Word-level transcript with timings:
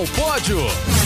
ao 0.00 0.06
pódio. 0.06 0.99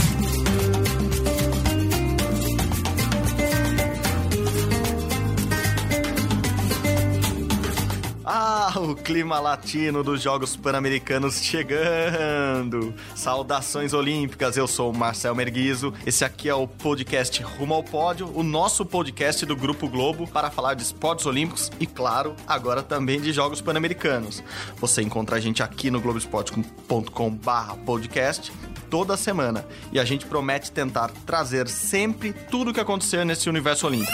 O 8.95 8.97
clima 8.97 9.39
latino 9.41 10.05
dos 10.05 10.23
Jogos 10.23 10.57
Pan-Americanos 10.57 11.43
chegando! 11.43 12.95
Saudações 13.17 13.93
olímpicas, 13.93 14.57
eu 14.57 14.69
sou 14.69 14.93
o 14.93 14.97
Marcel 14.97 15.35
Merguizo. 15.35 15.93
Esse 16.07 16.25
aqui 16.25 16.49
é 16.49 16.55
o 16.55 16.69
podcast 16.69 17.43
Rumo 17.43 17.75
ao 17.75 17.83
Pódio, 17.83 18.31
o 18.35 18.45
nosso 18.45 18.87
podcast 18.87 19.45
do 19.45 19.57
Grupo 19.57 19.89
Globo 19.89 20.29
para 20.29 20.49
falar 20.49 20.75
de 20.75 20.85
esportes 20.85 21.27
olímpicos 21.27 21.73
e, 21.81 21.89
claro, 21.89 22.37
agora 22.47 22.85
também 22.85 23.21
de 23.21 23.33
Jogos 23.33 23.61
Pan-Americanos. 23.61 24.45
Você 24.77 25.03
encontra 25.03 25.35
a 25.37 25.41
gente 25.41 25.61
aqui 25.61 25.91
no 25.91 26.01
globesport.com/podcast 26.01 28.53
toda 28.89 29.17
semana 29.17 29.67
e 29.91 29.99
a 29.99 30.05
gente 30.05 30.25
promete 30.25 30.71
tentar 30.71 31.11
trazer 31.27 31.67
sempre 31.67 32.33
tudo 32.33 32.71
o 32.71 32.75
que 32.75 32.79
aconteceu 32.79 33.25
nesse 33.25 33.49
universo 33.49 33.89
olímpico. 33.89 34.13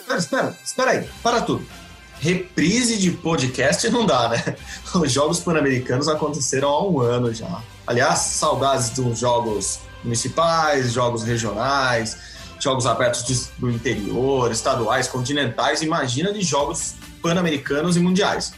Espera, 0.00 0.18
espera, 0.18 0.56
espera 0.64 0.92
aí, 0.92 1.06
para 1.22 1.42
tudo 1.42 1.85
reprise 2.20 2.98
de 2.98 3.10
podcast 3.10 3.88
não 3.90 4.06
dá, 4.06 4.28
né? 4.28 4.56
Os 4.94 5.12
Jogos 5.12 5.40
Pan-Americanos 5.40 6.08
aconteceram 6.08 6.68
há 6.68 6.86
um 6.86 7.00
ano 7.00 7.32
já. 7.32 7.62
Aliás, 7.86 8.18
saudades 8.18 8.90
dos 8.90 9.18
jogos 9.18 9.80
municipais, 10.02 10.92
jogos 10.92 11.22
regionais, 11.24 12.16
jogos 12.58 12.86
abertos 12.86 13.50
do 13.58 13.70
interior, 13.70 14.50
estaduais, 14.50 15.08
continentais. 15.08 15.82
Imagina 15.82 16.32
de 16.32 16.40
jogos 16.40 16.94
pan-americanos 17.22 17.96
e 17.96 18.00
mundiais. 18.00 18.54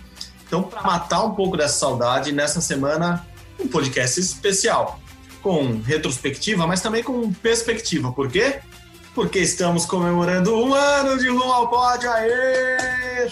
Então, 0.46 0.62
para 0.62 0.82
matar 0.82 1.24
um 1.24 1.34
pouco 1.34 1.56
dessa 1.56 1.78
saudade, 1.78 2.32
nessa 2.32 2.60
semana, 2.60 3.26
um 3.58 3.68
podcast 3.68 4.18
especial, 4.18 4.98
com 5.42 5.80
retrospectiva, 5.80 6.66
mas 6.66 6.80
também 6.80 7.02
com 7.02 7.32
perspectiva. 7.32 8.12
Por 8.12 8.30
quê? 8.30 8.60
Porque 9.18 9.40
estamos 9.40 9.84
comemorando 9.84 10.56
um 10.56 10.72
ano 10.72 11.18
de 11.18 11.28
Rumo 11.28 11.52
ao 11.52 11.66
Pódio. 11.68 12.08
Aê! 12.08 13.28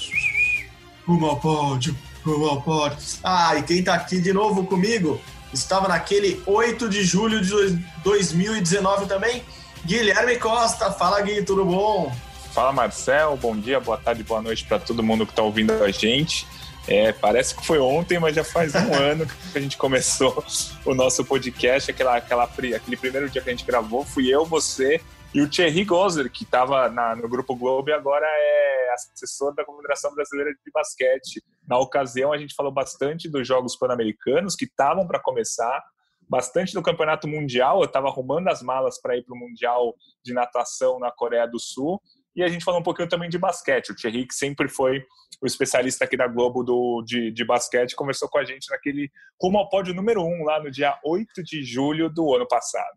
Rumo 1.06 1.27
ao 1.27 1.37
Pódio, 1.37 1.97
Rumo 2.25 2.45
ao 2.47 2.61
Pódio. 2.61 2.98
Ah, 3.23 3.55
e 3.55 3.62
quem 3.62 3.84
tá 3.84 3.95
aqui 3.95 4.20
de 4.20 4.33
novo 4.33 4.67
comigo 4.67 5.20
estava 5.55 5.87
naquele 5.87 6.43
8 6.45 6.89
de 6.89 7.05
julho 7.05 7.41
de 7.41 7.81
2019 8.03 9.06
também, 9.06 9.45
Guilherme 9.84 10.34
Costa. 10.39 10.91
Fala, 10.91 11.20
Gui, 11.20 11.45
tudo 11.45 11.65
bom? 11.65 12.12
Fala, 12.53 12.73
Marcel. 12.73 13.39
Bom 13.41 13.56
dia, 13.56 13.78
boa 13.78 13.97
tarde, 13.97 14.25
boa 14.25 14.43
noite 14.43 14.65
para 14.65 14.81
todo 14.81 15.05
mundo 15.05 15.25
que 15.25 15.31
está 15.31 15.43
ouvindo 15.43 15.84
a 15.84 15.91
gente. 15.93 16.48
É, 16.89 17.12
parece 17.12 17.55
que 17.55 17.65
foi 17.65 17.78
ontem, 17.78 18.19
mas 18.19 18.34
já 18.34 18.43
faz 18.43 18.75
um 18.75 18.91
ano 18.93 19.25
que 19.25 19.56
a 19.56 19.61
gente 19.61 19.77
começou 19.77 20.45
o 20.84 20.95
nosso 20.97 21.25
podcast. 21.25 21.93
Aquela, 21.93 22.17
aquela, 22.17 22.43
aquele 22.43 22.97
primeiro 22.97 23.31
dia 23.31 23.41
que 23.41 23.48
a 23.48 23.53
gente 23.53 23.65
gravou, 23.65 24.05
fui 24.05 24.27
eu, 24.28 24.45
você 24.45 25.00
e 25.35 25.41
o 25.41 25.49
Thierry 25.49 25.85
Gozer, 25.85 26.31
que 26.31 26.45
estava 26.45 26.89
no 27.17 27.29
Grupo 27.29 27.55
Globo 27.55 27.91
e 27.91 27.93
agora 27.93 28.27
é 28.27 28.95
assessor 28.95 29.55
da 29.55 29.65
Confederação 29.65 30.15
Brasileira 30.15 30.53
de 30.53 30.71
Basquete. 30.73 31.43
Na 31.69 31.79
ocasião, 31.79 32.33
a 32.33 32.39
gente 32.39 32.55
falou 32.55 32.73
bastante 32.73 33.29
dos 33.29 33.47
Jogos 33.47 33.77
Pan-Americanos, 33.77 34.57
que 34.57 34.65
estavam 34.65 35.07
para 35.07 35.21
começar, 35.21 35.83
bastante 36.29 36.73
do 36.73 36.83
Campeonato 36.83 37.29
Mundial. 37.29 37.81
Eu 37.81 37.87
estava 37.87 38.09
arrumando 38.09 38.49
as 38.49 38.63
malas 38.63 39.01
para 39.01 39.17
ir 39.17 39.25
para 39.25 39.34
o 39.34 39.39
Mundial 39.39 39.95
de 40.25 40.33
Natação 40.33 40.99
na 40.99 41.11
Coreia 41.11 41.47
do 41.47 41.59
Sul. 41.59 42.00
E 42.34 42.43
a 42.43 42.49
gente 42.49 42.65
falou 42.65 42.81
um 42.81 42.84
pouquinho 42.84 43.09
também 43.09 43.31
de 43.31 43.39
basquete. 43.39 43.91
O 43.91 43.95
Thierry, 43.95 44.27
que 44.27 44.34
sempre 44.34 44.69
foi 44.69 45.03
o 45.41 45.47
especialista 45.47 46.05
aqui 46.05 46.17
da 46.17 46.27
Globo 46.27 46.62
do, 46.62 47.03
de, 47.03 47.31
de 47.31 47.45
basquete, 47.45 47.97
conversou 47.97 48.29
com 48.29 48.39
a 48.39 48.45
gente 48.45 48.71
naquele 48.71 49.11
rumo 49.41 49.59
ao 49.59 49.69
pódio 49.71 49.95
número 49.95 50.23
1, 50.23 50.27
um, 50.27 50.45
lá 50.45 50.62
no 50.62 50.71
dia 50.71 50.99
8 51.05 51.43
de 51.43 51.62
julho 51.62 52.11
do 52.11 52.34
ano 52.34 52.47
passado. 52.47 52.97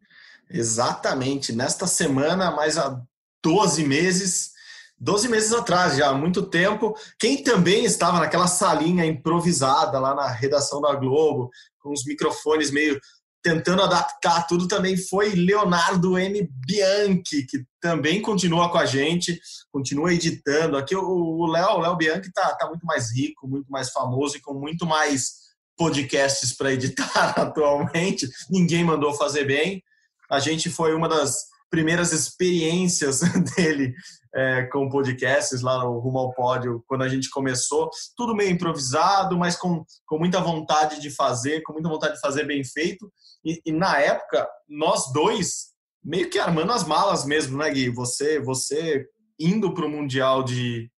Exatamente. 0.49 1.53
Nesta 1.53 1.85
semana, 1.85 2.51
mais 2.51 2.77
há 2.77 2.99
12 3.43 3.83
meses, 3.85 4.51
12 4.97 5.29
meses 5.29 5.53
atrás, 5.53 5.97
já 5.97 6.09
há 6.09 6.13
muito 6.13 6.43
tempo, 6.43 6.95
quem 7.19 7.43
também 7.43 7.85
estava 7.85 8.19
naquela 8.19 8.47
salinha 8.47 9.05
improvisada 9.05 9.99
lá 9.99 10.13
na 10.15 10.27
redação 10.27 10.81
da 10.81 10.93
Globo, 10.95 11.49
com 11.79 11.91
os 11.91 12.03
microfones 12.05 12.71
meio 12.71 12.99
tentando 13.41 13.81
adaptar 13.81 14.45
tudo 14.47 14.67
também 14.67 14.97
foi 14.97 15.29
Leonardo 15.29 16.17
M. 16.17 16.49
Bianchi, 16.67 17.45
que 17.47 17.63
também 17.79 18.21
continua 18.21 18.69
com 18.69 18.77
a 18.77 18.85
gente, 18.85 19.39
continua 19.71 20.13
editando. 20.13 20.75
Aqui 20.75 20.95
o 20.95 21.45
Léo, 21.45 21.77
o 21.77 21.79
Léo 21.79 21.95
Bianchi 21.95 22.27
está 22.27 22.53
tá 22.55 22.67
muito 22.67 22.85
mais 22.85 23.15
rico, 23.15 23.47
muito 23.47 23.71
mais 23.71 23.91
famoso 23.91 24.37
e 24.37 24.41
com 24.41 24.53
muito 24.53 24.85
mais 24.85 25.49
podcasts 25.77 26.53
para 26.55 26.73
editar 26.73 27.33
atualmente. 27.39 28.27
Ninguém 28.49 28.83
mandou 28.83 29.13
fazer 29.13 29.45
bem 29.45 29.81
a 30.29 30.39
gente 30.39 30.69
foi 30.69 30.93
uma 30.93 31.07
das 31.07 31.47
primeiras 31.69 32.11
experiências 32.11 33.21
dele 33.55 33.93
é, 34.33 34.63
com 34.63 34.89
podcasts 34.89 35.61
lá 35.61 35.83
no 35.83 35.99
Rumo 35.99 36.19
ao 36.19 36.33
Pódio, 36.33 36.83
quando 36.87 37.03
a 37.03 37.09
gente 37.09 37.29
começou. 37.29 37.89
Tudo 38.15 38.35
meio 38.35 38.51
improvisado, 38.51 39.37
mas 39.37 39.55
com, 39.55 39.83
com 40.05 40.17
muita 40.17 40.39
vontade 40.39 40.99
de 40.99 41.09
fazer, 41.09 41.61
com 41.61 41.73
muita 41.73 41.89
vontade 41.89 42.15
de 42.15 42.19
fazer 42.19 42.45
bem 42.45 42.63
feito. 42.63 43.11
E, 43.43 43.61
e 43.65 43.71
na 43.71 43.99
época, 43.99 44.47
nós 44.67 45.11
dois, 45.11 45.69
meio 46.03 46.29
que 46.29 46.39
armando 46.39 46.71
as 46.71 46.83
malas 46.83 47.25
mesmo, 47.25 47.57
né, 47.57 47.69
Gui? 47.69 47.89
Você, 47.89 48.39
você 48.39 49.05
indo 49.39 49.73
para 49.73 49.85
o 49.85 49.89
Mundial 49.89 50.43
de, 50.43 50.89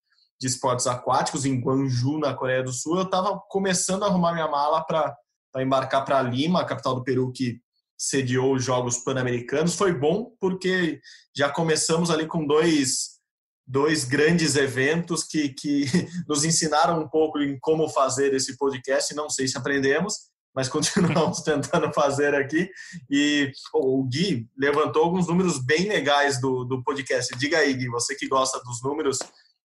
de 0.40 0.46
Esportes 0.46 0.86
Aquáticos 0.86 1.44
em 1.44 1.60
Guangzhou, 1.60 2.18
na 2.18 2.34
Coreia 2.34 2.62
do 2.62 2.72
Sul, 2.72 2.96
eu 2.96 3.04
estava 3.04 3.38
começando 3.48 4.04
a 4.04 4.06
arrumar 4.06 4.32
minha 4.32 4.48
mala 4.48 4.82
para 4.84 5.14
embarcar 5.58 6.04
para 6.04 6.22
Lima, 6.22 6.60
a 6.60 6.64
capital 6.64 6.94
do 6.94 7.04
Peru, 7.04 7.30
que 7.32 7.60
sediou 8.00 8.54
os 8.54 8.64
Jogos 8.64 8.96
Pan-Americanos. 8.96 9.74
Foi 9.74 9.92
bom 9.92 10.34
porque 10.40 11.02
já 11.36 11.50
começamos 11.50 12.10
ali 12.10 12.26
com 12.26 12.46
dois, 12.46 13.18
dois 13.66 14.04
grandes 14.04 14.56
eventos 14.56 15.22
que, 15.22 15.50
que 15.50 15.84
nos 16.26 16.42
ensinaram 16.42 16.98
um 16.98 17.06
pouco 17.06 17.38
em 17.38 17.58
como 17.60 17.90
fazer 17.90 18.32
esse 18.32 18.56
podcast. 18.56 19.14
Não 19.14 19.28
sei 19.28 19.46
se 19.46 19.58
aprendemos, 19.58 20.14
mas 20.54 20.66
continuamos 20.70 21.42
tentando 21.42 21.92
fazer 21.92 22.34
aqui. 22.34 22.70
E 23.10 23.52
o 23.74 24.02
Gui 24.04 24.48
levantou 24.56 25.04
alguns 25.04 25.28
números 25.28 25.62
bem 25.62 25.86
legais 25.86 26.40
do, 26.40 26.64
do 26.64 26.82
podcast. 26.82 27.36
Diga 27.36 27.58
aí, 27.58 27.74
Gui, 27.74 27.90
você 27.90 28.14
que 28.14 28.26
gosta 28.28 28.58
dos 28.60 28.82
números, 28.82 29.18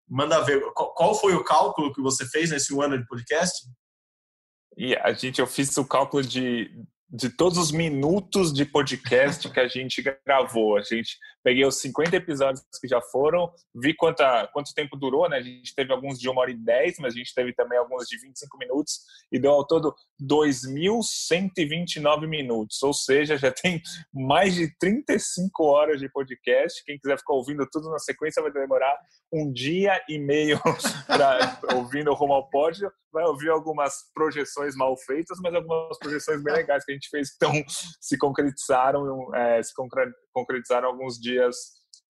manda 0.09 0.43
ver. 0.43 0.61
Qual 0.73 1.15
foi 1.15 1.33
o 1.35 1.43
cálculo 1.43 1.93
que 1.93 2.01
você 2.01 2.27
fez 2.27 2.49
nesse 2.49 2.77
ano 2.77 2.97
de 2.97 3.07
podcast? 3.07 3.65
E 4.75 4.93
a 4.93 5.13
gente, 5.13 5.39
eu 5.39 5.47
fiz 5.47 5.77
o 5.77 5.85
cálculo 5.85 6.21
de 6.21 6.69
de 7.09 7.29
todos 7.29 7.57
os 7.57 7.71
minutos 7.71 8.53
de 8.53 8.65
podcast 8.65 9.49
que 9.49 9.59
a 9.59 9.67
gente 9.67 10.03
gravou. 10.25 10.77
A 10.77 10.81
gente 10.81 11.17
peguei 11.45 11.63
os 11.63 11.79
50 11.79 12.15
episódios 12.15 12.65
que 12.81 12.87
já 12.87 12.99
foram, 12.99 13.53
vi 13.75 13.95
quanta, 13.95 14.49
quanto 14.51 14.73
tempo 14.73 14.97
durou, 14.97 15.29
né? 15.29 15.37
A 15.37 15.43
gente 15.43 15.75
teve 15.75 15.93
alguns 15.93 16.19
de 16.19 16.27
1 16.27 16.35
hora 16.35 16.49
e 16.49 16.57
10, 16.57 16.97
mas 16.97 17.13
a 17.13 17.17
gente 17.17 17.35
teve 17.35 17.53
também 17.53 17.77
alguns 17.77 18.07
de 18.07 18.19
25 18.19 18.57
minutos 18.57 19.01
e 19.31 19.37
deu 19.37 19.51
ao 19.51 19.63
todo 19.63 19.93
2.129 20.19 22.27
minutos, 22.27 22.81
ou 22.81 22.95
seja, 22.95 23.37
já 23.37 23.51
tem 23.51 23.79
mais 24.11 24.55
de 24.55 24.75
35 24.79 25.65
horas 25.65 25.99
de 25.99 26.09
podcast. 26.09 26.83
Quem 26.83 26.97
quiser 26.97 27.19
ficar 27.19 27.33
ouvindo 27.33 27.63
tudo 27.71 27.91
na 27.91 27.99
sequência 27.99 28.41
vai 28.41 28.51
demorar 28.51 28.97
um 29.31 29.53
dia 29.53 30.03
e 30.09 30.17
meio 30.17 30.59
para 31.05 31.59
ouvindo 31.75 32.09
o 32.09 32.15
Rumo 32.15 32.33
ao 32.33 32.49
Pódio. 32.49 32.91
Vai 33.13 33.23
ouvir 33.25 33.49
algumas 33.49 33.93
projeções 34.15 34.75
mal 34.75 34.97
feitas, 34.97 35.37
mas 35.43 35.53
algumas 35.53 35.99
projeções 35.99 36.43
bem 36.43 36.55
legais 36.55 36.83
que 36.83 36.91
a 36.91 36.95
gente 36.95 37.09
fez 37.09 37.29
que 37.29 37.35
então, 37.35 37.53
se 38.01 38.17
concretizaram, 38.17 39.35
é, 39.35 39.61
se 39.61 39.71
concretizaram 39.75 40.24
alguns 40.83 41.19
dias 41.19 41.55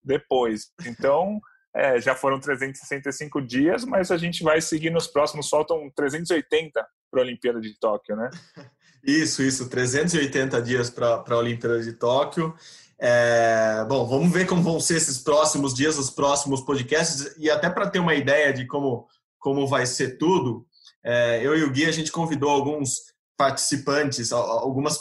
depois. 0.04 0.72
Então, 0.86 1.39
é, 1.75 2.00
já 2.00 2.16
foram 2.16 2.39
365 2.39 3.42
dias, 3.42 3.83
mas 3.83 4.12
a 4.12 4.18
gente 4.18 4.44
vai 4.44 4.62
seguir 4.62 4.89
nos 4.89 5.07
próximos, 5.07 5.50
faltam 5.50 5.92
380 5.95 6.86
para 7.12 7.22
a 7.22 7.24
Olimpíada 7.24 7.60
de 7.60 7.77
Tóquio, 7.77 8.16
né? 8.16 8.30
Isso, 9.04 9.44
isso, 9.44 9.69
380 9.69 10.60
dias 10.63 10.89
para 10.89 11.24
a 11.30 11.38
Olimpíada 11.38 11.80
de 11.80 11.94
Tóquio. 11.94 12.56
É, 12.98 13.86
bom, 13.88 14.04
vamos 14.04 14.33
ver 14.33 14.48
como 14.48 14.63
vão 14.63 14.80
ser 14.80 14.95
esses 14.95 15.19
próximos 15.19 15.75
dias, 15.75 16.00
os 16.00 16.10
próximos 16.10 16.62
podcasts, 16.62 17.36
e 17.38 17.48
até 17.48 17.69
para 17.69 17.88
ter 17.88 18.00
uma 18.00 18.16
ideia 18.16 18.51
de 18.51 18.66
como, 18.66 19.07
como 19.38 19.68
vai 19.68 19.86
ser 19.86 20.18
tudo, 20.18 20.66
é, 21.04 21.39
eu 21.45 21.56
e 21.56 21.63
o 21.63 21.72
Gui, 21.72 21.86
a 21.86 21.92
gente 21.92 22.12
convidou 22.12 22.50
alguns 22.50 23.13
participantes, 23.38 24.31
algumas 24.31 25.00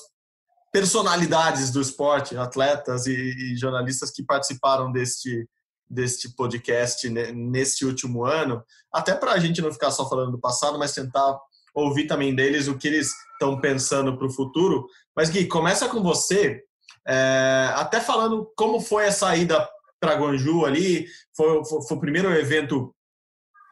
personalidades 0.75 1.71
do 1.71 1.81
esporte, 1.81 2.37
atletas 2.37 3.07
e, 3.07 3.13
e 3.13 3.57
jornalistas 3.57 4.11
que 4.11 4.25
participaram 4.25 4.91
deste, 4.91 5.49
deste 5.89 6.35
podcast 6.35 7.09
neste 7.09 7.85
último 7.85 8.25
ano, 8.25 8.61
até 8.93 9.15
para 9.15 9.31
a 9.31 9.39
gente 9.39 9.63
não 9.63 9.73
ficar 9.73 9.93
só 9.93 10.09
falando 10.09 10.33
do 10.33 10.41
passado, 10.41 10.77
mas 10.77 10.93
tentar 10.93 11.39
ouvir 11.73 12.09
também 12.09 12.35
deles 12.35 12.67
o 12.67 12.77
que 12.77 12.89
eles 12.89 13.13
estão 13.35 13.61
pensando 13.61 14.19
para 14.19 14.27
o 14.27 14.33
futuro. 14.33 14.89
Mas 15.15 15.31
Gui, 15.31 15.47
começa 15.47 15.89
com 15.89 16.03
você, 16.03 16.61
é, 17.07 17.71
até 17.77 18.01
falando 18.01 18.51
como 18.57 18.81
foi 18.81 19.07
a 19.07 19.13
saída 19.13 19.69
para 20.01 20.17
Guangzhou 20.17 20.67
ali, 20.67 21.07
foi, 21.37 21.65
foi, 21.67 21.83
foi, 21.87 21.97
o 21.97 22.01
primeiro 22.01 22.33
evento 22.33 22.93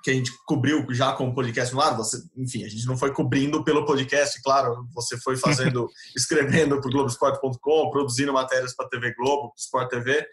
que 0.03 0.11
a 0.11 0.15
gente 0.15 0.33
cobriu 0.47 0.85
já 0.91 1.13
com 1.13 1.29
o 1.29 1.35
podcast 1.35 1.73
no 1.75 1.81
ar, 1.81 1.97
você, 1.97 2.19
enfim, 2.37 2.65
a 2.65 2.69
gente 2.69 2.87
não 2.87 2.97
foi 2.97 3.13
cobrindo 3.13 3.63
pelo 3.63 3.85
podcast, 3.85 4.41
claro, 4.43 4.87
você 4.93 5.17
foi 5.19 5.37
fazendo, 5.37 5.89
escrevendo 6.17 6.81
para 6.81 6.89
o 6.89 6.93
Globoesporte.com, 6.93 7.91
produzindo 7.91 8.33
matérias 8.33 8.75
para 8.75 8.87
a 8.87 8.89
TV 8.89 9.15
Globo, 9.15 9.53
Sport 9.57 9.89
TV. 9.89 10.27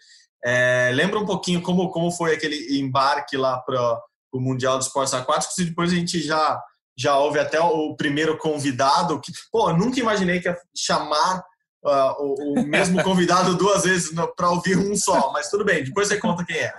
É, 0.43 0.91
lembra 0.93 1.19
um 1.19 1.25
pouquinho 1.25 1.61
como, 1.61 1.89
como 1.91 2.11
foi 2.11 2.33
aquele 2.33 2.79
embarque 2.79 3.37
lá 3.37 3.59
para 3.59 4.01
o 4.33 4.39
Mundial 4.39 4.79
de 4.79 4.85
Esportes 4.85 5.13
Aquáticos 5.13 5.57
e 5.57 5.65
depois 5.65 5.91
a 5.91 5.95
gente 5.95 6.21
já 6.21 6.61
já 6.97 7.17
houve 7.17 7.39
até 7.39 7.57
o 7.61 7.95
primeiro 7.95 8.37
convidado 8.37 9.21
que, 9.21 9.31
pô, 9.49 9.71
nunca 9.71 10.01
imaginei 10.01 10.41
que 10.41 10.49
ia 10.49 10.57
chamar 10.75 11.41
uh, 11.81 12.13
o, 12.19 12.59
o, 12.59 12.67
mesmo 12.67 13.01
convidado 13.03 13.55
duas 13.55 13.83
vezes 13.83 14.13
para 14.35 14.49
ouvir 14.49 14.77
um 14.77 14.93
só, 14.97 15.31
mas 15.31 15.49
tudo 15.49 15.63
bem, 15.63 15.81
depois 15.81 16.09
você 16.09 16.17
conta 16.17 16.43
quem 16.43 16.57
é. 16.57 16.73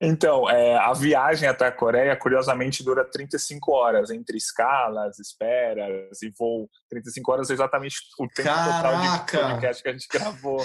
Então, 0.00 0.48
é, 0.48 0.76
a 0.76 0.92
viagem 0.92 1.48
até 1.48 1.66
a 1.66 1.72
Coreia, 1.72 2.16
curiosamente, 2.16 2.84
dura 2.84 3.04
35 3.04 3.72
horas, 3.72 4.10
entre 4.10 4.36
escalas, 4.36 5.18
esperas 5.18 6.22
e 6.22 6.30
voo. 6.38 6.68
35 6.90 7.32
horas 7.32 7.50
é 7.50 7.54
exatamente 7.54 7.96
o 8.18 8.28
tempo 8.28 8.48
Caraca. 8.48 8.76
total 8.76 9.00
de 9.00 9.52
podcast 9.54 9.82
que 9.82 9.88
a 9.88 9.92
gente 9.92 10.08
gravou. 10.08 10.64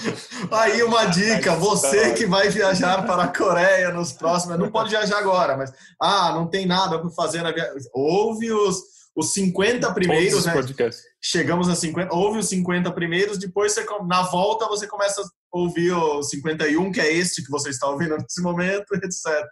Aí 0.50 0.82
uma 0.82 1.06
dica, 1.06 1.54
você 1.56 2.14
que 2.14 2.26
vai 2.26 2.48
viajar 2.48 3.06
para 3.06 3.24
a 3.24 3.28
Coreia 3.28 3.90
nos 3.90 4.12
próximos... 4.12 4.58
Não 4.58 4.70
pode 4.70 4.90
viajar 4.90 5.18
agora, 5.18 5.56
mas... 5.56 5.72
Ah, 6.00 6.32
não 6.32 6.46
tem 6.48 6.66
nada 6.66 6.98
para 6.98 7.10
fazer 7.10 7.42
na 7.42 7.52
viagem. 7.52 7.74
Ouve 7.92 8.52
os 8.52 8.99
os 9.20 9.34
50 9.34 9.92
primeiros, 9.92 10.46
né? 10.46 10.54
Chegamos 11.22 11.68
a 11.68 11.74
50, 11.74 12.14
ouve 12.14 12.38
os 12.38 12.48
50 12.48 12.90
primeiros, 12.92 13.38
depois 13.38 13.72
você, 13.72 13.84
na 14.06 14.22
volta 14.22 14.66
você 14.66 14.86
começa 14.86 15.20
a 15.20 15.24
ouvir 15.52 15.92
o 15.92 16.22
51, 16.22 16.90
que 16.90 17.00
é 17.00 17.12
este 17.12 17.44
que 17.44 17.50
você 17.50 17.68
está 17.68 17.86
ouvindo 17.86 18.16
nesse 18.16 18.40
momento, 18.40 18.86
etc. 18.96 19.46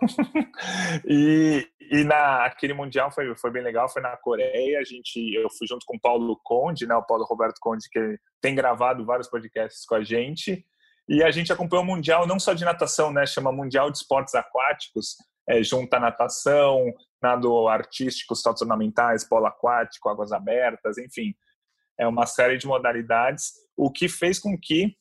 e, 1.08 1.66
e 1.80 2.04
naquele 2.04 2.74
mundial 2.74 3.10
foi, 3.10 3.34
foi 3.36 3.50
bem 3.50 3.62
legal, 3.62 3.88
foi 3.88 4.02
na 4.02 4.16
Coreia, 4.18 4.78
a 4.78 4.84
gente, 4.84 5.34
eu 5.34 5.48
fui 5.50 5.66
junto 5.66 5.86
com 5.86 5.96
o 5.96 6.00
Paulo 6.00 6.38
Conde, 6.44 6.86
né, 6.86 6.94
o 6.94 7.02
Paulo 7.02 7.24
Roberto 7.24 7.58
Conde, 7.58 7.88
que 7.90 8.18
tem 8.40 8.54
gravado 8.54 9.04
vários 9.04 9.28
podcasts 9.28 9.86
com 9.86 9.94
a 9.94 10.04
gente, 10.04 10.62
e 11.08 11.22
a 11.22 11.30
gente 11.30 11.52
acompanhou 11.52 11.84
o 11.84 11.88
mundial 11.88 12.26
não 12.26 12.38
só 12.38 12.52
de 12.52 12.64
natação, 12.64 13.10
né, 13.10 13.24
chama 13.24 13.50
Mundial 13.50 13.90
de 13.90 13.96
Esportes 13.96 14.34
Aquáticos, 14.34 15.16
é, 15.48 15.62
junta 15.62 15.98
natação, 15.98 16.92
nado 17.22 17.68
artístico, 17.68 18.34
saltos 18.34 18.62
ornamentais, 18.62 19.24
polo 19.24 19.46
aquático, 19.46 20.08
águas 20.08 20.32
abertas, 20.32 20.98
enfim, 20.98 21.34
é 21.98 22.06
uma 22.06 22.26
série 22.26 22.56
de 22.56 22.66
modalidades, 22.66 23.52
o 23.76 23.90
que 23.90 24.08
fez 24.08 24.38
com 24.38 24.58
que 24.58 24.96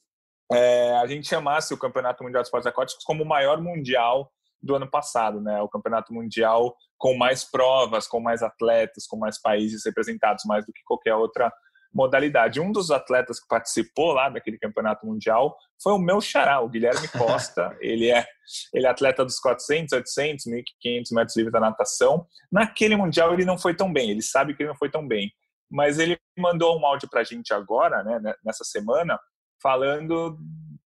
é, 0.52 0.96
a 0.98 1.08
gente 1.08 1.28
chamasse 1.28 1.74
o 1.74 1.78
Campeonato 1.78 2.24
Mundial 2.24 2.42
de 2.42 2.48
Esportes 2.48 2.68
Aquáticos 2.68 3.04
como 3.04 3.24
o 3.24 3.28
maior 3.28 3.62
mundial 3.62 4.32
do 4.62 4.76
ano 4.76 4.90
passado, 4.90 5.40
né? 5.40 5.62
O 5.62 5.70
campeonato 5.70 6.14
mundial 6.14 6.76
com 6.98 7.16
mais 7.16 7.46
provas, 7.46 8.08
com 8.08 8.20
mais 8.20 8.44
atletas, 8.44 9.08
com 9.08 9.16
mais 9.16 9.40
países 9.40 9.86
representados, 9.86 10.44
mais 10.46 10.66
do 10.66 10.74
que 10.74 10.84
qualquer 10.84 11.16
outra 11.16 11.54
modalidade. 11.94 12.60
Um 12.60 12.72
dos 12.72 12.92
atletas 12.92 13.40
que 13.40 13.48
participou 13.48 14.14
lá 14.14 14.30
daquele 14.30 14.58
campeonato 14.58 15.06
mundial 15.06 15.56
foi 15.82 15.94
o 15.94 16.00
meu 16.00 16.22
xará, 16.22 16.60
o 16.62 16.70
Guilherme 16.70 17.08
Costa. 17.18 17.76
ele 17.80 18.10
é 18.10 18.26
ele 18.74 18.86
é 18.86 18.90
atleta 18.90 19.24
dos 19.24 19.40
400, 19.40 19.94
800, 19.94 20.46
1500 20.46 21.12
metros 21.12 21.38
livre 21.38 21.52
da 21.52 21.60
natação. 21.60 22.26
Naquele 22.52 22.96
mundial 22.96 23.34
ele 23.34 23.46
não 23.46 23.58
foi 23.58 23.76
tão 23.76 23.92
bem, 23.92 24.10
ele 24.10 24.22
sabe 24.22 24.56
que 24.56 24.64
ele 24.64 24.70
não 24.70 24.78
foi 24.78 24.90
tão 24.90 25.08
bem, 25.08 25.32
mas 25.70 26.00
ele 26.00 26.18
mandou 26.38 26.80
um 26.80 26.86
áudio 26.86 27.10
para 27.10 27.22
a 27.22 27.24
gente 27.24 27.54
agora, 27.54 28.04
né, 28.04 28.34
nessa 28.44 28.64
semana, 28.64 29.20
falando 29.62 30.38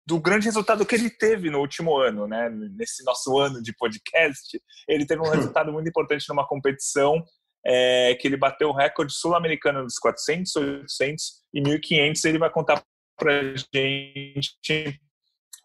do 0.06 0.20
grande 0.20 0.46
resultado 0.46 0.86
que 0.86 0.96
ele 0.96 1.10
teve 1.10 1.50
no 1.50 1.60
último 1.60 1.96
ano, 1.98 2.28
né? 2.28 2.50
Nesse 2.50 3.04
nosso 3.06 3.38
ano 3.38 3.62
de 3.62 3.74
podcast, 3.74 4.62
ele 4.88 5.06
teve 5.06 5.22
um 5.22 5.30
resultado 5.32 5.72
muito 5.72 5.88
importante 5.88 6.28
numa 6.28 6.46
competição 6.46 7.24
é, 7.66 8.16
que 8.16 8.28
ele 8.28 8.38
bateu 8.38 8.70
o 8.70 8.76
recorde 8.76 9.14
sul-americano 9.14 9.84
dos 9.84 9.98
400, 9.98 10.56
800 10.56 11.44
e 11.54 11.62
1500. 11.62 12.26
Ele 12.26 12.40
vai 12.40 12.50
contar 12.50 12.84
para 13.18 13.56
gente 13.74 15.00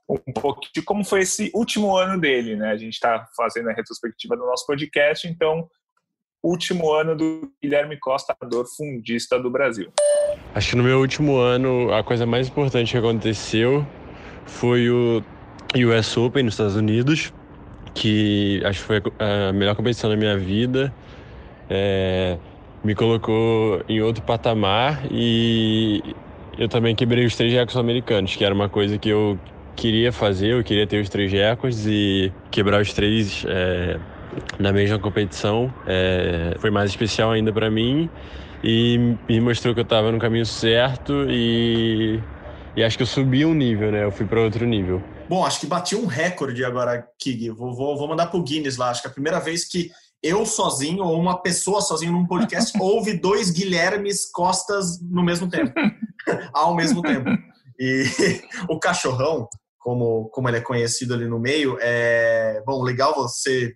um 0.08 0.32
pouco 0.32 0.62
de 0.74 0.80
como 0.80 1.04
foi 1.04 1.20
esse 1.20 1.50
último 1.54 1.94
ano 1.96 2.18
dele, 2.18 2.56
né? 2.56 2.70
A 2.70 2.76
gente 2.76 2.94
está 2.94 3.26
fazendo 3.36 3.68
a 3.68 3.72
retrospectiva 3.72 4.36
do 4.36 4.46
nosso 4.46 4.64
podcast, 4.66 5.28
então 5.28 5.68
último 6.42 6.92
ano 6.92 7.16
do 7.16 7.52
Guilherme 7.62 7.98
Costa, 7.98 8.34
dor 8.48 8.64
fundista 8.76 9.38
do 9.38 9.50
Brasil. 9.50 9.92
Acho 10.54 10.70
que 10.70 10.76
no 10.76 10.84
meu 10.84 11.00
último 11.00 11.36
ano 11.36 11.92
a 11.92 12.02
coisa 12.02 12.24
mais 12.24 12.48
importante 12.48 12.92
que 12.92 12.96
aconteceu 12.96 13.86
foi 14.46 14.88
o 14.88 15.22
US 15.74 16.16
Open 16.16 16.44
nos 16.44 16.54
Estados 16.54 16.76
Unidos, 16.76 17.32
que 17.94 18.62
acho 18.64 18.80
que 18.80 18.86
foi 18.86 19.02
a 19.18 19.52
melhor 19.52 19.74
competição 19.74 20.08
da 20.08 20.16
minha 20.16 20.38
vida 20.38 20.94
é, 21.69 22.38
me 22.82 22.94
colocou 22.94 23.82
em 23.88 24.00
outro 24.00 24.23
patamar 24.23 25.03
e 25.11 26.03
eu 26.59 26.69
também 26.69 26.94
quebrei 26.94 27.25
os 27.25 27.37
três 27.37 27.53
recordes 27.53 27.76
americanos, 27.76 28.35
que 28.35 28.44
era 28.44 28.55
uma 28.55 28.69
coisa 28.69 28.99
que 28.99 29.09
eu 29.09 29.38
queria 29.76 30.12
fazer, 30.12 30.55
eu 30.55 30.65
queria 30.65 30.87
ter 30.87 31.00
os 31.00 31.09
três 31.09 31.31
recordes 31.31 31.87
e 31.87 32.32
quebrar 32.50 32.81
os 32.81 32.93
três 32.93 33.44
é, 33.47 33.99
na 34.59 34.73
mesma 34.73 34.99
competição 34.99 35.73
é, 35.87 36.55
foi 36.59 36.70
mais 36.70 36.91
especial 36.91 37.31
ainda 37.31 37.53
para 37.53 37.70
mim 37.70 38.11
e 38.62 39.17
me 39.29 39.41
mostrou 39.41 39.73
que 39.73 39.81
eu 39.81 39.85
estava 39.85 40.11
no 40.11 40.19
caminho 40.19 40.44
certo 40.44 41.26
e, 41.29 42.20
e 42.76 42.82
acho 42.82 42.97
que 42.97 43.03
eu 43.03 43.06
subi 43.06 43.44
um 43.44 43.55
nível, 43.55 43.93
né? 43.93 44.05
Eu 44.05 44.11
fui 44.11 44.26
para 44.26 44.41
outro 44.41 44.67
nível. 44.67 45.00
Bom, 45.29 45.44
acho 45.44 45.61
que 45.61 45.67
bati 45.67 45.94
um 45.94 46.06
recorde 46.06 46.65
agora, 46.65 47.06
Kig. 47.19 47.50
Vou, 47.50 47.73
vou, 47.73 47.97
vou 47.97 48.09
mandar 48.09 48.26
pro 48.26 48.43
Guinness 48.43 48.76
lá. 48.76 48.91
Acho 48.91 49.03
que 49.03 49.09
é 49.09 49.11
a 49.11 49.12
primeira 49.12 49.38
vez 49.38 49.65
que 49.65 49.91
eu 50.23 50.44
sozinho 50.44 51.05
ou 51.05 51.19
uma 51.19 51.41
pessoa 51.41 51.81
sozinho 51.81 52.12
num 52.12 52.26
podcast 52.26 52.76
ouve 52.81 53.19
dois 53.19 53.50
Guilhermes 53.50 54.31
Costas 54.31 55.00
no 55.00 55.23
mesmo 55.23 55.49
tempo, 55.49 55.73
ao 56.53 56.75
mesmo 56.75 57.03
tempo. 57.03 57.31
E 57.79 58.05
o 58.69 58.79
cachorrão, 58.79 59.49
como, 59.79 60.29
como 60.31 60.49
ele 60.49 60.59
é 60.59 60.62
conhecido 60.62 61.15
ali 61.15 61.26
no 61.26 61.38
meio, 61.38 61.79
é 61.81 62.62
bom, 62.67 62.82
legal 62.82 63.15
você 63.15 63.75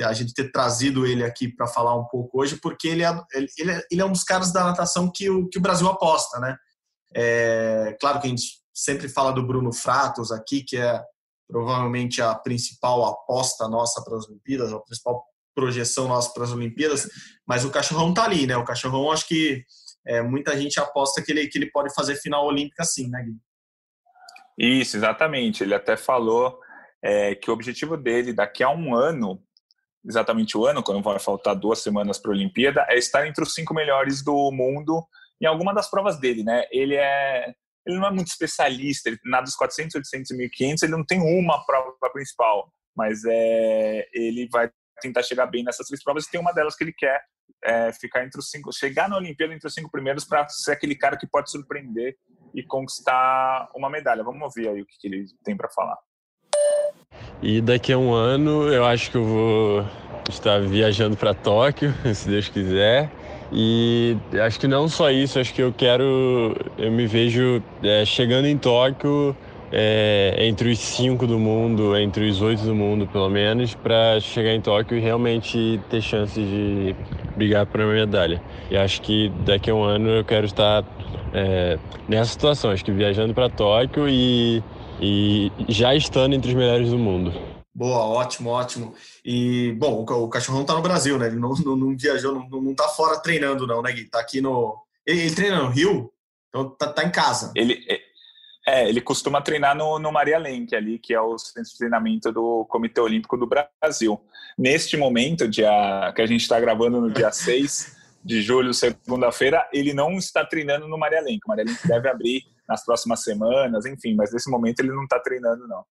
a 0.00 0.12
gente 0.12 0.32
ter 0.32 0.52
trazido 0.52 1.04
ele 1.04 1.24
aqui 1.24 1.48
para 1.48 1.66
falar 1.66 1.96
um 1.96 2.04
pouco 2.04 2.40
hoje, 2.40 2.56
porque 2.62 2.86
ele 2.86 3.02
é, 3.02 3.20
ele, 3.34 3.72
é, 3.72 3.82
ele 3.90 4.00
é 4.00 4.04
um 4.04 4.12
dos 4.12 4.22
caras 4.22 4.52
da 4.52 4.62
natação 4.62 5.10
que 5.12 5.28
o, 5.28 5.48
que 5.48 5.58
o 5.58 5.60
Brasil 5.60 5.88
aposta, 5.88 6.38
né? 6.38 6.56
É, 7.14 7.96
claro 8.00 8.20
que 8.20 8.28
a 8.28 8.30
gente 8.30 8.44
sempre 8.72 9.08
fala 9.08 9.32
do 9.32 9.44
Bruno 9.44 9.72
Fratos 9.72 10.30
aqui, 10.30 10.62
que 10.62 10.76
é 10.76 11.02
provavelmente 11.48 12.22
a 12.22 12.34
principal 12.34 13.04
aposta 13.06 13.66
nossa 13.66 14.02
para 14.04 14.16
as 14.16 14.28
Olimpíadas, 14.28 14.72
a 14.72 14.78
principal 14.78 15.24
projeção 15.58 16.06
nossa 16.06 16.32
para 16.32 16.44
as 16.44 16.52
Olimpíadas, 16.52 17.08
mas 17.44 17.64
o 17.64 17.70
cachorrão 17.70 18.14
tá 18.14 18.22
ali, 18.22 18.46
né? 18.46 18.56
O 18.56 18.64
cachorrão, 18.64 19.10
acho 19.10 19.26
que 19.26 19.64
é, 20.06 20.22
muita 20.22 20.56
gente 20.56 20.78
aposta 20.78 21.20
que 21.20 21.32
ele, 21.32 21.48
que 21.48 21.58
ele 21.58 21.68
pode 21.72 21.92
fazer 21.92 22.14
final 22.14 22.46
olímpica 22.46 22.84
sim, 22.84 23.08
né, 23.08 23.24
Gui? 23.24 23.36
Isso, 24.80 24.96
exatamente. 24.96 25.64
Ele 25.64 25.74
até 25.74 25.96
falou 25.96 26.60
é, 27.02 27.34
que 27.34 27.50
o 27.50 27.54
objetivo 27.54 27.96
dele 27.96 28.32
daqui 28.32 28.62
a 28.62 28.70
um 28.70 28.94
ano, 28.94 29.42
exatamente 30.06 30.56
o 30.56 30.64
ano, 30.64 30.80
quando 30.80 31.02
vai 31.02 31.18
faltar 31.18 31.56
duas 31.56 31.80
semanas 31.80 32.20
para 32.20 32.30
a 32.30 32.34
Olimpíada, 32.34 32.86
é 32.88 32.96
estar 32.96 33.26
entre 33.26 33.42
os 33.42 33.52
cinco 33.52 33.74
melhores 33.74 34.22
do 34.22 34.52
mundo 34.52 35.04
em 35.42 35.46
alguma 35.46 35.74
das 35.74 35.90
provas 35.90 36.20
dele, 36.20 36.44
né? 36.44 36.64
Ele 36.70 36.94
é 36.94 37.52
ele 37.86 37.98
não 37.98 38.06
é 38.06 38.10
muito 38.10 38.28
especialista, 38.28 39.08
ele 39.08 39.18
nada 39.24 39.44
dos 39.44 39.54
400, 39.54 39.94
800 39.94 40.30
e 40.30 40.36
1500, 40.36 40.82
ele 40.82 40.92
não 40.92 41.04
tem 41.04 41.20
uma 41.20 41.64
prova 41.64 41.90
principal, 42.12 42.70
mas 42.94 43.22
é, 43.24 44.06
ele 44.12 44.46
vai 44.52 44.70
tentar 45.00 45.22
chegar 45.22 45.46
bem 45.46 45.64
nessas 45.64 45.86
três 45.86 46.02
provas 46.02 46.26
e 46.26 46.30
tem 46.30 46.40
uma 46.40 46.52
delas 46.52 46.76
que 46.76 46.84
ele 46.84 46.92
quer 46.92 47.20
é, 47.64 47.92
ficar 47.92 48.24
entre 48.24 48.38
os 48.38 48.50
cinco, 48.50 48.72
chegar 48.72 49.08
na 49.08 49.16
Olimpíada 49.16 49.54
entre 49.54 49.66
os 49.66 49.74
cinco 49.74 49.90
primeiros 49.90 50.24
para 50.24 50.48
ser 50.48 50.72
aquele 50.72 50.94
cara 50.94 51.16
que 51.16 51.26
pode 51.26 51.50
surpreender 51.50 52.16
e 52.54 52.62
conquistar 52.62 53.68
uma 53.74 53.90
medalha. 53.90 54.22
Vamos 54.22 54.42
ouvir 54.42 54.68
aí 54.68 54.80
o 54.80 54.86
que, 54.86 54.98
que 54.98 55.08
ele 55.08 55.26
tem 55.44 55.56
para 55.56 55.68
falar. 55.68 55.96
E 57.42 57.60
daqui 57.60 57.92
a 57.92 57.98
um 57.98 58.12
ano 58.12 58.72
eu 58.72 58.84
acho 58.84 59.10
que 59.10 59.16
eu 59.16 59.24
vou 59.24 59.86
estar 60.28 60.60
viajando 60.60 61.16
para 61.16 61.34
Tóquio, 61.34 61.92
se 62.14 62.28
Deus 62.28 62.48
quiser. 62.48 63.10
E 63.50 64.16
acho 64.42 64.60
que 64.60 64.68
não 64.68 64.88
só 64.88 65.10
isso, 65.10 65.38
acho 65.38 65.54
que 65.54 65.62
eu 65.62 65.72
quero, 65.72 66.54
eu 66.76 66.90
me 66.92 67.06
vejo 67.06 67.62
é, 67.82 68.04
chegando 68.04 68.46
em 68.46 68.58
Tóquio 68.58 69.34
é, 69.72 70.34
entre 70.38 70.70
os 70.70 70.78
cinco 70.78 71.26
do 71.26 71.38
mundo, 71.38 71.96
entre 71.96 72.28
os 72.28 72.40
oito 72.40 72.62
do 72.62 72.74
mundo, 72.74 73.06
pelo 73.06 73.28
menos, 73.28 73.74
para 73.74 74.18
chegar 74.20 74.54
em 74.54 74.60
Tóquio 74.60 74.96
e 74.96 75.00
realmente 75.00 75.80
ter 75.90 76.00
chances 76.00 76.46
de 76.46 76.96
brigar 77.36 77.66
por 77.66 77.80
uma 77.80 77.92
medalha. 77.92 78.42
E 78.70 78.76
acho 78.76 79.02
que 79.02 79.30
daqui 79.44 79.70
a 79.70 79.74
um 79.74 79.82
ano 79.82 80.08
eu 80.08 80.24
quero 80.24 80.46
estar 80.46 80.84
é, 81.32 81.78
nessa 82.08 82.32
situação, 82.32 82.70
acho 82.70 82.84
que 82.84 82.92
viajando 82.92 83.34
para 83.34 83.48
Tóquio 83.48 84.08
e, 84.08 84.62
e 85.00 85.52
já 85.68 85.94
estando 85.94 86.34
entre 86.34 86.50
os 86.50 86.56
melhores 86.56 86.90
do 86.90 86.98
mundo. 86.98 87.32
Boa, 87.74 88.06
ótimo, 88.06 88.50
ótimo. 88.50 88.94
E, 89.24 89.72
bom, 89.78 90.04
o 90.04 90.28
cachorrão 90.28 90.64
tá 90.64 90.74
no 90.74 90.82
Brasil, 90.82 91.16
né? 91.16 91.28
Ele 91.28 91.36
não, 91.36 91.54
não, 91.64 91.76
não 91.76 91.96
viajou, 91.96 92.34
não, 92.34 92.60
não 92.60 92.74
tá 92.74 92.88
fora 92.88 93.20
treinando, 93.20 93.68
não, 93.68 93.80
né, 93.80 93.92
Gui? 93.92 94.04
Tá 94.04 94.18
aqui 94.18 94.40
no. 94.40 94.76
Ele, 95.06 95.20
ele 95.20 95.34
treina 95.34 95.62
no 95.62 95.68
Rio? 95.68 96.10
Então 96.48 96.70
tá, 96.70 96.88
tá 96.88 97.04
em 97.04 97.10
casa. 97.10 97.52
Ele, 97.54 97.78
É, 98.68 98.86
ele 98.86 99.00
costuma 99.00 99.40
treinar 99.40 99.74
no, 99.74 99.98
no 99.98 100.12
Maria 100.12 100.38
Lenk 100.38 100.76
ali, 100.76 100.98
que 100.98 101.14
é 101.14 101.20
o 101.20 101.38
centro 101.38 101.70
de 101.70 101.78
treinamento 101.78 102.30
do 102.30 102.66
Comitê 102.66 103.00
Olímpico 103.00 103.34
do 103.34 103.48
Brasil. 103.48 104.20
Neste 104.58 104.94
momento, 104.94 105.48
dia, 105.48 106.12
que 106.14 106.20
a 106.20 106.26
gente 106.26 106.42
está 106.42 106.60
gravando 106.60 107.00
no 107.00 107.10
dia 107.10 107.32
6 107.32 107.96
de 108.22 108.42
julho, 108.42 108.74
segunda-feira, 108.74 109.66
ele 109.72 109.94
não 109.94 110.18
está 110.18 110.44
treinando 110.44 110.86
no 110.86 110.98
Maria 110.98 111.22
Lenk. 111.22 111.40
O 111.46 111.48
Maria 111.48 111.64
Lenk 111.64 111.88
deve 111.88 112.10
abrir 112.10 112.42
nas 112.68 112.84
próximas 112.84 113.22
semanas, 113.22 113.86
enfim, 113.86 114.14
mas 114.14 114.30
nesse 114.34 114.50
momento 114.50 114.80
ele 114.80 114.92
não 114.92 115.04
está 115.04 115.18
treinando, 115.18 115.66
não. 115.66 115.82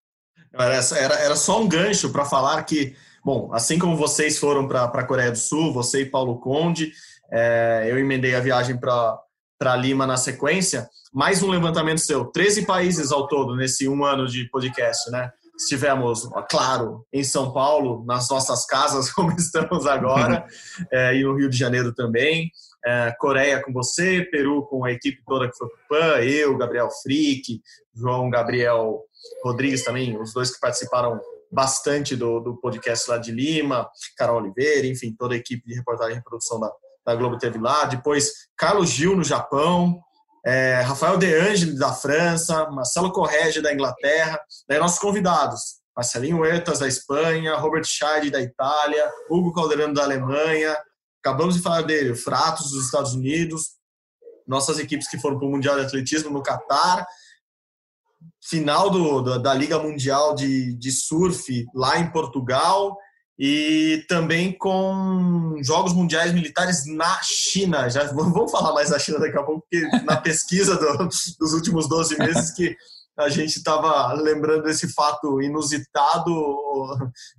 Era, 0.54 1.16
era, 1.16 1.36
só 1.36 1.60
um 1.60 1.68
gancho 1.68 2.12
para 2.12 2.26
falar 2.26 2.62
que, 2.64 2.96
bom, 3.26 3.50
assim 3.54 3.80
como 3.80 3.98
vocês 3.98 4.38
foram 4.38 4.68
para 4.68 4.84
a 4.84 5.04
Coreia 5.04 5.32
do 5.32 5.38
Sul, 5.38 5.74
você 5.74 6.02
e 6.02 6.06
Paulo 6.06 6.40
Conde, 6.40 6.92
é, 7.32 7.88
eu 7.90 7.98
emendei 7.98 8.36
a 8.36 8.40
viagem 8.40 8.78
para 8.78 9.76
Lima 9.78 10.06
na 10.06 10.16
sequência, 10.16 10.88
mais 11.14 11.42
um 11.42 11.50
levantamento 11.50 12.00
seu, 12.00 12.26
13 12.26 12.66
países 12.66 13.12
ao 13.12 13.28
todo 13.28 13.56
nesse 13.56 13.88
um 13.88 14.04
ano 14.04 14.28
de 14.28 14.50
podcast, 14.50 15.10
né? 15.10 15.32
Estivemos, 15.58 16.30
claro, 16.50 17.06
em 17.12 17.24
São 17.24 17.52
Paulo, 17.52 18.06
nas 18.06 18.30
nossas 18.30 18.66
casas, 18.66 19.12
como 19.14 19.32
estamos 19.32 19.88
agora, 19.88 20.46
é, 20.92 21.16
e 21.16 21.24
no 21.24 21.36
Rio 21.36 21.50
de 21.50 21.58
Janeiro 21.58 21.94
também. 21.94 22.52
É, 22.86 23.12
Coreia 23.20 23.62
com 23.64 23.74
você, 23.74 24.24
Peru 24.32 24.66
com 24.68 24.86
a 24.86 24.92
equipe 24.92 25.22
toda 25.26 25.50
que 25.50 25.58
foi 25.58 25.68
para 25.68 25.78
o 25.78 25.88
PAN, 25.90 26.24
eu, 26.24 26.58
Gabriel 26.58 26.90
Frick, 27.02 27.60
João 27.94 28.30
Gabriel 28.30 29.02
Rodrigues 29.44 29.84
também, 29.84 30.20
os 30.22 30.32
dois 30.32 30.54
que 30.54 30.60
participaram 30.60 31.20
bastante 31.52 32.16
do, 32.16 32.40
do 32.40 32.56
podcast 32.58 33.10
lá 33.10 33.18
de 33.18 33.32
Lima, 33.32 33.90
Carol 34.16 34.42
Oliveira, 34.42 34.86
enfim, 34.86 35.16
toda 35.18 35.34
a 35.34 35.38
equipe 35.38 35.68
de 35.68 35.76
reportagem 35.76 36.18
e 36.18 36.24
produção 36.24 36.60
da, 36.60 36.72
da 37.06 37.16
Globo 37.16 37.38
teve 37.38 37.58
lá. 37.58 37.86
Depois, 37.86 38.32
Carlos 38.56 38.90
Gil 38.90 39.16
no 39.16 39.24
Japão, 39.24 40.00
é, 40.48 40.80
Rafael 40.80 41.18
De 41.18 41.26
Angeli 41.36 41.78
da 41.78 41.92
França, 41.92 42.70
Marcelo 42.70 43.12
Correge 43.12 43.62
da 43.62 43.74
Inglaterra, 43.74 44.40
daí 44.66 44.80
nossos 44.80 44.98
convidados, 44.98 45.82
Marcelinho 45.94 46.40
Huertas 46.40 46.80
da 46.80 46.88
Espanha, 46.88 47.56
Robert 47.56 47.84
Scheid 47.84 48.32
da 48.32 48.40
Itália, 48.40 49.12
Hugo 49.30 49.52
Calderano 49.52 49.94
da 49.94 50.04
Alemanha, 50.04 50.78
acabamos 51.20 51.56
de 51.56 51.62
falar 51.62 51.82
dele, 51.82 52.16
Fratos 52.16 52.72
dos 52.72 52.86
Estados 52.86 53.14
Unidos, 53.14 53.72
nossas 54.48 54.80
equipes 54.80 55.10
que 55.10 55.20
foram 55.20 55.38
para 55.38 55.50
o 55.50 55.52
Mundial 55.52 55.76
de 55.76 55.86
Atletismo 55.86 56.30
no 56.30 56.42
Catar, 56.42 57.06
final 58.42 58.90
do, 58.90 59.22
do, 59.22 59.40
da 59.40 59.54
Liga 59.54 59.78
Mundial 59.78 60.34
de, 60.34 60.74
de 60.78 60.92
Surf 60.94 61.66
lá 61.76 62.00
em 62.00 62.10
Portugal 62.10 62.98
e 63.40 64.04
também 64.08 64.52
com 64.52 65.56
Jogos 65.62 65.94
Mundiais 65.94 66.34
Militares 66.34 66.86
na 66.88 67.20
China. 67.22 67.90
Já 67.90 68.04
vamos 68.12 68.52
falar 68.52 68.74
mais 68.74 68.90
da 68.90 69.00
China 69.00 69.20
daqui 69.20 69.38
a 69.38 69.44
pouco, 69.44 69.62
porque 69.62 69.88
na 70.04 70.18
pesquisa 70.22 70.76
do, 70.76 71.08
dos 71.40 71.54
últimos 71.54 71.88
12 71.88 72.18
meses 72.18 72.52
que 72.52 72.76
a 73.18 73.30
gente 73.30 73.58
estava 73.58 74.14
lembrando 74.14 74.64
desse 74.64 74.94
fato 74.94 75.42
inusitado, 75.42 76.32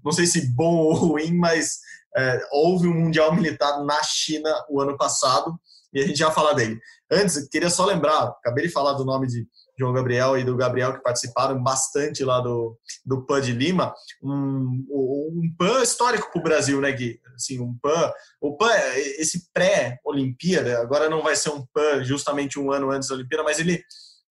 não 0.05 0.11
sei 0.11 0.26
se 0.26 0.52
bom 0.55 0.76
ou 0.76 0.93
ruim, 0.93 1.33
mas 1.37 1.78
é, 2.17 2.40
houve 2.50 2.88
um 2.88 2.95
Mundial 2.95 3.35
Militar 3.35 3.85
na 3.85 4.02
China 4.02 4.50
o 4.69 4.81
ano 4.81 4.97
passado 4.97 5.59
e 5.93 6.00
a 6.00 6.07
gente 6.07 6.19
já 6.19 6.31
fala 6.31 6.55
dele. 6.55 6.81
Antes, 7.11 7.49
queria 7.49 7.71
só 7.71 7.87
lembrar, 7.87 8.25
acabei 8.25 8.67
de 8.67 8.73
falar 8.73 8.95
do 8.95 9.05
nome 9.05 9.26
de 9.26 9.47
João 9.78 9.92
Gabriel 9.92 10.37
e 10.37 10.44
do 10.44 10.56
Gabriel, 10.56 10.94
que 10.94 11.02
participaram 11.02 11.62
bastante 11.62 12.25
lá 12.25 12.40
do, 12.40 12.76
do 13.06 13.25
PAN 13.25 13.40
de 13.40 13.52
Lima, 13.52 13.94
um, 14.23 14.85
um 14.90 15.54
PAN 15.56 15.82
histórico 15.82 16.30
para 16.32 16.40
o 16.40 16.42
Brasil, 16.42 16.80
né, 16.80 16.90
Gui? 16.90 17.20
Assim, 17.35 17.61
um 17.61 17.76
PAN, 17.80 18.12
o 18.40 18.56
PAN, 18.56 18.70
esse 19.18 19.49
pré-Olimpíada, 19.52 20.80
agora 20.80 21.08
não 21.08 21.23
vai 21.23 21.37
ser 21.37 21.50
um 21.50 21.64
PAN 21.73 22.02
justamente 22.02 22.58
um 22.58 22.73
ano 22.73 22.90
antes 22.90 23.08
da 23.08 23.14
Olimpíada, 23.14 23.44
mas 23.44 23.61
ele, 23.61 23.82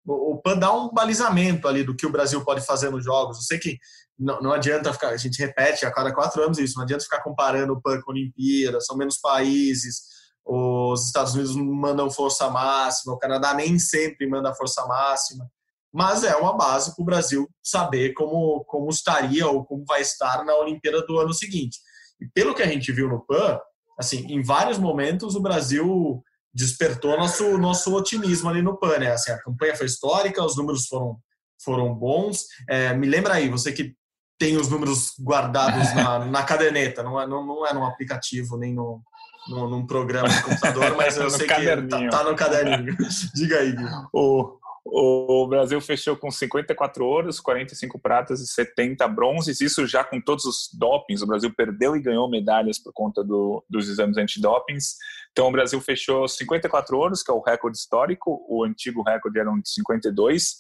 o, 0.06 0.36
o 0.36 0.42
PAN 0.42 0.58
dá 0.58 0.74
um 0.74 0.90
balizamento 0.94 1.68
ali 1.68 1.84
do 1.84 1.96
que 1.96 2.06
o 2.06 2.12
Brasil 2.12 2.44
pode 2.46 2.66
fazer 2.66 2.90
nos 2.90 3.04
Jogos. 3.04 3.38
Eu 3.38 3.44
sei 3.44 3.60
que 3.60 3.78
não, 4.18 4.40
não 4.42 4.54
adianta 4.54 4.94
ficar, 4.94 5.10
a 5.10 5.18
gente 5.18 5.40
repete 5.40 5.86
a 5.86 5.92
cada 5.92 6.14
quatro 6.14 6.42
anos 6.42 6.58
isso, 6.58 6.76
não 6.78 6.84
adianta 6.84 7.04
ficar 7.04 7.22
comparando 7.22 7.74
o 7.74 7.82
PAN 7.82 8.00
com 8.02 8.12
a 8.12 8.14
Olimpíada, 8.14 8.80
são 8.80 8.96
menos 8.96 9.18
países, 9.18 10.13
os 10.46 11.06
Estados 11.06 11.34
Unidos 11.34 11.56
mandam 11.56 12.12
força 12.12 12.50
máxima, 12.50 13.14
o 13.14 13.20
Canadá 13.20 13.54
nem 13.54 13.80
sempre 13.80 14.28
manda 14.28 14.54
força 14.54 14.86
máxima, 14.86 15.50
mas 15.94 16.24
é 16.24 16.36
uma 16.36 16.58
base 16.58 16.96
para 16.96 17.02
o 17.02 17.06
Brasil 17.06 17.50
saber 17.62 18.14
como, 18.14 18.64
como 18.66 18.90
estaria 18.90 19.48
ou 19.48 19.64
como 19.64 19.86
vai 19.86 20.02
estar 20.02 20.44
na 20.44 20.56
Olimpíada 20.56 21.06
do 21.06 21.20
ano 21.20 21.34
seguinte. 21.34 21.80
E 22.20 22.28
pelo 22.34 22.56
que 22.56 22.64
a 22.64 22.68
gente 22.68 22.92
viu 22.92 23.08
no 23.08 23.24
PAN, 23.26 23.60
assim, 23.98 24.26
em 24.28 24.42
vários 24.42 24.78
momentos 24.78 25.36
o 25.36 25.42
Brasil 25.42 26.24
despertou 26.54 27.18
nosso, 27.18 27.58
nosso 27.58 27.96
otimismo 27.96 28.50
ali 28.50 28.62
no 28.62 28.78
PAN, 28.78 28.98
né? 28.98 29.12
Assim, 29.12 29.32
a 29.32 29.42
campanha 29.42 29.76
foi 29.76 29.86
histórica, 29.86 30.44
os 30.44 30.58
números 30.58 30.88
foram, 30.88 31.18
foram 31.64 31.94
bons. 31.94 32.46
É, 32.68 32.94
me 32.94 33.08
lembra 33.08 33.36
aí, 33.36 33.50
você 33.50 33.72
que 33.72 33.96
tem 34.40 34.58
os 34.58 34.70
números 34.70 35.14
guardados 35.20 35.94
na, 35.96 36.26
na 36.26 36.44
caderneta, 36.44 37.04
não 37.04 37.20
é, 37.20 37.28
não, 37.28 37.46
não 37.46 37.66
é 37.66 37.74
no 37.74 37.86
aplicativo 37.86 38.58
nem 38.58 38.74
no, 38.74 39.02
no, 39.48 39.70
num 39.70 39.86
programa 39.86 40.30
de 40.30 40.44
computador, 40.44 40.96
mas 40.98 41.18
eu 41.18 41.30
sei 41.30 41.48
que 41.48 41.88
tá, 41.88 42.10
tá, 42.10 42.24
no 42.24 42.36
caderninho. 42.36 42.96
Diga 43.34 43.60
aí, 43.60 43.72
Gui. 43.72 43.86
O, 44.14 44.58
o 44.86 45.48
Brasil 45.48 45.80
fechou 45.80 46.16
com 46.16 46.30
54 46.30 47.06
ouros, 47.06 47.40
45 47.40 47.98
pratas 48.00 48.42
e 48.42 48.48
70 48.48 49.08
bronzes, 49.08 49.62
isso 49.62 49.88
já 49.88 50.04
com 50.04 50.20
todos 50.20 50.46
os 50.46 50.70
dopings. 50.74 51.24
O 51.24 51.28
Brasil 51.28 51.54
perdeu 51.56 51.96
e 51.96 52.02
ganhou 52.02 52.30
medalhas 52.30 52.78
por 52.78 52.92
conta 52.94 53.24
do, 53.24 53.64
dos 53.70 53.90
exames 53.90 54.18
antidopings. 54.18 54.96
Então, 55.32 55.48
o 55.48 55.52
Brasil 55.52 55.80
fechou 55.82 56.28
54 56.28 56.98
ouros, 56.98 57.24
que 57.24 57.32
é 57.32 57.34
o 57.34 57.42
recorde 57.42 57.78
histórico. 57.78 58.46
O 58.48 58.64
antigo 58.64 59.02
recorde 59.02 59.40
era 59.40 59.50
de 59.52 59.70
52, 59.70 60.58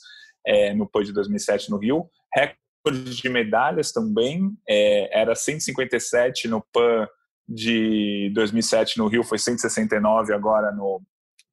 é, 0.47 0.73
no 0.73 0.87
PAN 0.87 1.03
de 1.03 1.13
2007 1.13 1.69
no 1.69 1.77
Rio. 1.77 2.09
Recorde 2.33 3.15
de 3.15 3.29
medalhas 3.29 3.91
também, 3.91 4.57
é, 4.67 5.21
era 5.21 5.35
157 5.35 6.47
no 6.47 6.61
PAN 6.73 7.07
de 7.47 8.31
2007 8.33 8.97
no 8.97 9.07
Rio 9.07 9.23
foi 9.23 9.37
169 9.37 10.33
agora 10.33 10.71
no, 10.71 11.01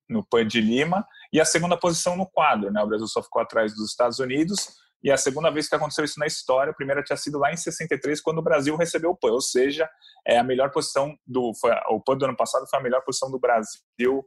no 0.09 0.25
PAN 0.25 0.47
de 0.47 0.61
Lima, 0.61 1.07
e 1.33 1.41
a 1.41 1.45
segunda 1.45 1.77
posição 1.77 2.17
no 2.17 2.27
quadro. 2.27 2.71
Né? 2.71 2.83
O 2.83 2.87
Brasil 2.87 3.07
só 3.07 3.23
ficou 3.23 3.41
atrás 3.41 3.75
dos 3.75 3.91
Estados 3.91 4.19
Unidos, 4.19 4.69
e 5.03 5.11
a 5.11 5.17
segunda 5.17 5.51
vez 5.51 5.69
que 5.69 5.75
aconteceu 5.75 6.05
isso 6.05 6.19
na 6.19 6.27
história, 6.27 6.73
a 6.73 6.75
primeira 6.75 7.03
tinha 7.03 7.17
sido 7.17 7.39
lá 7.39 7.53
em 7.53 7.57
63, 7.57 8.21
quando 8.21 8.39
o 8.39 8.43
Brasil 8.43 8.77
recebeu 8.77 9.11
o 9.11 9.17
PAN, 9.17 9.33
ou 9.33 9.41
seja, 9.41 9.89
é 10.27 10.39
a 10.39 10.45
melhor 10.45 10.71
posição 10.71 11.17
do. 11.27 11.53
Foi, 11.59 11.71
o 11.89 12.01
PAN 12.01 12.19
do 12.19 12.25
ano 12.27 12.37
passado 12.37 12.67
foi 12.69 12.79
a 12.79 12.83
melhor 12.83 13.03
posição 13.03 13.31
do 13.31 13.39
Brasil 13.39 14.23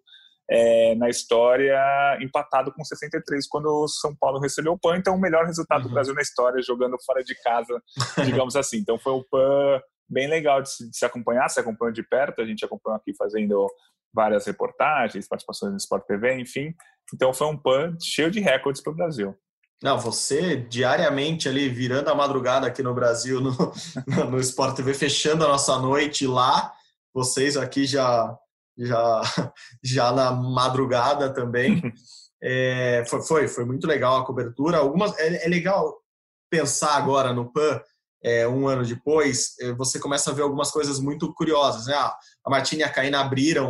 é, 0.49 0.95
na 0.95 1.09
história, 1.09 1.79
empatado 2.21 2.73
com 2.73 2.83
63 2.83 3.47
quando 3.47 3.67
o 3.67 3.87
São 3.87 4.15
Paulo 4.15 4.39
recebeu 4.39 4.73
o 4.73 4.79
PAN. 4.79 4.97
Então, 4.97 5.15
o 5.15 5.19
melhor 5.19 5.45
resultado 5.45 5.83
uhum. 5.83 5.89
do 5.89 5.93
Brasil 5.93 6.15
na 6.15 6.21
história, 6.21 6.61
jogando 6.63 6.97
fora 7.05 7.23
de 7.23 7.35
casa, 7.41 7.81
digamos 8.25 8.55
assim. 8.55 8.77
Então, 8.77 8.97
foi 8.97 9.13
o 9.13 9.23
PAN 9.23 9.79
bem 10.13 10.29
legal 10.29 10.61
de 10.61 10.69
se, 10.69 10.89
de 10.89 10.95
se 10.95 11.05
acompanhar, 11.05 11.49
se 11.49 11.59
acompanha 11.59 11.91
de 11.91 12.03
perto, 12.03 12.41
a 12.41 12.45
gente 12.45 12.63
acompanhou 12.63 12.97
aqui 12.97 13.13
fazendo 13.15 13.67
várias 14.13 14.45
reportagens, 14.45 15.27
participações 15.27 15.71
no 15.71 15.77
Sport 15.77 16.05
TV, 16.05 16.39
enfim. 16.39 16.73
Então 17.13 17.33
foi 17.33 17.47
um 17.47 17.57
PAN 17.57 17.97
cheio 17.99 18.29
de 18.29 18.39
recordes 18.39 18.81
para 18.81 18.93
o 18.93 18.95
Brasil. 18.95 19.35
Não, 19.81 19.99
você 19.99 20.55
diariamente 20.55 21.49
ali 21.49 21.67
virando 21.67 22.09
a 22.09 22.15
madrugada 22.15 22.67
aqui 22.67 22.81
no 22.81 22.93
Brasil, 22.93 23.41
no, 23.41 23.51
no 24.29 24.39
Sport 24.39 24.77
TV, 24.77 24.93
fechando 24.93 25.43
a 25.43 25.49
nossa 25.49 25.77
noite 25.79 26.25
lá, 26.25 26.71
vocês 27.13 27.57
aqui 27.57 27.85
já 27.85 28.37
já 28.77 29.21
já 29.83 30.11
na 30.11 30.31
madrugada 30.31 31.33
também. 31.33 31.81
É, 32.45 33.05
foi, 33.07 33.21
foi, 33.21 33.47
foi 33.47 33.63
muito 33.63 33.87
legal 33.87 34.17
a 34.17 34.25
cobertura. 34.25 34.77
Algumas 34.77 35.17
é, 35.17 35.45
é 35.45 35.47
legal 35.47 35.97
pensar 36.51 36.97
agora 36.97 37.31
no 37.31 37.49
PAN 37.53 37.81
é, 38.23 38.47
um 38.47 38.67
ano 38.67 38.85
depois, 38.85 39.55
é, 39.59 39.73
você 39.73 39.99
começa 39.99 40.31
a 40.31 40.33
ver 40.33 40.43
algumas 40.43 40.71
coisas 40.71 40.99
muito 40.99 41.33
curiosas. 41.33 41.87
Né? 41.87 41.93
Ah, 41.93 42.15
a 42.45 42.49
Martina 42.49 42.81
e 42.81 42.83
a 42.85 42.89
Caína 42.89 43.19
abriram 43.19 43.69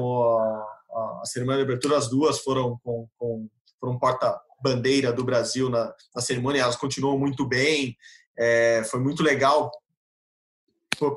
a, 0.92 1.22
a 1.22 1.26
cerimônia 1.26 1.66
de 1.66 1.72
abertura, 1.72 1.98
as 1.98 2.08
duas 2.08 2.40
foram 2.40 2.80
com, 2.84 3.08
com 3.18 3.50
foram 3.80 4.00
porta-bandeira 4.00 5.12
do 5.12 5.26
Brasil 5.26 5.70
na, 5.70 5.94
na, 6.16 6.22
cerimônia, 6.22 6.62
elas 6.62 6.76
continuam 6.76 7.18
muito 7.18 7.46
bem. 7.46 7.98
É, 8.38 8.84
foi 8.86 9.00
muito 9.00 9.22
legal 9.22 9.72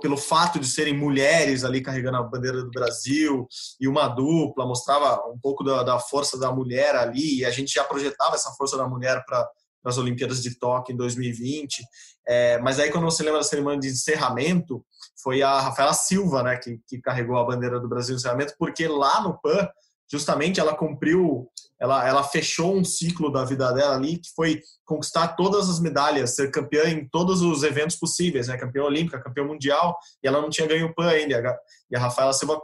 pelo 0.01 0.17
fato 0.17 0.59
de 0.59 0.67
serem 0.67 0.97
mulheres 0.97 1.63
ali 1.63 1.81
carregando 1.81 2.17
a 2.17 2.23
bandeira 2.23 2.63
do 2.63 2.71
Brasil 2.71 3.47
e 3.79 3.87
uma 3.87 4.09
dupla, 4.09 4.67
mostrava 4.67 5.23
um 5.29 5.39
pouco 5.39 5.63
da, 5.63 5.83
da 5.83 5.99
força 5.99 6.39
da 6.39 6.51
mulher 6.51 6.97
ali, 6.97 7.41
e 7.41 7.45
a 7.45 7.51
gente 7.51 7.75
já 7.75 7.85
projetava 7.85 8.35
essa 8.35 8.51
força 8.53 8.77
da 8.77 8.89
mulher 8.89 9.23
para 9.25 9.49
as 9.89 9.99
Olimpíadas 9.99 10.43
de 10.43 10.59
Tóquio 10.59 10.93
em 10.93 10.97
2020. 10.97 11.83
É, 12.27 12.59
mas 12.59 12.79
aí, 12.79 12.91
quando 12.91 13.05
você 13.05 13.23
lembra 13.23 13.41
da 13.41 13.45
cerimônia 13.45 13.81
de 13.81 13.89
encerramento, 13.89 14.85
foi 15.23 15.43
a 15.43 15.61
Rafaela 15.61 15.93
Silva 15.93 16.43
né, 16.43 16.57
que, 16.57 16.81
que 16.87 17.01
carregou 17.01 17.37
a 17.37 17.45
bandeira 17.45 17.79
do 17.79 17.89
Brasil 17.89 18.15
no 18.15 18.19
encerramento, 18.19 18.55
porque 18.59 18.87
lá 18.89 19.21
no 19.21 19.39
PAN, 19.41 19.69
justamente, 20.11 20.61
ela 20.61 20.75
cumpriu, 20.75 21.49
ela, 21.81 22.07
ela 22.07 22.23
fechou 22.23 22.77
um 22.77 22.85
ciclo 22.85 23.31
da 23.31 23.45
vida 23.45 23.73
dela 23.73 23.95
ali, 23.95 24.19
que 24.19 24.31
foi 24.35 24.61
conquistar 24.85 25.29
todas 25.29 25.69
as 25.69 25.81
medalhas, 25.81 26.35
ser 26.35 26.51
campeã 26.51 26.85
em 26.89 27.09
todos 27.09 27.43
os 27.43 27.63
eventos 27.63 27.97
possíveis, 27.97 28.49
né? 28.49 28.57
campeã 28.57 28.83
olímpica, 28.85 29.23
campeã 29.23 29.45
mundial, 29.45 29.97
e 30.23 30.29
ela 30.29 30.41
não 30.41 30.51
tinha 30.51 30.67
ganho 30.67 30.87
o 30.87 30.95
PAN 30.95 31.09
ainda. 31.09 31.59
E 31.91 31.97
a 31.97 32.01
Rafaela 32.01 32.33
Silva 32.33 32.61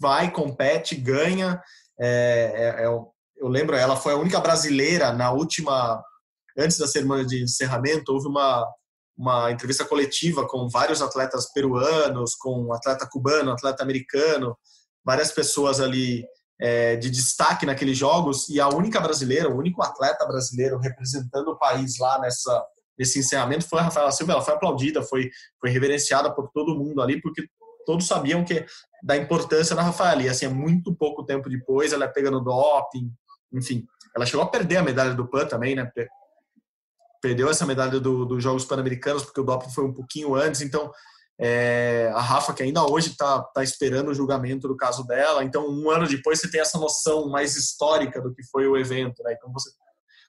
vai, 0.00 0.30
compete, 0.30 0.94
ganha. 0.94 1.62
É, 1.98 2.52
é, 2.54 2.84
é, 2.84 2.86
eu 2.86 3.48
lembro, 3.48 3.76
ela 3.76 3.96
foi 3.96 4.12
a 4.12 4.16
única 4.16 4.40
brasileira 4.40 5.12
na 5.12 5.30
última 5.32 6.02
antes 6.56 6.78
da 6.78 6.86
cerimônia 6.86 7.24
de 7.24 7.42
encerramento, 7.42 8.12
houve 8.12 8.28
uma, 8.28 8.66
uma 9.16 9.50
entrevista 9.50 9.84
coletiva 9.84 10.46
com 10.46 10.68
vários 10.68 11.02
atletas 11.02 11.52
peruanos, 11.52 12.34
com 12.34 12.66
um 12.66 12.72
atleta 12.72 13.08
cubano, 13.10 13.50
um 13.50 13.54
atleta 13.54 13.82
americano, 13.82 14.56
várias 15.04 15.32
pessoas 15.32 15.80
ali 15.80 16.24
é, 16.60 16.96
de 16.96 17.10
destaque 17.10 17.66
naqueles 17.66 17.98
jogos 17.98 18.48
e 18.48 18.60
a 18.60 18.68
única 18.68 19.00
brasileira, 19.00 19.48
o 19.48 19.56
único 19.56 19.82
atleta 19.82 20.26
brasileiro 20.26 20.78
representando 20.78 21.48
o 21.48 21.58
país 21.58 21.98
lá 21.98 22.20
nessa 22.20 22.64
nesse 22.98 23.18
encerramento 23.18 23.66
foi 23.66 23.80
a 23.80 23.84
Rafaela 23.84 24.12
Silva. 24.12 24.34
Ela 24.34 24.42
foi 24.42 24.54
aplaudida, 24.54 25.02
foi 25.02 25.30
foi 25.60 25.70
reverenciada 25.70 26.32
por 26.32 26.50
todo 26.52 26.76
mundo 26.76 27.02
ali 27.02 27.20
porque 27.20 27.48
todos 27.84 28.06
sabiam 28.06 28.44
que 28.44 28.64
da 29.02 29.16
importância 29.16 29.74
da 29.74 29.82
Rafaela. 29.82 30.22
E 30.22 30.28
assim, 30.28 30.46
é 30.46 30.48
muito 30.48 30.94
pouco 30.94 31.24
tempo 31.24 31.48
depois, 31.48 31.92
ela 31.92 32.04
é 32.04 32.08
pega 32.08 32.30
no 32.30 32.40
doping, 32.40 33.10
enfim. 33.52 33.84
Ela 34.14 34.26
chegou 34.26 34.44
a 34.44 34.48
perder 34.48 34.76
a 34.76 34.82
medalha 34.82 35.14
do 35.14 35.28
PAN 35.28 35.46
também, 35.46 35.74
né? 35.74 35.90
Perdeu 37.22 37.48
essa 37.48 37.64
medalha 37.64 38.00
dos 38.00 38.28
do 38.28 38.40
Jogos 38.40 38.64
Pan-Americanos, 38.64 39.22
porque 39.24 39.40
o 39.40 39.44
doping 39.44 39.70
foi 39.70 39.84
um 39.84 39.94
pouquinho 39.94 40.34
antes. 40.34 40.60
Então, 40.60 40.90
é, 41.40 42.10
a 42.14 42.20
Rafa, 42.20 42.52
que 42.52 42.62
ainda 42.62 42.84
hoje 42.84 43.10
está 43.10 43.40
tá 43.42 43.62
esperando 43.62 44.08
o 44.10 44.14
julgamento 44.14 44.68
do 44.68 44.76
caso 44.76 45.04
dela. 45.06 45.42
Então, 45.42 45.68
um 45.68 45.90
ano 45.90 46.06
depois, 46.06 46.40
você 46.40 46.50
tem 46.50 46.60
essa 46.60 46.78
noção 46.78 47.28
mais 47.28 47.56
histórica 47.56 48.20
do 48.20 48.34
que 48.34 48.42
foi 48.44 48.66
o 48.66 48.76
evento. 48.76 49.22
Né? 49.22 49.34
Então, 49.34 49.52
você 49.52 49.70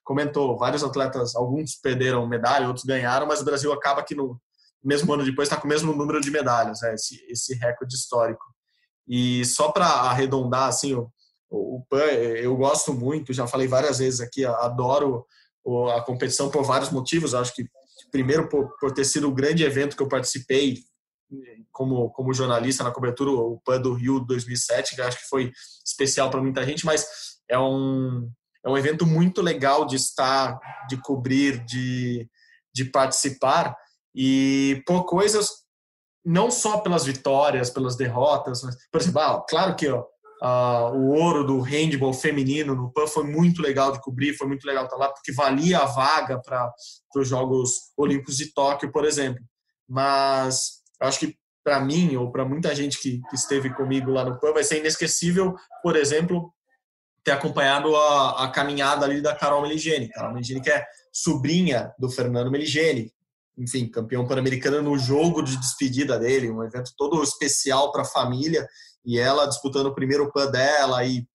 comentou, 0.04 0.56
vários 0.56 0.84
atletas, 0.84 1.34
alguns 1.34 1.74
perderam 1.76 2.26
medalha, 2.28 2.68
outros 2.68 2.84
ganharam, 2.84 3.26
mas 3.26 3.40
o 3.40 3.44
Brasil 3.44 3.72
acaba 3.72 4.02
que 4.02 4.14
no 4.14 4.40
mesmo 4.82 5.12
ano 5.12 5.24
depois 5.24 5.48
está 5.48 5.56
com 5.60 5.66
o 5.66 5.70
mesmo 5.70 5.94
número 5.94 6.20
de 6.20 6.30
medalhas, 6.30 6.80
né? 6.82 6.94
esse, 6.94 7.24
esse 7.28 7.54
recorde 7.54 7.94
histórico. 7.94 8.44
E 9.08 9.44
só 9.44 9.72
para 9.72 9.86
arredondar, 9.86 10.68
assim, 10.68 10.94
o, 10.94 11.10
o 11.50 11.84
PAN, 11.88 11.98
eu 11.98 12.54
gosto 12.56 12.92
muito, 12.92 13.32
já 13.32 13.46
falei 13.46 13.66
várias 13.66 13.98
vezes 13.98 14.20
aqui, 14.20 14.44
adoro 14.44 15.26
a 15.96 16.02
competição 16.02 16.50
por 16.50 16.64
vários 16.64 16.90
motivos. 16.90 17.34
Acho 17.34 17.54
que, 17.54 17.66
primeiro, 18.10 18.48
por, 18.48 18.76
por 18.78 18.92
ter 18.92 19.04
sido 19.04 19.28
o 19.28 19.34
grande 19.34 19.64
evento 19.64 19.96
que 19.96 20.02
eu 20.02 20.08
participei 20.08 20.78
como, 21.72 22.10
como 22.10 22.32
jornalista 22.32 22.84
na 22.84 22.92
cobertura, 22.92 23.30
o 23.30 23.60
PAN 23.64 23.80
do 23.80 23.94
Rio 23.94 24.20
2007, 24.20 24.94
que 24.94 25.02
acho 25.02 25.18
que 25.18 25.28
foi 25.28 25.52
especial 25.84 26.30
para 26.30 26.40
muita 26.40 26.64
gente, 26.64 26.86
mas 26.86 27.06
é 27.48 27.58
um, 27.58 28.30
é 28.64 28.68
um 28.68 28.78
evento 28.78 29.04
muito 29.04 29.42
legal 29.42 29.84
de 29.84 29.96
estar, 29.96 30.58
de 30.88 30.96
cobrir, 30.96 31.64
de, 31.64 32.28
de 32.72 32.84
participar 32.84 33.76
e 34.14 34.82
por 34.86 35.04
coisas 35.04 35.64
não 36.24 36.50
só 36.50 36.78
pelas 36.78 37.04
vitórias, 37.04 37.68
pelas 37.68 37.96
derrotas, 37.96 38.62
mas, 38.62 38.76
por 38.90 39.00
exemplo, 39.00 39.20
ah, 39.20 39.44
claro 39.46 39.76
que 39.76 39.88
ó, 39.88 40.06
Uh, 40.42 40.94
o 40.96 41.10
ouro 41.12 41.44
do 41.44 41.60
handball 41.60 42.12
feminino 42.12 42.74
no 42.74 42.92
PAN 42.92 43.06
foi 43.06 43.24
muito 43.24 43.62
legal 43.62 43.92
de 43.92 44.00
cobrir, 44.00 44.34
foi 44.34 44.46
muito 44.46 44.66
legal 44.66 44.84
estar 44.84 44.96
lá, 44.96 45.08
porque 45.08 45.32
valia 45.32 45.78
a 45.78 45.86
vaga 45.86 46.40
para 46.40 46.70
os 47.16 47.28
Jogos 47.28 47.70
Olímpicos 47.96 48.36
de 48.36 48.52
Tóquio, 48.52 48.92
por 48.92 49.04
exemplo. 49.04 49.42
Mas 49.88 50.82
acho 51.00 51.20
que 51.20 51.36
para 51.62 51.80
mim, 51.80 52.14
ou 52.16 52.30
para 52.30 52.44
muita 52.44 52.74
gente 52.74 53.00
que, 53.00 53.22
que, 53.30 53.34
esteve 53.34 53.70
comigo 53.70 54.10
lá 54.10 54.22
no 54.22 54.38
PAN, 54.38 54.52
vai 54.52 54.62
ser 54.62 54.80
inesquecível, 54.80 55.54
por 55.82 55.96
exemplo, 55.96 56.52
ter 57.24 57.30
acompanhado 57.30 57.96
a, 57.96 58.44
a 58.44 58.50
caminhada 58.50 59.06
ali 59.06 59.22
da 59.22 59.34
Carol 59.34 59.62
Meligeni. 59.62 60.10
Carol 60.10 60.34
Meligeni 60.34 60.60
que 60.60 60.70
é 60.70 60.84
sobrinha 61.10 61.90
do 61.98 62.10
Fernando 62.10 62.50
Meligeni, 62.50 63.10
enfim, 63.56 63.88
campeão 63.88 64.26
pan-americano 64.26 64.82
no 64.82 64.98
jogo 64.98 65.40
de 65.40 65.56
despedida 65.56 66.18
dele, 66.18 66.50
um 66.50 66.62
evento 66.62 66.92
todo 66.98 67.22
especial 67.22 67.90
para 67.92 68.02
a 68.02 68.06
família 68.06 68.66
e 69.04 69.18
ela 69.18 69.46
disputando 69.46 69.86
o 69.86 69.94
primeiro 69.94 70.30
PAN 70.32 70.50
dela 70.50 71.04
e, 71.04 71.26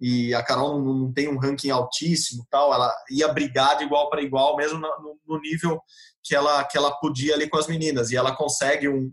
e 0.00 0.34
a 0.34 0.42
Carol 0.42 0.80
não, 0.80 0.94
não 0.94 1.12
tem 1.12 1.28
um 1.28 1.38
ranking 1.38 1.70
altíssimo 1.70 2.46
tal, 2.50 2.72
ela 2.72 2.94
ia 3.10 3.28
brigar 3.28 3.78
de 3.78 3.84
igual 3.84 4.08
para 4.10 4.22
igual, 4.22 4.56
mesmo 4.56 4.78
no, 4.78 5.18
no, 5.26 5.40
nível 5.40 5.80
que 6.22 6.34
ela, 6.34 6.64
que 6.64 6.76
ela 6.76 6.90
podia 6.98 7.34
ali 7.34 7.48
com 7.48 7.56
as 7.56 7.66
meninas. 7.66 8.10
E 8.10 8.16
ela 8.16 8.34
consegue 8.34 8.88
um, 8.88 9.12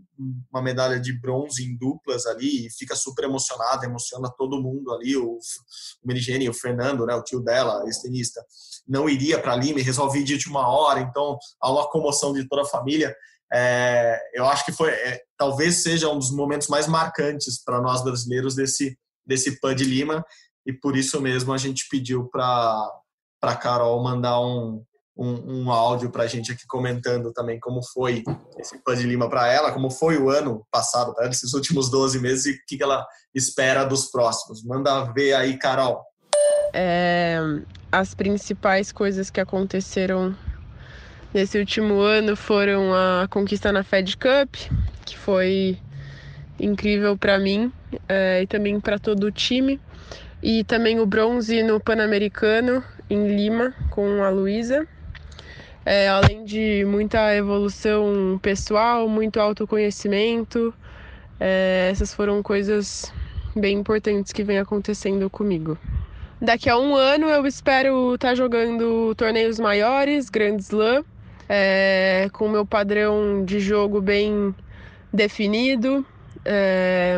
uma 0.52 0.60
medalha 0.60 0.98
de 1.00 1.18
bronze 1.18 1.64
em 1.64 1.76
duplas 1.76 2.26
ali 2.26 2.66
e 2.66 2.70
fica 2.70 2.96
super 2.96 3.24
emocionada, 3.24 3.86
emociona 3.86 4.32
todo 4.36 4.60
mundo 4.60 4.92
ali. 4.92 5.16
O, 5.16 5.38
o 5.38 6.06
Merigene, 6.06 6.48
o 6.48 6.54
Fernando, 6.54 7.06
né, 7.06 7.14
o 7.14 7.22
tio 7.22 7.40
dela, 7.40 7.84
ex-tenista, 7.86 8.44
não 8.86 9.08
iria 9.08 9.40
para 9.40 9.56
Lima 9.56 9.80
e 9.80 9.82
resolve 9.82 10.20
ir 10.20 10.24
de 10.24 10.34
última 10.34 10.68
hora, 10.68 11.00
então 11.00 11.38
há 11.60 11.72
uma 11.72 11.88
comoção 11.88 12.32
de 12.32 12.46
toda 12.48 12.62
a 12.62 12.66
família. 12.66 13.14
É, 13.56 14.20
eu 14.34 14.46
acho 14.46 14.64
que 14.64 14.72
foi, 14.72 14.90
é, 14.90 15.22
talvez 15.38 15.84
seja 15.84 16.08
um 16.08 16.18
dos 16.18 16.32
momentos 16.32 16.66
mais 16.66 16.88
marcantes 16.88 17.62
para 17.62 17.80
nós 17.80 18.02
brasileiros 18.02 18.56
desse, 18.56 18.98
desse 19.24 19.60
PAN 19.60 19.76
de 19.76 19.84
Lima, 19.84 20.24
e 20.66 20.72
por 20.72 20.96
isso 20.96 21.20
mesmo 21.20 21.52
a 21.52 21.56
gente 21.56 21.86
pediu 21.88 22.28
para 22.28 22.90
a 23.40 23.54
Carol 23.54 24.02
mandar 24.02 24.40
um, 24.40 24.82
um, 25.16 25.62
um 25.62 25.70
áudio 25.70 26.10
para 26.10 26.24
a 26.24 26.26
gente 26.26 26.50
aqui 26.50 26.66
comentando 26.66 27.32
também 27.32 27.60
como 27.60 27.80
foi 27.92 28.24
esse 28.58 28.76
PAN 28.82 28.96
de 28.96 29.04
Lima 29.04 29.28
para 29.28 29.46
ela, 29.46 29.70
como 29.70 29.88
foi 29.88 30.18
o 30.18 30.30
ano 30.30 30.66
passado 30.68 31.14
para 31.14 31.28
esses 31.28 31.54
últimos 31.54 31.88
12 31.88 32.18
meses 32.18 32.46
e 32.46 32.50
o 32.50 32.58
que, 32.66 32.76
que 32.76 32.82
ela 32.82 33.06
espera 33.32 33.84
dos 33.84 34.10
próximos. 34.10 34.64
Manda 34.64 35.12
ver 35.12 35.34
aí, 35.34 35.56
Carol. 35.56 36.02
É, 36.72 37.38
as 37.92 38.16
principais 38.16 38.90
coisas 38.90 39.30
que 39.30 39.40
aconteceram 39.40 40.36
nesse 41.34 41.58
último 41.58 41.98
ano 41.98 42.36
foram 42.36 42.94
a 42.94 43.26
conquista 43.28 43.72
na 43.72 43.82
Fed 43.82 44.16
Cup, 44.16 44.54
que 45.04 45.18
foi 45.18 45.76
incrível 46.60 47.18
para 47.18 47.40
mim 47.40 47.72
é, 48.08 48.42
e 48.42 48.46
também 48.46 48.78
para 48.78 49.00
todo 49.00 49.24
o 49.24 49.32
time, 49.32 49.80
e 50.40 50.62
também 50.62 51.00
o 51.00 51.06
bronze 51.06 51.60
no 51.64 51.80
Pan-Americano 51.80 52.84
em 53.10 53.26
Lima 53.36 53.74
com 53.90 54.22
a 54.22 54.30
Luísa. 54.30 54.86
É, 55.84 56.08
além 56.08 56.44
de 56.44 56.84
muita 56.86 57.34
evolução 57.34 58.38
pessoal, 58.40 59.08
muito 59.08 59.40
autoconhecimento, 59.40 60.72
é, 61.40 61.88
essas 61.90 62.14
foram 62.14 62.42
coisas 62.44 63.12
bem 63.56 63.78
importantes 63.78 64.32
que 64.32 64.44
vem 64.44 64.58
acontecendo 64.58 65.28
comigo. 65.28 65.76
Daqui 66.40 66.70
a 66.70 66.78
um 66.78 66.94
ano 66.94 67.26
eu 67.26 67.44
espero 67.44 68.14
estar 68.14 68.28
tá 68.28 68.34
jogando 68.34 69.14
torneios 69.16 69.58
maiores, 69.58 70.30
Grand 70.30 70.56
Slam, 70.56 71.04
é, 71.56 72.28
com 72.32 72.46
o 72.46 72.50
meu 72.50 72.66
padrão 72.66 73.44
de 73.44 73.60
jogo 73.60 74.00
bem 74.00 74.52
definido, 75.12 76.04
é, 76.44 77.16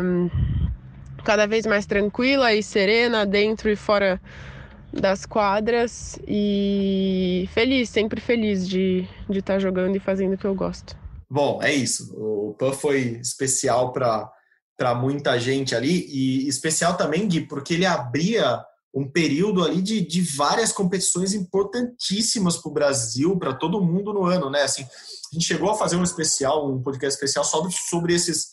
cada 1.25 1.47
vez 1.47 1.65
mais 1.65 1.87
tranquila 1.87 2.53
e 2.53 2.63
serena 2.63 3.25
dentro 3.25 3.71
e 3.71 3.77
fora 3.77 4.21
das 4.93 5.25
quadras 5.25 6.19
e 6.29 7.49
feliz, 7.53 7.89
sempre 7.89 8.21
feliz 8.21 8.69
de 8.69 9.09
de 9.29 9.39
estar 9.39 9.55
tá 9.55 9.59
jogando 9.59 9.97
e 9.97 10.01
fazendo 10.01 10.35
o 10.35 10.39
que 10.39 10.47
eu 10.47 10.55
gosto. 10.55 10.97
Bom, 11.29 11.61
é 11.63 11.73
isso. 11.73 12.15
O 12.15 12.55
PAN 12.55 12.73
foi 12.73 13.19
especial 13.21 13.93
para 13.93 14.95
muita 14.95 15.41
gente 15.41 15.75
ali 15.75 16.07
e 16.09 16.47
especial 16.47 16.97
também 16.97 17.27
Gui, 17.27 17.41
porque 17.41 17.75
ele 17.75 17.87
abria 17.87 18.63
um 18.97 19.07
período 19.07 19.63
ali 19.63 19.83
de, 19.83 20.01
de 20.01 20.23
várias 20.23 20.73
competições 20.73 21.35
importantíssimas 21.35 22.57
para 22.57 22.71
o 22.71 22.73
Brasil, 22.73 23.39
para 23.39 23.53
todo 23.53 23.85
mundo 23.85 24.11
no 24.15 24.25
ano, 24.25 24.49
né? 24.49 24.63
Assim, 24.63 24.85
a 24.85 25.35
gente 25.35 25.47
chegou 25.47 25.71
a 25.71 25.75
fazer 25.75 25.97
um 25.97 26.03
especial, 26.03 26.67
um 26.67 26.83
podcast 26.83 27.15
especial 27.15 27.45
só 27.45 27.69
sobre 27.69 28.15
esses, 28.15 28.53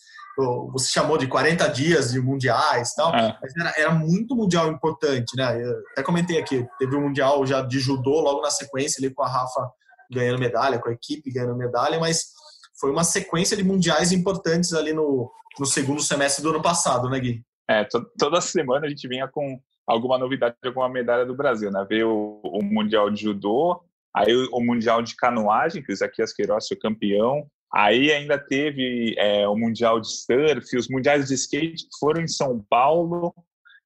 você 0.74 0.90
chamou 0.90 1.18
de 1.18 1.28
40 1.28 1.66
dias 1.70 2.12
de 2.12 2.20
mundiais 2.20 2.92
e 2.92 2.96
tal, 2.96 3.16
é. 3.16 3.38
mas 3.42 3.56
era, 3.56 3.74
era, 3.78 3.92
muito 3.92 4.36
mundial 4.36 4.70
importante, 4.70 5.34
né? 5.38 5.64
Eu 5.64 5.80
até 5.94 6.04
comentei 6.04 6.38
aqui, 6.38 6.68
teve 6.78 6.94
um 6.94 7.04
mundial 7.04 7.46
já 7.46 7.62
de 7.62 7.80
judô 7.80 8.20
logo 8.20 8.42
na 8.42 8.52
sequência, 8.52 9.00
ali 9.00 9.14
com 9.14 9.24
a 9.24 9.30
Rafa 9.30 9.72
ganhando 10.12 10.40
medalha, 10.40 10.78
com 10.78 10.90
a 10.90 10.94
equipe 10.94 11.32
ganhando 11.32 11.56
medalha, 11.56 12.02
mas 12.02 12.34
foi 12.78 12.92
uma 12.92 13.06
sequência 13.06 13.56
de 13.56 13.64
mundiais 13.64 14.12
importantes 14.12 14.74
ali 14.74 14.92
no, 14.92 15.32
no 15.58 15.66
segundo 15.66 16.02
semestre 16.02 16.44
do 16.44 16.50
ano 16.50 16.62
passado, 16.62 17.10
né, 17.10 17.18
Gui? 17.18 17.46
É, 17.70 17.88
toda 18.20 18.42
semana 18.42 18.88
a 18.88 18.90
gente 18.90 19.08
vinha 19.08 19.26
com 19.26 19.58
alguma 19.86 20.18
novidade, 20.18 20.56
alguma 20.64 20.90
medalha 20.90 21.26
do 21.26 21.36
Brasil, 21.36 21.72
né? 21.72 21.86
Veio 21.88 22.10
o, 22.10 22.60
o 22.60 22.64
Mundial 22.64 23.10
de 23.10 23.22
Judô, 23.22 23.84
aí 24.16 24.34
o, 24.34 24.50
o, 24.52 24.64
Mundial 24.64 25.02
de 25.02 25.16
Canoagem, 25.16 25.84
que 25.84 25.92
o 25.92 25.94
Isaquias 25.94 26.34
Queiroz 26.34 26.68
foi 26.68 26.78
campeão, 26.78 27.46
aí 27.72 28.12
ainda 28.12 28.38
teve 28.38 29.16
é, 29.18 29.48
o 29.48 29.56
Mundial 29.56 30.00
de 30.00 30.08
Surf, 30.08 30.78
os 30.78 30.88
Mundiais 30.90 31.28
de 31.28 31.34
Skate 31.36 31.88
foram 32.00 32.22
em 32.22 32.28
São 32.28 32.64
Paulo, 32.70 33.34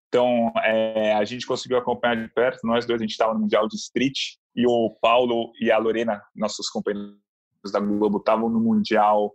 então 0.08 0.52
é, 0.64 1.14
a 1.14 1.26
gente 1.26 1.46
conseguiu 1.46 1.78
acompanhar 1.78 2.16
de 2.16 2.34
perto, 2.34 2.66
nós 2.66 2.86
dois, 2.86 3.02
a 3.02 3.04
gente 3.04 3.12
estava 3.12 3.34
no 3.34 3.42
Mundial 3.42 3.68
de 3.68 3.76
Street, 3.76 4.36
e 4.56 4.66
o 4.66 4.98
Paulo 5.02 5.52
e 5.62 5.72
a 5.72 5.78
Lorena, 5.78 6.22
nossos 6.36 6.70
companheiros 6.70 7.16
da 7.72 7.80
Globo, 7.80 8.18
estavam 8.18 8.50
no 8.50 8.60
Mundial 8.60 9.34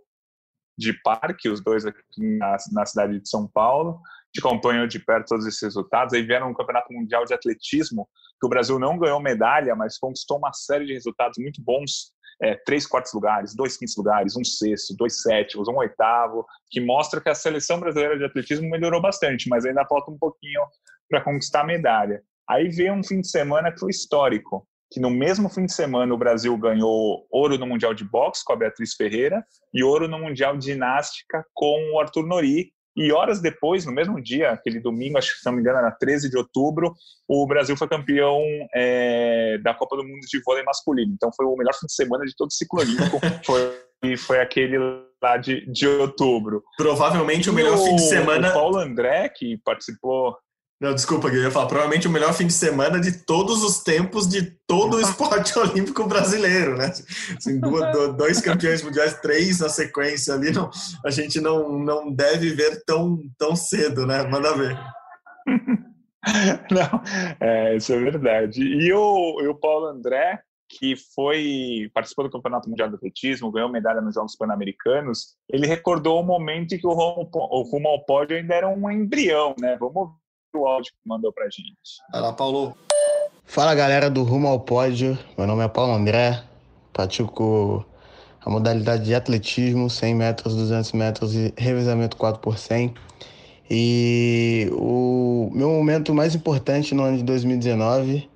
de 0.77 0.93
Parque, 1.01 1.49
os 1.49 1.61
dois 1.61 1.85
aqui 1.85 2.01
na, 2.17 2.57
na 2.71 2.85
cidade 2.85 3.19
de 3.19 3.29
São 3.29 3.47
Paulo, 3.47 4.01
te 4.33 4.39
acompanham 4.39 4.87
de 4.87 4.99
perto 4.99 5.27
todos 5.29 5.45
esses 5.45 5.61
resultados. 5.61 6.13
Aí 6.13 6.23
vieram 6.23 6.49
um 6.49 6.53
campeonato 6.53 6.91
mundial 6.91 7.23
de 7.23 7.33
atletismo, 7.33 8.09
que 8.39 8.45
o 8.45 8.49
Brasil 8.49 8.79
não 8.79 8.97
ganhou 8.97 9.21
medalha, 9.21 9.75
mas 9.75 9.97
conquistou 9.97 10.37
uma 10.37 10.51
série 10.51 10.85
de 10.85 10.93
resultados 10.93 11.37
muito 11.37 11.61
bons. 11.61 12.11
É, 12.41 12.55
três 12.65 12.87
quartos 12.87 13.13
lugares, 13.13 13.55
dois 13.55 13.77
quintos 13.77 13.95
lugares, 13.95 14.35
um 14.35 14.43
sexto, 14.43 14.95
dois 14.97 15.21
sétimos, 15.21 15.67
um 15.67 15.77
oitavo, 15.77 16.45
que 16.69 16.81
mostra 16.81 17.21
que 17.21 17.29
a 17.29 17.35
seleção 17.35 17.79
brasileira 17.79 18.17
de 18.17 18.25
atletismo 18.25 18.69
melhorou 18.69 18.99
bastante, 18.99 19.47
mas 19.47 19.65
ainda 19.65 19.85
falta 19.85 20.11
um 20.11 20.17
pouquinho 20.17 20.61
para 21.07 21.21
conquistar 21.21 21.61
a 21.61 21.65
medalha. 21.65 22.21
Aí 22.49 22.69
veio 22.69 22.93
um 22.93 23.03
fim 23.03 23.21
de 23.21 23.29
semana 23.29 23.71
que 23.71 23.79
foi 23.79 23.91
histórico, 23.91 24.67
que 24.91 24.99
no 24.99 25.09
mesmo 25.09 25.47
fim 25.47 25.65
de 25.65 25.73
semana 25.73 26.13
o 26.13 26.17
Brasil 26.17 26.57
ganhou 26.57 27.25
ouro 27.31 27.57
no 27.57 27.67
Mundial 27.67 27.93
de 27.93 28.03
Boxe 28.03 28.43
com 28.43 28.53
a 28.53 28.55
Beatriz 28.55 28.95
Ferreira 28.95 29.43
e 29.73 29.83
ouro 29.83 30.07
no 30.07 30.19
Mundial 30.19 30.57
de 30.57 30.65
Ginástica 30.65 31.45
com 31.53 31.93
o 31.93 31.99
Arthur 31.99 32.25
Nori. 32.25 32.73
E 32.95 33.11
horas 33.11 33.41
depois, 33.41 33.85
no 33.85 33.91
mesmo 33.91 34.21
dia, 34.21 34.51
aquele 34.51 34.79
domingo, 34.79 35.17
acho 35.17 35.33
que 35.33 35.39
se 35.39 35.45
não 35.45 35.53
me 35.53 35.61
engano 35.61 35.79
era 35.79 35.91
13 35.91 36.29
de 36.29 36.37
outubro, 36.37 36.93
o 37.27 37.45
Brasil 37.47 37.75
foi 37.75 37.87
campeão 37.87 38.39
é, 38.73 39.57
da 39.63 39.73
Copa 39.73 39.97
do 39.97 40.03
Mundo 40.03 40.21
de 40.21 40.41
vôlei 40.43 40.63
masculino. 40.63 41.11
Então 41.13 41.31
foi 41.35 41.45
o 41.45 41.55
melhor 41.55 41.73
fim 41.73 41.87
de 41.87 41.93
semana 41.93 42.25
de 42.25 42.35
todo 42.35 42.49
o 42.49 42.53
ciclo 42.53 42.79
olímpico. 42.79 43.19
foi, 43.43 44.17
foi 44.17 44.39
aquele 44.39 44.77
lá 45.21 45.37
de, 45.37 45.65
de 45.71 45.87
outubro. 45.87 46.63
Provavelmente 46.77 47.47
e 47.47 47.49
o 47.49 47.53
melhor 47.53 47.77
o, 47.77 47.83
fim 47.83 47.95
de 47.95 48.03
semana. 48.03 48.49
O 48.49 48.53
Paulo 48.53 48.77
André, 48.77 49.29
que 49.29 49.57
participou 49.63 50.37
não, 50.83 50.93
desculpa, 50.93 51.29
eu 51.29 51.43
ia 51.43 51.51
falar. 51.51 51.67
Provavelmente 51.67 52.07
o 52.07 52.11
melhor 52.11 52.33
fim 52.33 52.45
de 52.45 52.53
semana 52.53 52.99
de 52.99 53.23
todos 53.23 53.63
os 53.63 53.81
tempos 53.83 54.27
de 54.27 54.51
todo 54.67 54.97
o 54.97 54.99
esporte 55.01 55.57
olímpico 55.59 56.05
brasileiro, 56.05 56.75
né? 56.77 56.91
Assim, 57.37 57.59
duas, 57.59 58.15
dois 58.17 58.41
campeões 58.41 58.83
mundiais, 58.83 59.19
três 59.21 59.59
na 59.59 59.69
sequência 59.69 60.33
ali, 60.33 60.51
não, 60.51 60.69
a 61.05 61.09
gente 61.09 61.39
não, 61.39 61.79
não 61.79 62.11
deve 62.11 62.53
ver 62.53 62.83
tão, 62.85 63.17
tão 63.37 63.55
cedo, 63.55 64.05
né? 64.05 64.23
Manda 64.23 64.55
ver. 64.55 64.77
Não, 66.71 67.03
é, 67.41 67.75
isso 67.75 67.91
é 67.91 67.99
verdade. 67.99 68.63
E 68.63 68.93
o, 68.93 69.41
e 69.41 69.47
o 69.49 69.55
Paulo 69.55 69.87
André, 69.87 70.39
que 70.69 70.95
foi 71.13 71.91
participou 71.93 72.23
do 72.23 72.31
Campeonato 72.31 72.69
Mundial 72.69 72.87
de 72.87 72.95
Atletismo, 72.95 73.51
ganhou 73.51 73.69
medalha 73.69 73.99
nos 73.99 74.15
Jogos 74.15 74.37
Pan-Americanos, 74.37 75.35
ele 75.49 75.67
recordou 75.67 76.21
o 76.21 76.25
momento 76.25 76.75
em 76.75 76.77
que 76.77 76.87
o 76.87 76.93
rumo, 76.93 77.29
o 77.33 77.61
rumo 77.63 77.89
ao 77.89 78.05
pódio 78.05 78.37
ainda 78.37 78.55
era 78.55 78.69
um 78.69 78.89
embrião, 78.89 79.53
né? 79.59 79.75
Vamos 79.77 80.11
o 80.57 80.67
áudio 80.67 80.93
que 80.93 81.07
mandou 81.07 81.31
pra 81.33 81.45
gente. 81.45 82.01
Vai 82.11 82.21
lá, 82.21 82.33
Paulo. 82.33 82.77
Fala 83.45 83.75
galera 83.75 84.09
do 84.09 84.23
Rumo 84.23 84.47
ao 84.47 84.59
Pódio, 84.59 85.17
meu 85.37 85.45
nome 85.45 85.63
é 85.63 85.67
Paulo 85.67 85.93
André, 85.93 86.41
pratico 86.93 87.85
a 88.43 88.49
modalidade 88.49 89.03
de 89.03 89.13
atletismo, 89.13 89.89
100 89.89 90.15
metros, 90.15 90.55
200 90.55 90.91
metros 90.93 91.35
e 91.35 91.53
revezamento 91.57 92.15
4 92.17 92.39
por 92.39 92.57
100. 92.57 92.93
E 93.69 94.69
o 94.73 95.49
meu 95.53 95.69
momento 95.69 96.13
mais 96.13 96.35
importante 96.35 96.95
no 96.95 97.03
ano 97.03 97.17
de 97.17 97.23
2019 97.23 98.29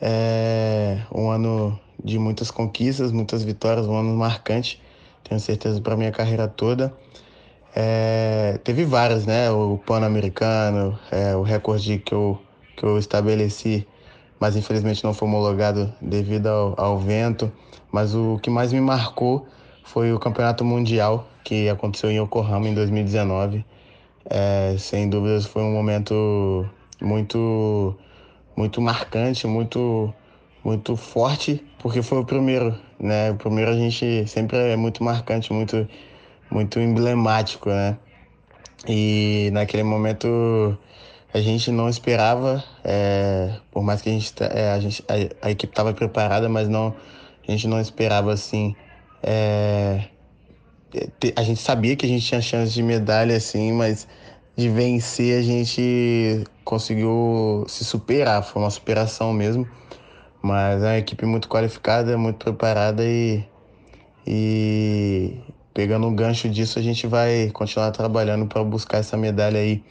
é 0.00 0.98
um 1.14 1.30
ano 1.30 1.78
de 2.02 2.18
muitas 2.18 2.50
conquistas, 2.50 3.12
muitas 3.12 3.42
vitórias, 3.42 3.86
um 3.86 3.96
ano 3.96 4.14
marcante, 4.16 4.80
tenho 5.24 5.40
certeza 5.40 5.80
para 5.80 5.96
minha 5.96 6.10
carreira 6.10 6.48
toda. 6.48 6.92
É, 7.74 8.58
teve 8.64 8.84
várias, 8.84 9.26
né? 9.26 9.50
O 9.50 9.78
Pan-Americano, 9.78 10.98
é, 11.10 11.34
o 11.34 11.42
recorde 11.42 11.98
que 11.98 12.12
eu, 12.12 12.38
que 12.76 12.84
eu 12.84 12.98
estabeleci, 12.98 13.86
mas 14.38 14.56
infelizmente 14.56 15.02
não 15.04 15.14
foi 15.14 15.28
homologado 15.28 15.92
devido 16.00 16.48
ao, 16.48 16.74
ao 16.78 16.98
vento. 16.98 17.50
Mas 17.90 18.14
o 18.14 18.38
que 18.42 18.50
mais 18.50 18.72
me 18.72 18.80
marcou 18.80 19.46
foi 19.84 20.12
o 20.12 20.18
Campeonato 20.18 20.64
Mundial 20.64 21.28
que 21.44 21.68
aconteceu 21.68 22.10
em 22.10 22.18
Yokohama 22.20 22.68
em 22.68 22.74
2019. 22.74 23.64
É, 24.24 24.76
sem 24.78 25.08
dúvidas 25.08 25.46
foi 25.46 25.62
um 25.62 25.72
momento 25.72 26.68
muito 27.00 27.96
muito 28.56 28.80
marcante, 28.80 29.46
muito 29.46 30.12
muito 30.64 30.96
forte, 30.96 31.64
porque 31.78 32.02
foi 32.02 32.18
o 32.18 32.24
primeiro, 32.24 32.78
né? 32.98 33.32
O 33.32 33.36
primeiro 33.36 33.72
a 33.72 33.74
gente 33.74 34.26
sempre 34.28 34.56
é 34.56 34.76
muito 34.76 35.02
marcante, 35.02 35.52
muito 35.52 35.88
muito 36.52 36.78
emblemático, 36.78 37.70
né? 37.70 37.96
E 38.86 39.50
naquele 39.52 39.82
momento 39.82 40.78
a 41.32 41.40
gente 41.40 41.70
não 41.70 41.88
esperava, 41.88 42.62
é, 42.84 43.56
por 43.70 43.82
mais 43.82 44.02
que 44.02 44.10
a 44.10 44.12
gente, 44.12 44.34
é, 44.40 44.72
a, 44.72 44.80
gente 44.80 45.02
a, 45.08 45.46
a, 45.46 45.50
equipe 45.50 45.72
estava 45.72 45.94
preparada, 45.94 46.48
mas 46.48 46.68
não 46.68 46.94
a 47.46 47.50
gente 47.50 47.66
não 47.66 47.80
esperava 47.80 48.32
assim. 48.32 48.76
É, 49.22 50.04
a 51.34 51.42
gente 51.42 51.60
sabia 51.60 51.96
que 51.96 52.04
a 52.04 52.08
gente 52.08 52.26
tinha 52.26 52.40
chance 52.42 52.72
de 52.72 52.82
medalha, 52.82 53.36
assim, 53.36 53.72
mas 53.72 54.06
de 54.54 54.68
vencer 54.68 55.38
a 55.38 55.42
gente 55.42 56.44
conseguiu 56.64 57.64
se 57.66 57.84
superar, 57.84 58.42
foi 58.44 58.60
uma 58.60 58.70
superação 58.70 59.32
mesmo. 59.32 59.66
Mas 60.42 60.82
é 60.82 60.86
uma 60.86 60.98
equipe 60.98 61.24
muito 61.24 61.48
qualificada, 61.48 62.18
muito 62.18 62.38
preparada 62.44 63.04
e, 63.04 63.44
e, 64.26 65.38
pegando 65.74 66.06
um 66.06 66.14
gancho 66.14 66.48
disso, 66.48 66.78
a 66.78 66.82
gente 66.82 67.06
vai 67.06 67.50
continuar 67.52 67.90
trabalhando 67.90 68.46
para 68.46 68.62
buscar 68.62 68.98
essa 68.98 69.16
medalha 69.16 69.58
aí 69.58 69.82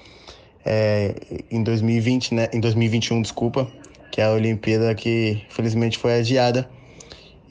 é, 0.65 1.15
em 1.50 1.63
2020, 1.63 2.36
né? 2.36 2.50
Em 2.54 2.60
2021, 2.60 3.22
desculpa, 3.22 3.67
que 4.12 4.22
é 4.22 4.26
a 4.26 4.32
Olimpíada 4.32 4.94
que 4.94 5.44
felizmente 5.50 5.98
foi 5.98 6.20
adiada. 6.20 6.70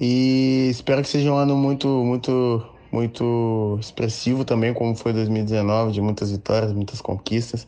E 0.01 0.69
espero 0.71 1.03
que 1.03 1.09
seja 1.09 1.31
um 1.31 1.37
ano 1.37 1.57
muito, 1.57 1.89
muito, 1.89 2.67
muito 2.91 3.77
expressivo 3.81 4.45
também, 4.45 4.73
como 4.73 4.95
foi 4.95 5.13
2019, 5.13 5.93
de 5.93 6.01
muitas 6.01 6.31
vitórias, 6.31 6.73
muitas 6.73 7.01
conquistas. 7.01 7.67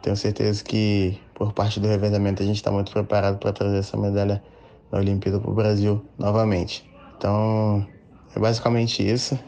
Tenho 0.00 0.16
certeza 0.16 0.62
que 0.62 1.18
por 1.34 1.52
parte 1.52 1.80
do 1.80 1.88
revezamento 1.88 2.42
a 2.42 2.46
gente 2.46 2.56
está 2.56 2.70
muito 2.70 2.92
preparado 2.92 3.38
para 3.38 3.52
trazer 3.52 3.78
essa 3.78 3.96
medalha 3.96 4.42
na 4.90 4.98
Olimpíada 4.98 5.40
para 5.40 5.50
o 5.50 5.54
Brasil 5.54 6.02
novamente. 6.16 6.88
Então 7.16 7.86
é 8.34 8.38
basicamente 8.38 9.06
isso 9.06 9.38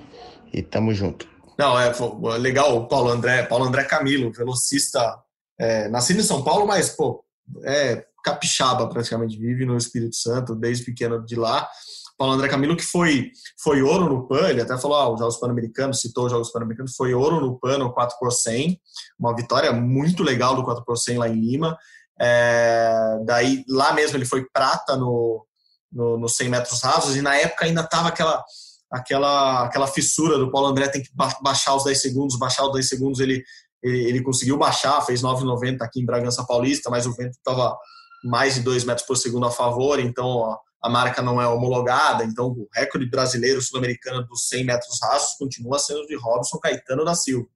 e 0.53 0.63
tamo 0.63 0.93
junto. 0.93 1.29
Não, 1.59 1.79
é 1.79 1.93
legal 2.39 2.77
o 2.77 2.89
Paulo 2.89 3.11
André, 3.11 3.43
Paulo 3.43 3.67
André 3.67 3.85
Camilo, 3.85 4.33
velocista, 4.33 5.19
é, 5.59 5.89
nascido 5.89 6.21
em 6.21 6.25
São 6.25 6.43
Paulo, 6.43 6.67
mas, 6.67 6.91
pô, 6.91 7.23
é 7.65 8.05
capixaba 8.25 8.89
praticamente, 8.89 9.39
vive 9.39 9.65
no 9.65 9.77
Espírito 9.77 10.17
Santo, 10.17 10.55
desde 10.55 10.85
pequeno 10.85 11.25
de 11.25 11.37
lá. 11.37 11.69
Paulo 12.17 12.35
André 12.35 12.49
Camilo, 12.49 12.77
que 12.77 12.85
foi, 12.85 13.31
foi 13.63 13.83
ouro 13.83 14.09
no 14.09 14.29
PAN, 14.29 14.49
ele 14.49 14.61
até 14.61 14.77
falou, 14.77 14.97
ah, 14.99 15.11
os 15.11 15.19
Jogos 15.19 15.39
Pan-Americanos, 15.39 16.01
citou 16.01 16.27
os 16.27 16.33
Jogos 16.33 16.51
Pan-Americanos, 16.51 16.95
foi 16.95 17.15
ouro 17.15 17.41
no 17.41 17.59
PAN, 17.59 17.79
no 17.79 17.93
4 17.93 18.19
por 18.19 18.31
100, 18.31 18.79
uma 19.19 19.35
vitória 19.35 19.73
muito 19.73 20.23
legal 20.23 20.55
do 20.55 20.63
4 20.63 20.85
por 20.85 20.97
100 20.97 21.19
lá 21.19 21.29
em 21.29 21.41
Lima. 21.41 21.79
É, 22.21 23.19
daí, 23.25 23.65
lá 23.69 23.95
mesmo, 23.95 24.19
ele 24.19 24.27
foi 24.27 24.47
prata 24.53 24.97
no, 24.97 25.47
no 25.91 26.29
100 26.29 26.49
metros 26.51 26.83
rasos, 26.83 27.17
e 27.17 27.23
na 27.23 27.35
época 27.37 27.65
ainda 27.65 27.83
tava 27.83 28.09
aquela 28.09 28.45
aquela, 28.91 29.65
aquela 29.65 29.87
fissura 29.87 30.37
do 30.39 30.51
Paulo 30.51 30.69
André 30.69 30.89
tem 30.89 31.03
que 31.03 31.11
baixar 31.43 31.75
os 31.75 31.85
10 31.85 32.01
segundos, 32.01 32.39
baixar 32.39 32.67
os 32.67 32.73
10 32.73 32.89
segundos, 32.89 33.21
ele, 33.21 33.43
ele, 33.83 34.09
ele 34.09 34.23
conseguiu 34.23 34.59
baixar, 34.59 35.01
fez 35.03 35.23
9,90 35.23 35.83
aqui 35.83 36.01
em 36.01 36.07
Bragança 36.07 36.45
Paulista, 36.45 36.91
mas 36.91 37.07
o 37.07 37.15
vento 37.15 37.33
estava 37.33 37.77
mais 38.25 38.55
de 38.55 38.63
2 38.63 38.85
metros 38.85 39.07
por 39.07 39.17
segundo 39.17 39.47
a 39.47 39.51
favor, 39.51 40.01
então 40.01 40.59
a 40.83 40.89
marca 40.89 41.23
não 41.23 41.41
é 41.41 41.47
homologada, 41.47 42.25
então 42.25 42.49
o 42.49 42.69
recorde 42.75 43.09
brasileiro 43.09 43.61
sul-americano 43.63 44.27
dos 44.27 44.49
100 44.49 44.65
metros 44.65 44.99
rasos 45.03 45.37
continua 45.39 45.79
sendo 45.79 46.07
de 46.07 46.17
Robson 46.17 46.59
Caetano 46.59 47.05
da 47.05 47.15
Silva, 47.15 47.47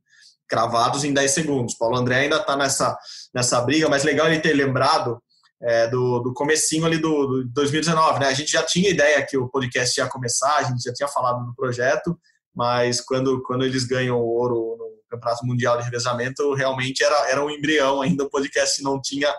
cravados 0.46 1.04
em 1.04 1.12
10 1.12 1.30
segundos. 1.30 1.74
Paulo 1.74 1.96
André 1.96 2.20
ainda 2.20 2.36
está 2.36 2.56
nessa, 2.56 2.96
nessa 3.34 3.60
briga, 3.62 3.88
mas 3.88 4.04
legal 4.04 4.28
ele 4.28 4.40
ter 4.40 4.52
lembrado 4.52 5.20
é, 5.64 5.88
do, 5.88 6.18
do 6.20 6.34
comecinho 6.34 6.84
ali 6.84 6.98
do, 6.98 7.26
do 7.26 7.48
2019, 7.48 8.20
né? 8.20 8.26
A 8.26 8.34
gente 8.34 8.52
já 8.52 8.62
tinha 8.62 8.90
ideia 8.90 9.24
que 9.24 9.36
o 9.36 9.48
podcast 9.48 9.98
ia 9.98 10.06
começar, 10.06 10.58
a 10.58 10.62
gente 10.64 10.82
já 10.82 10.92
tinha 10.92 11.08
falado 11.08 11.44
do 11.44 11.54
projeto, 11.54 12.18
mas 12.54 13.00
quando, 13.00 13.42
quando 13.42 13.64
eles 13.64 13.84
ganham 13.84 14.18
o 14.18 14.26
ouro 14.26 14.76
no 14.78 14.94
Campeonato 15.08 15.46
Mundial 15.46 15.78
de 15.78 15.84
Revezamento, 15.84 16.52
realmente 16.52 17.02
era, 17.02 17.30
era 17.30 17.44
um 17.44 17.50
embrião 17.50 18.02
ainda, 18.02 18.24
o 18.24 18.30
podcast 18.30 18.82
não 18.82 19.00
tinha 19.00 19.34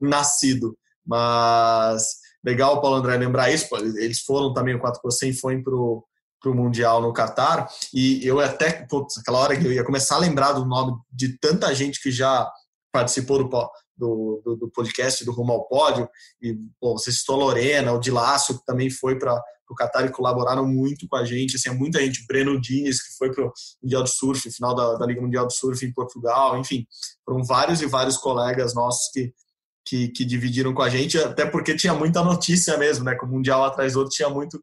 nascido. 0.00 0.76
Mas 1.06 2.02
legal, 2.44 2.80
Paulo 2.80 2.96
André, 2.96 3.16
lembrar 3.16 3.50
isso, 3.50 3.68
eles 3.98 4.20
foram 4.20 4.52
também, 4.52 4.74
o 4.74 4.80
4 4.80 5.00
por 5.00 5.12
100 5.12 5.34
foi 5.34 5.62
para 5.62 5.74
o 5.74 6.04
Mundial 6.46 7.00
no 7.00 7.12
Catar, 7.12 7.68
e 7.94 8.26
eu 8.26 8.40
até, 8.40 8.84
putz, 8.86 9.18
aquela 9.18 9.38
hora 9.38 9.56
que 9.56 9.64
eu 9.64 9.72
ia 9.72 9.84
começar 9.84 10.16
a 10.16 10.20
lembrar 10.20 10.52
do 10.52 10.64
nome 10.64 10.92
de 11.12 11.38
tanta 11.38 11.72
gente 11.72 12.02
que 12.02 12.10
já 12.10 12.50
participou 12.98 13.38
do, 13.38 13.48
do, 13.96 14.42
do, 14.44 14.56
do, 14.56 14.70
podcast 14.70 15.24
do 15.24 15.30
Rumo 15.30 15.52
ao 15.52 15.68
Pódio, 15.68 16.08
e 16.42 16.58
pô, 16.80 16.98
você 16.98 17.12
citou 17.12 17.36
a 17.36 17.38
Lorena, 17.38 17.92
o 17.92 18.00
Dilácio, 18.00 18.58
que 18.58 18.66
também 18.66 18.90
foi 18.90 19.16
para 19.16 19.40
o 19.70 19.74
Qatar 19.74 20.04
e 20.04 20.10
colaboraram 20.10 20.66
muito 20.66 21.06
com 21.06 21.16
a 21.16 21.24
gente, 21.24 21.54
assim, 21.56 21.68
é 21.68 21.72
muita 21.72 22.00
gente, 22.00 22.26
Breno 22.26 22.60
Diniz, 22.60 23.00
que 23.00 23.16
foi 23.16 23.32
para 23.32 23.44
o 23.44 23.52
Mundial 23.82 24.02
do 24.02 24.08
Surf, 24.08 24.50
final 24.50 24.74
da, 24.74 24.94
da, 24.94 25.06
Liga 25.06 25.20
Mundial 25.20 25.46
do 25.46 25.52
Surf 25.52 25.84
em 25.84 25.92
Portugal, 25.92 26.58
enfim, 26.58 26.86
foram 27.24 27.44
vários 27.44 27.80
e 27.80 27.86
vários 27.86 28.16
colegas 28.16 28.74
nossos 28.74 29.12
que, 29.12 29.32
que, 29.86 30.08
que 30.08 30.24
dividiram 30.24 30.74
com 30.74 30.82
a 30.82 30.88
gente, 30.88 31.18
até 31.18 31.46
porque 31.46 31.76
tinha 31.76 31.94
muita 31.94 32.24
notícia 32.24 32.76
mesmo, 32.76 33.04
né, 33.04 33.14
que 33.14 33.24
o 33.24 33.28
Mundial 33.28 33.62
atrás 33.64 33.92
do 33.92 34.00
outro 34.00 34.14
tinha 34.14 34.28
muito 34.28 34.60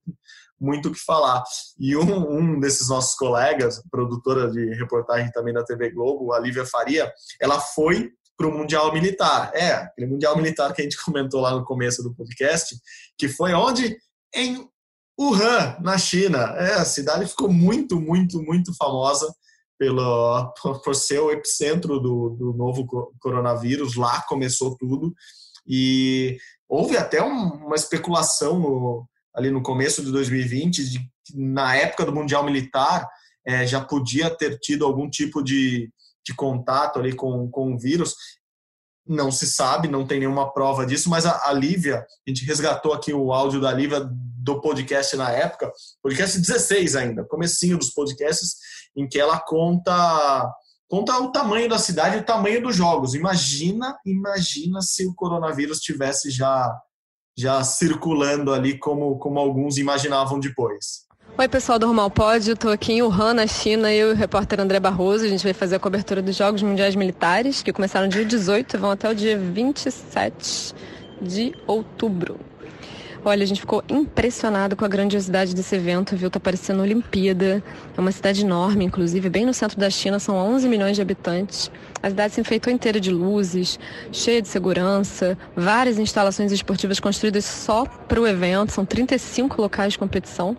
muito 0.57 0.89
que 0.89 0.99
falar. 0.99 1.43
E 1.77 1.97
um, 1.97 2.37
um 2.37 2.59
desses 2.61 2.87
nossos 2.87 3.13
colegas, 3.15 3.81
produtora 3.91 4.49
de 4.49 4.73
reportagem 4.75 5.29
também 5.31 5.53
da 5.53 5.65
TV 5.65 5.91
Globo, 5.91 6.31
a 6.31 6.39
Lívia 6.39 6.65
Faria, 6.65 7.11
ela 7.41 7.59
foi 7.59 8.09
para 8.37 8.47
o 8.47 8.51
Mundial 8.51 8.91
Militar. 8.93 9.51
É, 9.53 9.71
aquele 9.71 10.07
Mundial 10.07 10.35
Militar 10.35 10.73
que 10.73 10.81
a 10.81 10.83
gente 10.83 10.97
comentou 11.03 11.41
lá 11.41 11.51
no 11.51 11.63
começo 11.63 12.03
do 12.03 12.13
podcast, 12.13 12.75
que 13.17 13.27
foi 13.27 13.53
onde? 13.53 13.97
Em 14.33 14.67
Wuhan, 15.19 15.77
na 15.81 15.97
China. 15.97 16.39
É, 16.57 16.73
a 16.73 16.85
cidade 16.85 17.25
ficou 17.27 17.51
muito, 17.51 17.99
muito, 17.99 18.41
muito 18.43 18.75
famosa 18.75 19.33
pelo, 19.77 20.53
por 20.83 20.95
ser 20.95 21.19
o 21.19 21.31
epicentro 21.31 21.99
do, 21.99 22.29
do 22.29 22.53
novo 22.53 22.85
coronavírus. 23.19 23.95
Lá 23.95 24.21
começou 24.27 24.77
tudo. 24.77 25.13
E 25.67 26.37
houve 26.67 26.97
até 26.97 27.23
um, 27.23 27.65
uma 27.65 27.75
especulação 27.75 28.59
no, 28.59 29.07
ali 29.33 29.49
no 29.49 29.61
começo 29.61 30.03
de 30.03 30.11
2020, 30.11 30.89
de, 30.89 30.99
na 31.33 31.75
época 31.75 32.05
do 32.05 32.13
Mundial 32.13 32.43
Militar, 32.43 33.07
é, 33.45 33.65
já 33.65 33.81
podia 33.81 34.29
ter 34.29 34.59
tido 34.59 34.85
algum 34.85 35.09
tipo 35.09 35.43
de, 35.43 35.91
de 36.25 36.33
contato 36.33 36.99
ali 36.99 37.13
com, 37.13 37.49
com 37.49 37.73
o 37.73 37.77
vírus. 37.77 38.15
Não 39.07 39.31
se 39.31 39.45
sabe, 39.47 39.88
não 39.88 40.05
tem 40.05 40.19
nenhuma 40.19 40.51
prova 40.51 40.85
disso, 40.85 41.09
mas 41.09 41.25
a, 41.25 41.47
a 41.47 41.53
Lívia, 41.53 41.99
a 41.99 42.29
gente 42.29 42.43
resgatou 42.43 42.91
aqui 42.91 43.13
o 43.13 43.31
áudio 43.31 43.61
da 43.61 43.71
Lívia 43.71 44.01
do 44.45 44.59
podcast 44.61 45.15
na 45.15 45.31
época, 45.31 45.71
podcast 46.01 46.39
16 46.39 46.95
ainda, 46.95 47.23
comecinho 47.23 47.77
dos 47.77 47.91
podcasts, 47.91 48.57
em 48.95 49.07
que 49.07 49.19
ela 49.19 49.39
conta 49.39 50.51
conta 50.88 51.17
o 51.17 51.31
tamanho 51.31 51.67
da 51.67 51.79
cidade 51.79 52.17
e 52.17 52.19
o 52.19 52.25
tamanho 52.25 52.61
dos 52.61 52.75
jogos. 52.75 53.15
Imagina, 53.15 53.97
imagina 54.05 54.81
se 54.81 55.05
o 55.07 55.15
coronavírus 55.15 55.79
tivesse 55.79 56.29
já 56.29 56.71
já 57.38 57.63
circulando 57.63 58.53
ali 58.53 58.77
como 58.77 59.17
como 59.17 59.39
alguns 59.39 59.77
imaginavam 59.77 60.39
depois. 60.39 61.04
Oi, 61.37 61.49
pessoal 61.49 61.77
do 61.77 61.85
Rumal 61.85 62.09
Pod, 62.09 62.49
eu 62.49 62.55
tô 62.55 62.69
aqui 62.69 62.93
em 62.93 63.01
Wuhan, 63.01 63.33
na 63.33 63.45
China, 63.45 63.91
eu 63.91 64.11
e 64.11 64.13
o 64.13 64.15
repórter 64.15 64.61
André 64.61 64.79
Barroso, 64.79 65.25
a 65.25 65.27
gente 65.27 65.43
vai 65.43 65.51
fazer 65.51 65.75
a 65.75 65.79
cobertura 65.79 66.21
dos 66.21 66.33
Jogos 66.33 66.63
Mundiais 66.63 66.95
Militares, 66.95 67.61
que 67.61 67.73
começaram 67.73 68.07
dia 68.07 68.23
18 68.23 68.73
e 68.73 68.79
vão 68.79 68.91
até 68.91 69.09
o 69.09 69.13
dia 69.13 69.37
27 69.37 70.73
de 71.21 71.53
outubro. 71.67 72.39
Olha, 73.27 73.43
a 73.43 73.45
gente 73.45 73.59
ficou 73.59 73.83
impressionado 73.89 74.77
com 74.77 74.85
a 74.85 74.87
grandiosidade 74.87 75.53
desse 75.53 75.75
evento, 75.75 76.15
viu? 76.15 76.29
Tá 76.29 76.39
parecendo 76.39 76.83
Olimpíada. 76.83 77.61
É 77.97 77.99
uma 77.99 78.11
cidade 78.13 78.45
enorme, 78.45 78.85
inclusive, 78.85 79.29
bem 79.29 79.45
no 79.45 79.53
centro 79.53 79.77
da 79.77 79.89
China, 79.89 80.19
são 80.19 80.35
11 80.37 80.69
milhões 80.69 80.95
de 80.95 81.01
habitantes. 81.01 81.69
A 82.01 82.09
cidade 82.09 82.35
se 82.35 82.39
enfeitou 82.39 82.71
inteira 82.71 82.99
de 82.99 83.11
luzes, 83.11 83.77
cheia 84.09 84.41
de 84.41 84.47
segurança, 84.47 85.37
várias 85.53 85.99
instalações 85.99 86.51
esportivas 86.53 86.99
construídas 86.99 87.43
só 87.43 87.83
para 87.83 88.21
o 88.21 88.27
evento, 88.27 88.71
são 88.71 88.85
35 88.85 89.61
locais 89.61 89.93
de 89.93 89.99
competição. 89.99 90.55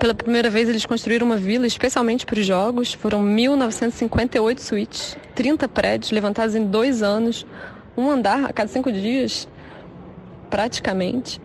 Pela 0.00 0.14
primeira 0.14 0.48
vez, 0.48 0.66
eles 0.66 0.86
construíram 0.86 1.26
uma 1.26 1.36
vila 1.36 1.66
especialmente 1.66 2.24
para 2.24 2.40
os 2.40 2.46
jogos. 2.46 2.94
Foram 2.94 3.22
1.958 3.22 4.58
suítes, 4.58 5.14
30 5.34 5.68
prédios 5.68 6.10
levantados 6.10 6.54
em 6.54 6.64
dois 6.64 7.02
anos, 7.02 7.46
um 7.94 8.10
andar 8.10 8.46
a 8.46 8.52
cada 8.54 8.66
cinco 8.70 8.90
dias, 8.90 9.46
praticamente. 10.48 11.38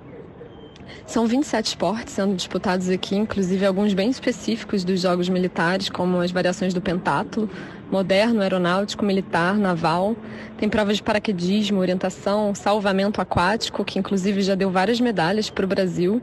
São 1.06 1.28
27 1.28 1.66
esportes 1.66 2.14
sendo 2.14 2.34
disputados 2.34 2.90
aqui, 2.90 3.18
inclusive 3.18 3.66
alguns 3.66 3.94
bem 3.94 4.10
específicos 4.10 4.86
dos 4.86 5.02
jogos 5.02 5.28
militares, 5.28 5.90
como 5.90 6.22
as 6.22 6.32
variações 6.32 6.74
do 6.74 6.80
pentátulo, 6.80 7.50
moderno, 7.92 8.42
aeronáutico, 8.42 9.06
militar, 9.06 9.58
naval. 9.58 10.16
Tem 10.58 10.70
provas 10.70 10.98
de 10.98 11.04
paraquedismo, 11.04 11.80
orientação, 11.80 12.56
salvamento 12.56 13.22
aquático, 13.22 13.84
que 13.84 14.00
inclusive 14.00 14.42
já 14.42 14.56
deu 14.56 14.72
várias 14.72 15.00
medalhas 15.00 15.50
para 15.50 15.66
o 15.66 15.68
Brasil. 15.68 16.22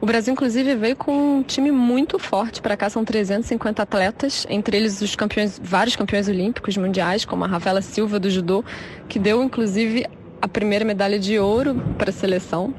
O 0.00 0.06
Brasil, 0.06 0.32
inclusive, 0.32 0.74
veio 0.74 0.96
com 0.96 1.38
um 1.38 1.42
time 1.42 1.70
muito 1.70 2.18
forte 2.18 2.60
para 2.60 2.76
cá, 2.76 2.90
são 2.90 3.04
350 3.04 3.82
atletas, 3.82 4.46
entre 4.50 4.76
eles 4.76 5.00
os 5.00 5.14
campeões, 5.14 5.60
vários 5.62 5.96
campeões 5.96 6.28
olímpicos 6.28 6.76
mundiais, 6.76 7.24
como 7.24 7.44
a 7.44 7.46
Rafaela 7.46 7.82
Silva 7.82 8.18
do 8.18 8.30
judô, 8.30 8.64
que 9.08 9.18
deu 9.18 9.42
inclusive 9.42 10.06
a 10.40 10.48
primeira 10.48 10.84
medalha 10.84 11.18
de 11.18 11.38
ouro 11.38 11.74
para 11.96 12.10
a 12.10 12.12
seleção. 12.12 12.74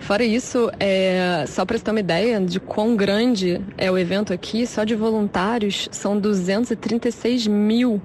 Fora 0.00 0.24
isso, 0.24 0.70
é, 0.80 1.44
só 1.46 1.64
para 1.64 1.76
você 1.76 1.84
ter 1.84 1.90
uma 1.90 2.00
ideia 2.00 2.40
de 2.40 2.58
quão 2.58 2.96
grande 2.96 3.60
é 3.76 3.90
o 3.90 3.98
evento 3.98 4.32
aqui, 4.32 4.66
só 4.66 4.82
de 4.82 4.94
voluntários 4.94 5.88
são 5.92 6.18
236 6.18 7.46
mil. 7.46 8.00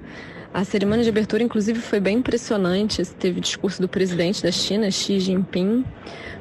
A 0.53 0.63
cerimônia 0.63 1.03
de 1.03 1.09
abertura, 1.09 1.41
inclusive, 1.41 1.79
foi 1.79 1.99
bem 1.99 2.19
impressionante. 2.19 3.03
Teve 3.19 3.41
discurso 3.41 3.81
do 3.81 3.89
presidente 3.89 4.43
da 4.43 4.51
China, 4.51 4.89
Xi 4.91 5.19
Jinping. 5.19 5.83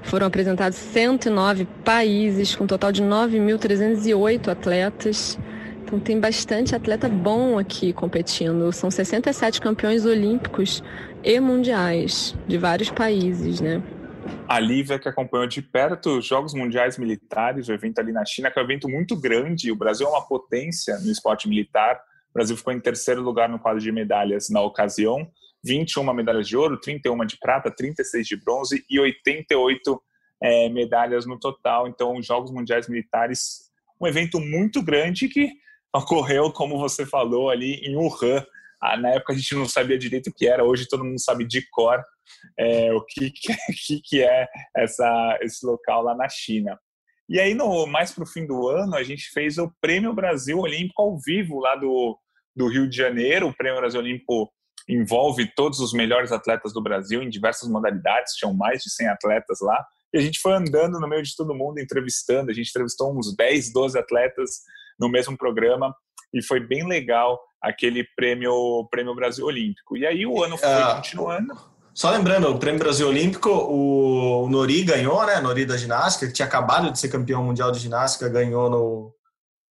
Foram 0.02 0.26
apresentados 0.26 0.76
109 0.76 1.66
países, 1.84 2.54
com 2.54 2.64
um 2.64 2.66
total 2.66 2.92
de 2.92 3.02
9.308 3.02 4.48
atletas. 4.48 5.38
Então 5.84 5.98
tem 5.98 6.20
bastante 6.20 6.74
atleta 6.74 7.08
bom 7.08 7.58
aqui 7.58 7.92
competindo. 7.92 8.70
São 8.72 8.90
67 8.90 9.60
campeões 9.60 10.04
olímpicos 10.04 10.82
e 11.22 11.40
mundiais 11.40 12.36
de 12.46 12.58
vários 12.58 12.90
países, 12.90 13.60
né? 13.60 13.82
A 14.48 14.60
Lívia, 14.60 14.98
que 14.98 15.08
acompanhou 15.08 15.46
de 15.46 15.62
perto 15.62 16.18
os 16.18 16.26
Jogos 16.26 16.54
Mundiais 16.54 16.98
Militares, 16.98 17.68
o 17.68 17.72
evento 17.72 17.98
ali 17.98 18.12
na 18.12 18.24
China, 18.24 18.50
que 18.50 18.58
é 18.58 18.62
um 18.62 18.64
evento 18.64 18.88
muito 18.88 19.18
grande. 19.18 19.72
O 19.72 19.76
Brasil 19.76 20.06
é 20.06 20.10
uma 20.10 20.26
potência 20.26 20.98
no 20.98 21.10
esporte 21.10 21.48
militar. 21.48 21.96
O 22.30 22.34
Brasil 22.34 22.56
ficou 22.56 22.72
em 22.72 22.80
terceiro 22.80 23.22
lugar 23.22 23.48
no 23.48 23.58
quadro 23.58 23.80
de 23.80 23.90
medalhas 23.90 24.48
na 24.50 24.60
ocasião. 24.60 25.26
21 25.64 26.12
medalhas 26.12 26.46
de 26.46 26.56
ouro, 26.56 26.78
31 26.78 27.24
de 27.24 27.38
prata, 27.38 27.70
36 27.70 28.26
de 28.26 28.36
bronze 28.36 28.84
e 28.88 29.00
88 29.00 30.02
é, 30.42 30.68
medalhas 30.68 31.24
no 31.24 31.38
total. 31.38 31.88
Então, 31.88 32.16
os 32.16 32.26
Jogos 32.26 32.50
Mundiais 32.50 32.88
Militares, 32.88 33.70
um 34.00 34.06
evento 34.06 34.38
muito 34.38 34.82
grande 34.82 35.28
que 35.28 35.50
ocorreu, 35.94 36.52
como 36.52 36.78
você 36.78 37.06
falou, 37.06 37.50
ali 37.50 37.76
em 37.76 37.96
Wuhan. 37.96 38.44
Ah, 38.80 38.96
na 38.98 39.10
época 39.10 39.32
a 39.32 39.36
gente 39.36 39.54
não 39.54 39.66
sabia 39.66 39.96
direito 39.96 40.28
o 40.28 40.34
que 40.34 40.46
era, 40.46 40.62
hoje 40.62 40.86
todo 40.86 41.04
mundo 41.04 41.18
sabe 41.18 41.46
de 41.46 41.66
cor 41.70 42.04
é, 42.58 42.92
o 42.92 43.04
que, 43.04 43.30
que, 43.86 44.00
que 44.02 44.22
é 44.22 44.46
essa, 44.76 45.38
esse 45.42 45.64
local 45.64 46.02
lá 46.02 46.14
na 46.14 46.28
China. 46.28 46.78
E 47.28 47.40
aí, 47.40 47.54
no, 47.54 47.86
mais 47.86 48.12
para 48.12 48.24
o 48.24 48.26
fim 48.26 48.46
do 48.46 48.68
ano, 48.68 48.94
a 48.94 49.02
gente 49.02 49.30
fez 49.32 49.56
o 49.56 49.72
Prêmio 49.80 50.12
Brasil 50.12 50.58
Olímpico 50.58 51.00
ao 51.00 51.18
vivo 51.18 51.58
lá 51.58 51.74
do, 51.74 52.18
do 52.54 52.68
Rio 52.68 52.88
de 52.88 52.96
Janeiro. 52.96 53.48
O 53.48 53.56
Prêmio 53.56 53.80
Brasil 53.80 54.00
Olímpico 54.00 54.52
envolve 54.88 55.50
todos 55.54 55.80
os 55.80 55.94
melhores 55.94 56.32
atletas 56.32 56.72
do 56.74 56.82
Brasil 56.82 57.22
em 57.22 57.30
diversas 57.30 57.68
modalidades, 57.68 58.34
tinham 58.34 58.52
mais 58.52 58.82
de 58.82 58.90
100 58.90 59.08
atletas 59.08 59.58
lá. 59.62 59.84
E 60.12 60.18
a 60.18 60.20
gente 60.20 60.38
foi 60.38 60.52
andando 60.52 61.00
no 61.00 61.08
meio 61.08 61.22
de 61.22 61.34
todo 61.34 61.54
mundo, 61.54 61.80
entrevistando. 61.80 62.50
A 62.50 62.54
gente 62.54 62.68
entrevistou 62.68 63.16
uns 63.16 63.34
10, 63.34 63.72
12 63.72 63.98
atletas 63.98 64.60
no 64.98 65.08
mesmo 65.08 65.36
programa 65.36 65.94
e 66.32 66.42
foi 66.42 66.60
bem 66.60 66.86
legal 66.86 67.40
aquele 67.62 68.04
prêmio, 68.14 68.86
prêmio 68.90 69.14
Brasil 69.14 69.46
Olímpico. 69.46 69.96
E 69.96 70.06
aí 70.06 70.26
o 70.26 70.42
ano 70.42 70.58
foi 70.58 70.68
uh, 70.68 70.96
continuando. 70.96 71.54
Só 71.94 72.10
lembrando, 72.10 72.48
o 72.48 72.58
Prêmio 72.58 72.80
Brasil 72.80 73.06
Olímpico, 73.06 73.48
o 73.48 74.48
Nori 74.48 74.82
ganhou, 74.82 75.24
né? 75.24 75.40
Nori 75.40 75.64
da 75.64 75.76
ginástica, 75.76 76.26
que 76.26 76.32
tinha 76.32 76.46
acabado 76.46 76.90
de 76.90 76.98
ser 76.98 77.08
campeão 77.08 77.44
mundial 77.44 77.70
de 77.70 77.78
ginástica, 77.78 78.28
ganhou 78.28 78.68
no, 78.68 79.14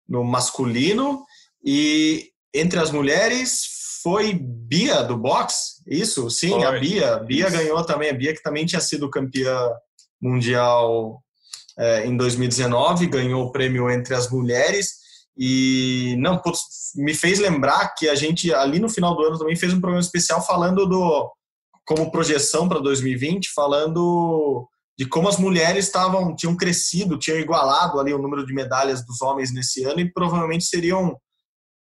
no 0.07 0.23
masculino. 0.23 1.23
E 1.63 2.29
entre 2.53 2.77
as 2.77 2.91
mulheres 2.91 3.63
foi 4.03 4.33
Bia 4.33 5.01
do 5.01 5.15
boxe, 5.15 5.81
isso? 5.87 6.29
Sim, 6.29 6.51
foi. 6.51 6.63
a 6.65 6.71
Bia. 6.77 7.17
Bia 7.19 7.47
isso. 7.47 7.57
ganhou 7.57 7.85
também. 7.85 8.09
A 8.09 8.13
Bia 8.13 8.33
que 8.33 8.43
também 8.43 8.65
tinha 8.65 8.81
sido 8.81 9.09
campeã 9.09 9.57
mundial 10.21 11.23
é, 11.77 12.05
em 12.05 12.17
2019, 12.17 13.07
ganhou 13.07 13.45
o 13.45 13.51
prêmio 13.53 13.89
entre 13.89 14.13
as 14.13 14.29
mulheres. 14.29 14.99
E 15.37 16.17
não, 16.19 16.37
putz, 16.37 16.59
me 16.97 17.13
fez 17.13 17.39
lembrar 17.39 17.95
que 17.95 18.09
a 18.09 18.15
gente 18.15 18.53
ali 18.53 18.77
no 18.77 18.89
final 18.89 19.15
do 19.15 19.23
ano 19.23 19.39
também 19.39 19.55
fez 19.55 19.71
um 19.73 19.79
programa 19.79 20.01
especial 20.01 20.45
falando 20.45 20.85
do 20.85 21.31
como 21.89 22.11
projeção 22.11 22.69
para 22.69 22.77
2020, 22.79 23.51
falando 23.51 24.69
de 24.95 25.07
como 25.07 25.27
as 25.27 25.37
mulheres 25.37 25.85
estavam 25.85 26.35
tinham 26.35 26.55
crescido, 26.55 27.17
tinham 27.17 27.39
igualado 27.39 27.99
ali 27.99 28.13
o 28.13 28.19
número 28.19 28.45
de 28.45 28.53
medalhas 28.53 29.03
dos 29.03 29.23
homens 29.23 29.51
nesse 29.51 29.83
ano 29.85 29.99
e 29.99 30.13
provavelmente 30.13 30.65
seriam, 30.65 31.17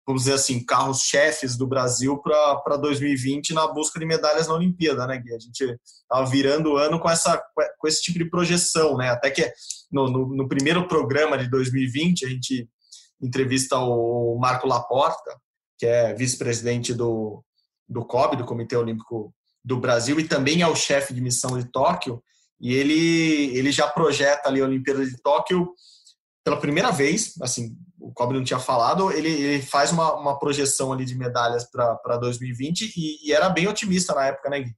vamos 0.07 0.25
dizer 0.25 0.35
assim, 0.35 0.63
carros-chefes 0.63 1.57
do 1.57 1.67
Brasil 1.67 2.19
para 2.19 2.77
2020 2.77 3.55
na 3.55 3.67
busca 3.67 3.99
de 3.99 4.05
medalhas 4.05 4.47
na 4.47 4.53
Olimpíada, 4.53 5.07
né, 5.07 5.17
Gui? 5.17 5.35
A 5.35 5.39
gente 5.39 5.75
estava 5.83 6.27
virando 6.27 6.73
o 6.73 6.77
ano 6.77 7.01
com, 7.01 7.09
essa, 7.09 7.43
com 7.79 7.89
esse 7.89 8.03
tipo 8.03 8.19
de 8.19 8.29
projeção, 8.29 8.99
né? 8.99 9.09
Até 9.09 9.31
que 9.31 9.51
no, 9.91 10.11
no, 10.11 10.37
no 10.37 10.47
primeiro 10.47 10.87
programa 10.87 11.39
de 11.39 11.49
2020 11.49 12.27
a 12.27 12.29
gente 12.29 12.69
entrevista 13.23 13.79
o 13.79 14.39
Marco 14.39 14.67
Laporta, 14.67 15.35
que 15.79 15.87
é 15.87 16.13
vice-presidente 16.13 16.93
do, 16.93 17.43
do 17.89 18.05
COB, 18.05 18.37
do 18.37 18.45
Comitê 18.45 18.77
Olímpico 18.77 19.33
do 19.65 19.79
Brasil 19.79 20.21
e 20.21 20.29
também 20.29 20.61
é 20.61 20.67
o 20.67 20.77
chefe 20.77 21.15
de 21.15 21.21
missão 21.21 21.59
de 21.59 21.65
Tóquio. 21.71 22.23
E 22.61 22.75
ele, 22.75 23.57
ele 23.57 23.73
já 23.73 23.87
projeta 23.89 24.49
ali 24.49 24.61
a 24.61 24.65
Olimpíada 24.65 25.05
de 25.05 25.17
Tóquio 25.23 25.73
pela 26.45 26.61
primeira 26.61 26.91
vez, 26.91 27.35
assim, 27.41 27.75
o 27.99 28.13
Cobre 28.13 28.37
não 28.37 28.45
tinha 28.45 28.59
falado, 28.59 29.11
ele, 29.11 29.31
ele 29.31 29.63
faz 29.63 29.91
uma, 29.91 30.15
uma 30.15 30.39
projeção 30.39 30.93
ali 30.93 31.07
de 31.07 31.15
medalhas 31.15 31.65
para 31.71 32.19
2020 32.19 32.93
e, 32.95 33.29
e, 33.29 33.33
era 33.33 33.49
bem 33.49 33.67
otimista 33.67 34.15
na 34.15 34.27
época, 34.27 34.51
né, 34.51 34.61
Gui? 34.61 34.77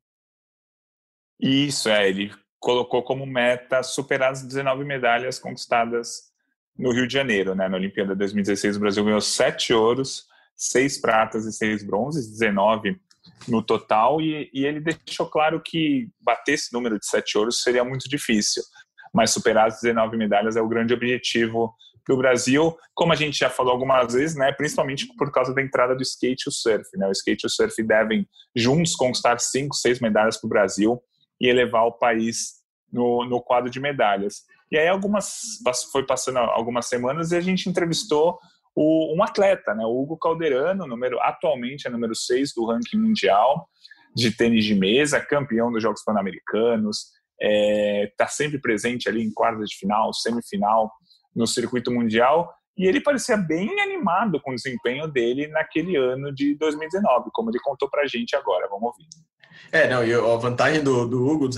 Isso, 1.40 1.88
é, 1.88 2.09
ele 2.09 2.33
colocou 2.61 3.03
como 3.03 3.27
meta 3.27 3.83
superar 3.83 4.31
as 4.31 4.42
19 4.44 4.85
medalhas 4.85 5.40
conquistadas 5.40 6.31
no 6.79 6.92
Rio 6.92 7.09
de 7.09 7.12
Janeiro, 7.12 7.55
né, 7.55 7.68
na 7.68 7.77
Olimpíada 7.77 8.14
2016 8.14 8.77
o 8.77 8.81
Brasil 8.81 9.05
ganhou 9.05 9.20
sete 9.20 9.72
ouros, 9.72 10.27
seis 10.55 10.99
pratas 10.99 11.46
e 11.46 11.53
seis 11.53 11.83
bronzes, 11.83 12.31
19 12.31 12.96
no 13.49 13.62
total, 13.62 14.20
e, 14.20 14.51
e, 14.53 14.64
ele 14.64 14.81
deixou 14.81 15.27
claro 15.27 15.61
que 15.64 16.09
bater 16.20 16.55
esse 16.55 16.72
número 16.72 16.99
de 16.99 17.07
sete 17.07 17.38
ouros 17.38 17.62
seria 17.62 17.85
muito 17.85 18.09
difícil, 18.09 18.62
mas 19.14 19.31
superar 19.31 19.68
as 19.68 19.81
19 19.81 20.16
medalhas 20.16 20.57
é 20.57 20.61
o 20.61 20.68
grande 20.68 20.92
objetivo 20.92 21.72
para 22.05 22.14
o 22.14 22.18
Brasil, 22.18 22.77
como 22.94 23.12
a 23.12 23.16
gente 23.16 23.37
já 23.37 23.51
falou 23.51 23.72
algumas 23.72 24.14
vezes, 24.14 24.37
né, 24.37 24.53
principalmente 24.53 25.09
por 25.18 25.33
causa 25.33 25.53
da 25.53 25.61
entrada 25.61 25.94
do 25.94 26.03
skate 26.03 26.44
e 26.46 26.49
o 26.49 26.53
surf. 26.53 26.88
Né, 26.94 27.09
o 27.09 27.12
skate 27.12 27.44
e 27.44 27.46
o 27.46 27.51
surf 27.51 27.83
devem 27.83 28.29
juntos 28.55 28.94
conquistar 28.94 29.40
cinco, 29.40 29.75
seis 29.75 29.99
medalhas 29.99 30.37
para 30.38 30.46
o 30.46 30.51
Brasil. 30.51 31.03
e 31.40 31.49
elevar 31.49 31.85
o 31.85 31.92
país 31.92 32.62
no, 32.90 33.25
no 33.25 33.42
quadro 33.42 33.68
de 33.68 33.81
medalhas. 33.81 34.44
E 34.70 34.79
aí 34.79 34.88
algumas 34.88 35.59
foi 35.92 36.07
passando 36.07 36.38
algumas 36.38 36.87
semanas 36.87 37.31
e 37.31 37.37
a 37.37 37.40
gente 37.40 37.68
entrevistou 37.68 38.38
o, 38.77 39.17
um 39.17 39.23
atleta, 39.23 39.75
né, 39.75 39.85
o 39.87 40.03
Hugo 40.03 40.19
Calderano, 40.19 40.87
número 40.87 41.19
atualmente 41.21 41.87
é 41.87 41.91
número 41.91 42.15
6 42.15 42.53
do 42.55 42.67
ranking 42.67 42.99
mundial 42.99 43.67
de 44.15 44.31
tênis 44.31 44.65
de 44.65 44.75
mesa, 44.75 45.19
campeão 45.21 45.73
dos 45.73 45.83
Jogos 45.83 46.05
Pan-Americanos, 46.05 46.99
está 46.99 47.15
é, 47.41 48.12
tá 48.17 48.29
sempre 48.29 48.59
presente 48.59 49.09
ali 49.09 49.23
em 49.23 49.33
quartas 49.33 49.71
de 49.71 49.77
final, 49.77 50.12
semifinal 50.12 50.93
no 51.35 51.47
circuito 51.47 51.91
mundial 51.91 52.55
e 52.77 52.87
ele 52.87 53.01
parecia 53.01 53.37
bem 53.37 53.81
animado 53.81 54.41
com 54.41 54.53
o 54.53 54.55
desempenho 54.55 55.09
dele 55.09 55.47
naquele 55.49 55.97
ano 55.97 56.35
de 56.35 56.55
2019, 56.57 57.31
como 57.33 57.51
ele 57.51 57.59
contou 57.61 57.89
para 57.89 58.03
a 58.03 58.07
gente 58.07 58.37
agora. 58.37 58.69
Vamos 58.69 58.89
ouvir. 58.89 59.07
É, 59.73 59.88
não, 59.88 60.05
e 60.05 60.12
a 60.12 60.37
vantagem 60.37 60.83
do, 60.83 61.07
do 61.07 61.27
Hugo, 61.27 61.51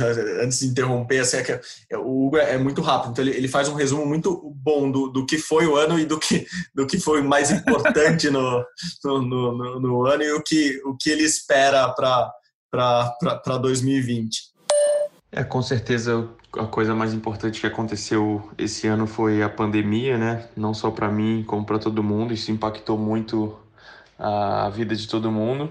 antes 0.42 0.60
de 0.60 0.66
interromper, 0.66 1.20
assim, 1.20 1.38
é 1.38 1.42
que 1.42 1.60
o 1.96 2.26
Hugo 2.26 2.36
é 2.36 2.56
muito 2.58 2.80
rápido, 2.80 3.12
então 3.12 3.24
ele, 3.24 3.36
ele 3.36 3.48
faz 3.48 3.68
um 3.68 3.74
resumo 3.74 4.06
muito 4.06 4.52
bom 4.56 4.90
do, 4.90 5.08
do 5.08 5.26
que 5.26 5.38
foi 5.38 5.66
o 5.66 5.76
ano 5.76 5.98
e 5.98 6.04
do 6.04 6.18
que, 6.18 6.46
do 6.74 6.86
que 6.86 6.98
foi 6.98 7.22
mais 7.22 7.50
importante 7.50 8.30
no, 8.30 8.64
no, 9.04 9.22
no, 9.22 9.80
no 9.80 10.06
ano 10.06 10.22
e 10.22 10.32
o 10.32 10.42
que, 10.42 10.80
o 10.84 10.96
que 10.96 11.10
ele 11.10 11.24
espera 11.24 11.88
para 11.94 13.58
2020. 13.60 14.48
É, 15.30 15.44
com 15.44 15.60
certeza 15.60 16.28
a 16.56 16.66
coisa 16.66 16.94
mais 16.94 17.12
importante 17.12 17.60
que 17.60 17.66
aconteceu 17.66 18.50
esse 18.56 18.86
ano 18.86 19.06
foi 19.06 19.42
a 19.42 19.48
pandemia, 19.48 20.16
né? 20.16 20.48
Não 20.56 20.72
só 20.72 20.90
para 20.90 21.08
mim, 21.08 21.44
como 21.46 21.64
para 21.64 21.78
todo 21.78 22.02
mundo. 22.02 22.32
Isso 22.32 22.50
impactou 22.50 22.96
muito 22.96 23.56
a 24.18 24.68
vida 24.70 24.96
de 24.96 25.06
todo 25.06 25.30
mundo. 25.30 25.68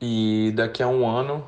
E 0.00 0.52
daqui 0.54 0.82
a 0.82 0.88
um 0.88 1.06
ano 1.08 1.46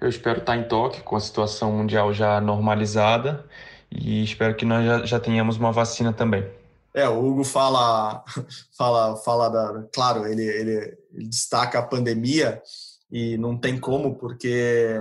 eu 0.00 0.08
espero 0.08 0.40
estar 0.40 0.56
em 0.56 0.64
Tóquio 0.64 1.02
com 1.02 1.16
a 1.16 1.20
situação 1.20 1.72
mundial 1.72 2.12
já 2.12 2.40
normalizada 2.40 3.44
e 3.90 4.22
espero 4.24 4.54
que 4.54 4.64
nós 4.64 4.84
já, 4.84 5.06
já 5.06 5.20
tenhamos 5.20 5.56
uma 5.56 5.72
vacina 5.72 6.12
também. 6.12 6.44
É, 6.92 7.08
o 7.08 7.24
Hugo 7.24 7.44
fala, 7.44 8.24
fala, 8.76 9.16
fala 9.16 9.48
da, 9.48 9.88
claro, 9.92 10.26
ele, 10.26 10.44
ele, 10.44 10.98
destaca 11.12 11.78
a 11.78 11.82
pandemia 11.82 12.62
e 13.10 13.36
não 13.38 13.56
tem 13.56 13.78
como 13.78 14.14
porque 14.16 15.00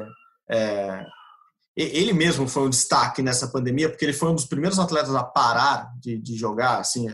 é, 0.50 1.06
ele 1.76 2.14
mesmo 2.14 2.48
foi 2.48 2.64
um 2.64 2.70
destaque 2.70 3.22
nessa 3.22 3.48
pandemia, 3.48 3.90
porque 3.90 4.06
ele 4.06 4.14
foi 4.14 4.30
um 4.30 4.36
dos 4.36 4.46
primeiros 4.46 4.78
atletas 4.80 5.14
a 5.16 5.24
parar 5.24 5.92
de, 6.00 6.18
de 6.18 6.36
jogar, 6.36 6.80
assim, 6.80 7.08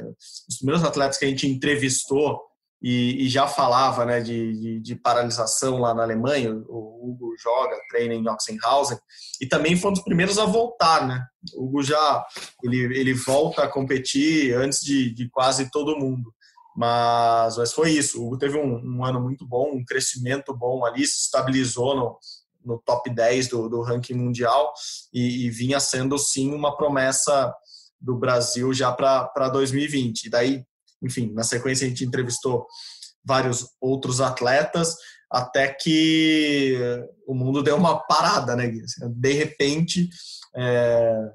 os 0.48 0.58
primeiros 0.58 0.84
atletas 0.84 1.18
que 1.18 1.26
a 1.26 1.30
gente 1.30 1.48
entrevistou 1.48 2.49
e, 2.82 3.26
e 3.26 3.30
já 3.30 3.48
falava 3.48 4.06
né, 4.06 4.22
de, 4.22 4.54
de, 4.54 4.80
de, 4.80 4.96
paralisação 4.96 5.80
lá 5.80 5.94
na 5.94 6.04
Alemanha, 6.04 6.54
o 6.68 7.10
Hugo 7.10 7.36
joga, 7.38 7.76
treina 7.90 8.14
em 8.14 8.28
Oxenhausen, 8.28 8.98
e 9.42 9.46
também 9.46 9.76
foi 9.76 9.92
um 9.92 9.94
dos 9.94 10.04
primeiros 10.04 10.38
a 10.38 10.46
voltar, 10.46 11.06
né? 11.06 11.26
O 11.56 11.66
Hugo 11.66 11.84
já, 11.84 12.26
ele, 12.64 12.78
ele 12.98 13.14
volta 13.14 13.64
a 13.64 13.68
competir 13.68 14.54
antes 14.56 14.80
de, 14.80 15.14
de 15.14 15.30
quase 15.30 15.70
todo 15.70 15.98
mundo. 15.98 16.34
Mas, 16.76 17.58
mas 17.58 17.74
foi 17.74 17.92
isso, 17.92 18.22
o 18.22 18.28
Hugo 18.28 18.38
teve 18.38 18.58
um, 18.58 18.98
um 18.98 19.04
ano 19.04 19.20
muito 19.20 19.46
bom, 19.46 19.72
um 19.74 19.84
crescimento 19.84 20.56
bom 20.56 20.86
ali, 20.86 21.06
se 21.06 21.24
estabilizou 21.24 21.96
no, 21.96 22.18
no 22.64 22.80
top 22.80 23.14
10 23.14 23.50
do, 23.50 23.68
do 23.68 23.82
ranking 23.82 24.14
mundial 24.14 24.72
e, 25.14 25.46
e, 25.46 25.50
vinha 25.50 25.80
sendo 25.80 26.18
sim 26.18 26.54
uma 26.54 26.78
promessa 26.78 27.54
do 28.00 28.16
Brasil 28.16 28.74
já 28.74 28.92
para 28.94 29.50
2020. 29.50 30.26
E 30.26 30.30
daí, 30.30 30.64
enfim, 31.02 31.32
na 31.34 31.44
sequência 31.44 31.86
a 31.86 31.90
gente 31.90 32.06
entrevistou 32.06 32.66
vários 33.24 33.68
outros 33.82 34.22
atletas 34.22 34.96
até 35.32 35.68
que 35.68 36.76
o 37.28 37.36
mundo 37.36 37.62
deu 37.62 37.76
uma 37.76 38.00
parada, 38.00 38.56
né? 38.56 38.72
De 39.12 39.34
repente 39.34 40.10
é, 40.56 41.32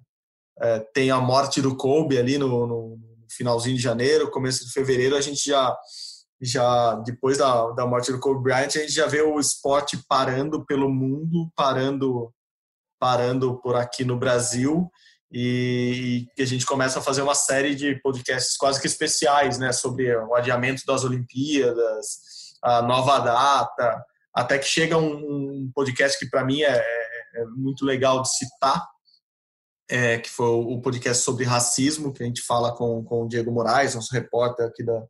é, 0.61 0.79
tem 0.93 1.11
a 1.11 1.21
morte 1.21 1.63
do 1.63 1.77
Kobe 1.77 2.19
ali 2.19 2.37
no, 2.37 2.67
no 2.67 2.99
finalzinho 3.31 3.77
de 3.77 3.83
janeiro, 3.83 4.31
começo 4.31 4.65
de 4.65 4.73
fevereiro, 4.73 5.17
a 5.17 5.21
gente 5.21 5.49
já 5.49 5.77
já 6.43 6.97
depois 7.07 7.39
da, 7.39 7.71
da 7.71 7.87
morte 7.87 8.13
do 8.13 8.21
Kobe 8.21 8.43
Bryant, 8.43 8.67
a 8.67 8.81
gente 8.81 8.93
já 8.93 9.07
vê 9.07 9.23
o 9.23 9.39
esporte 9.39 9.97
parando 10.09 10.65
pelo 10.67 10.91
mundo, 10.91 11.51
parando 11.57 12.33
parando 12.99 13.61
por 13.61 13.77
aqui 13.77 14.05
no 14.05 14.19
Brasil 14.19 14.91
e, 15.37 16.29
a 16.39 16.45
gente 16.45 16.65
começa 16.65 17.01
a 17.01 17.03
fazer 17.03 17.21
uma 17.21 17.35
série 17.35 17.75
de 17.75 17.97
podcasts 17.97 18.57
quase 18.57 18.81
que 18.81 18.87
especiais, 18.87 19.59
né, 19.59 19.73
sobre 19.73 20.15
o 20.17 20.33
adiamento 20.33 20.83
das 20.87 21.03
Olimpíadas, 21.03 22.55
a 22.63 22.81
nova 22.81 23.19
data, 23.19 24.01
até 24.33 24.57
que 24.61 24.65
chega 24.65 24.97
um, 24.97 25.17
um 25.17 25.73
podcast 25.75 26.17
que 26.21 26.31
para 26.31 26.45
mim 26.45 26.63
é, 26.63 26.77
é, 26.77 27.41
é, 27.41 27.45
muito 27.47 27.85
legal 27.85 28.23
de 28.23 28.33
citar, 28.33 28.87
é, 29.91 30.19
que 30.19 30.31
foi 30.31 30.47
o 30.47 30.81
podcast 30.81 31.25
sobre 31.25 31.45
racismo, 31.45 32.13
que 32.13 32.23
a 32.23 32.27
gente 32.27 32.41
fala 32.43 32.73
com, 32.77 33.03
com 33.03 33.25
o 33.25 33.29
Diego 33.29 33.51
Moraes, 33.51 33.97
nosso 33.97 34.15
repórter 34.15 34.67
aqui 34.67 34.85
da, 34.85 35.03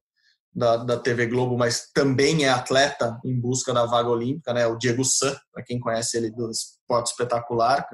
da, 0.55 0.77
da 0.79 0.97
TV 0.99 1.27
Globo, 1.27 1.59
mas 1.59 1.91
também 1.93 2.47
é 2.47 2.49
atleta 2.49 3.21
em 3.27 3.39
busca 3.39 3.75
da 3.75 3.85
vaga 3.85 4.09
olímpica, 4.09 4.55
né? 4.55 4.67
O 4.67 4.79
Diego 4.79 5.05
San, 5.05 5.37
para 5.53 5.63
quem 5.63 5.79
conhece 5.79 6.17
ele 6.17 6.31
do 6.31 6.51
esporte 6.51 7.11
espetacular, 7.11 7.87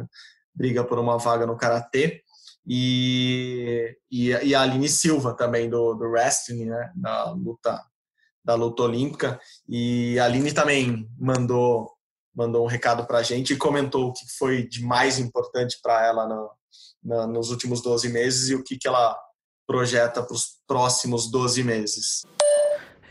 briga 0.55 0.85
por 0.85 0.99
uma 0.99 1.19
vaga 1.19 1.47
no 1.47 1.57
karatê. 1.57 2.23
E, 2.67 3.97
e, 4.11 4.29
e, 4.29 4.55
a 4.55 4.63
Aline 4.63 4.89
Silva 4.89 5.35
também 5.35 5.69
do, 5.69 5.95
do 5.95 6.05
wrestling, 6.05 6.67
né? 6.67 6.93
Da 6.95 7.31
luta 7.33 7.83
da 8.45 8.55
luta 8.55 8.83
olímpica. 8.83 9.41
E 9.69 10.19
a 10.19 10.25
Aline 10.25 10.53
também 10.53 11.09
mandou 11.19 11.91
mandou 12.35 12.65
um 12.65 12.69
recado 12.69 13.05
para 13.07 13.19
a 13.19 13.23
gente 13.23 13.53
e 13.53 13.57
comentou 13.57 14.09
o 14.09 14.13
que 14.13 14.25
foi 14.39 14.67
de 14.67 14.83
mais 14.83 15.19
importante 15.19 15.79
para 15.83 16.07
ela 16.07 16.27
no, 16.27 16.51
no, 17.03 17.27
nos 17.27 17.51
últimos 17.51 17.83
12 17.83 18.09
meses 18.09 18.49
e 18.49 18.55
o 18.55 18.63
que, 18.63 18.79
que 18.79 18.87
ela 18.87 19.19
projeta 19.67 20.23
para 20.23 20.35
os 20.35 20.59
próximos 20.67 21.31
12 21.31 21.63
meses. 21.65 22.23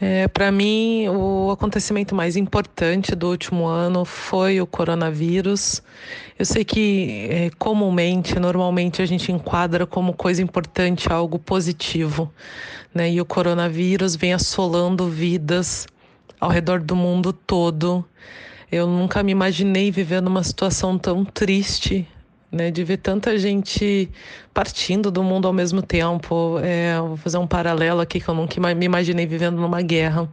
É, 0.01 0.29
Para 0.29 0.49
mim, 0.49 1.09
o 1.09 1.51
acontecimento 1.51 2.15
mais 2.15 2.38
importante 2.38 3.13
do 3.15 3.27
último 3.29 3.65
ano 3.65 4.05
foi 4.05 4.62
o 4.62 4.65
coronavírus. 4.65 5.83
Eu 6.38 6.45
sei 6.45 6.63
que 6.63 7.27
é, 7.29 7.49
comumente, 7.57 8.39
normalmente, 8.39 9.01
a 9.01 9.05
gente 9.05 9.29
enquadra 9.29 9.85
como 9.85 10.13
coisa 10.13 10.41
importante 10.41 11.12
algo 11.12 11.38
positivo, 11.38 12.31
né? 12.93 13.12
E 13.12 13.19
o 13.19 13.25
coronavírus 13.25 14.15
vem 14.15 14.33
assolando 14.33 15.09
vidas 15.09 15.85
ao 16.39 16.49
redor 16.49 16.79
do 16.79 16.95
mundo 16.95 17.33
todo. 17.33 18.05
Eu 18.71 18.88
nunca 18.88 19.21
me 19.21 19.33
imaginei 19.33 19.91
vivendo 19.91 20.27
uma 20.27 20.43
situação 20.43 20.97
tão 20.97 21.25
triste 21.25 22.07
né, 22.51 22.71
de 22.71 22.83
ver 22.83 22.97
tanta 22.97 23.38
gente 23.38 24.09
partindo 24.53 25.12
do 25.12 25.23
mundo 25.23 25.47
ao 25.47 25.53
mesmo 25.53 25.81
tempo. 25.81 26.59
É, 26.63 26.99
vou 26.99 27.17
fazer 27.17 27.38
um 27.38 27.47
paralelo 27.47 28.01
aqui 28.01 28.19
que 28.19 28.27
eu 28.27 28.33
nunca 28.33 28.59
me 28.73 28.85
imaginei 28.85 29.25
vivendo 29.25 29.57
numa 29.57 29.81
guerra. 29.81 30.29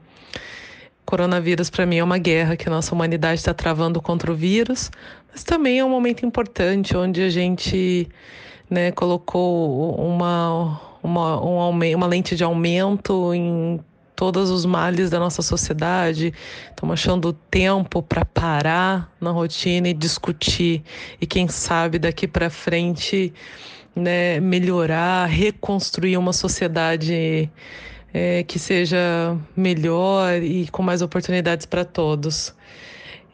Coronavírus 1.04 1.70
para 1.70 1.86
mim 1.86 1.98
é 1.98 2.04
uma 2.04 2.18
guerra 2.18 2.56
que 2.56 2.68
a 2.68 2.72
nossa 2.72 2.94
humanidade 2.94 3.38
está 3.38 3.54
travando 3.54 4.02
contra 4.02 4.32
o 4.32 4.34
vírus, 4.34 4.90
mas 5.30 5.44
também 5.44 5.78
é 5.78 5.84
um 5.84 5.90
momento 5.90 6.26
importante 6.26 6.96
onde 6.96 7.22
a 7.22 7.28
gente 7.28 8.08
né, 8.68 8.90
colocou 8.90 9.94
uma, 9.94 10.80
uma, 11.02 11.40
um, 11.40 11.70
uma 11.70 12.06
lente 12.06 12.34
de 12.34 12.42
aumento 12.42 13.32
em 13.32 13.78
todos 14.16 14.50
os 14.50 14.64
males 14.64 15.10
da 15.10 15.18
nossa 15.18 15.42
sociedade, 15.42 16.32
estamos 16.70 16.94
achando 16.94 17.34
tempo 17.34 18.02
para 18.02 18.24
parar 18.24 19.12
na 19.20 19.30
rotina 19.30 19.88
e 19.88 19.94
discutir 19.94 20.82
e 21.20 21.26
quem 21.26 21.46
sabe 21.46 21.98
daqui 21.98 22.26
para 22.26 22.48
frente, 22.48 23.32
né, 23.94 24.40
melhorar, 24.40 25.26
reconstruir 25.26 26.16
uma 26.16 26.32
sociedade 26.32 27.50
é, 28.12 28.42
que 28.44 28.58
seja 28.58 29.36
melhor 29.54 30.42
e 30.42 30.66
com 30.68 30.82
mais 30.82 31.02
oportunidades 31.02 31.66
para 31.66 31.84
todos. 31.84 32.54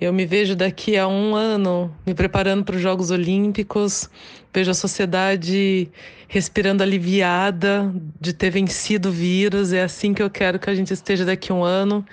Eu 0.03 0.13
me 0.13 0.27
vejo 0.27 0.57
daqui 0.57 0.97
a 0.97 1.07
um 1.07 1.37
ano 1.37 1.97
me 2.05 2.13
preparando 2.13 2.65
para 2.65 2.75
os 2.75 2.83
Jogos 2.83 3.13
Olímpicos, 3.13 4.11
vejo 4.53 4.69
a 4.69 4.75
sociedade 4.75 5.89
respirando 6.27 6.83
aliviada 6.83 7.95
de 8.21 8.33
ter 8.33 8.51
vencido 8.51 9.11
o 9.11 9.13
vírus. 9.13 9.73
É 9.73 9.85
assim 9.85 10.13
que 10.13 10.21
eu 10.21 10.29
quero 10.29 10.59
que 10.59 10.69
a 10.69 10.75
gente 10.75 10.93
esteja 10.93 11.25
daqui 11.25 11.53
a 11.53 11.55
um 11.55 11.63
ano, 11.63 12.05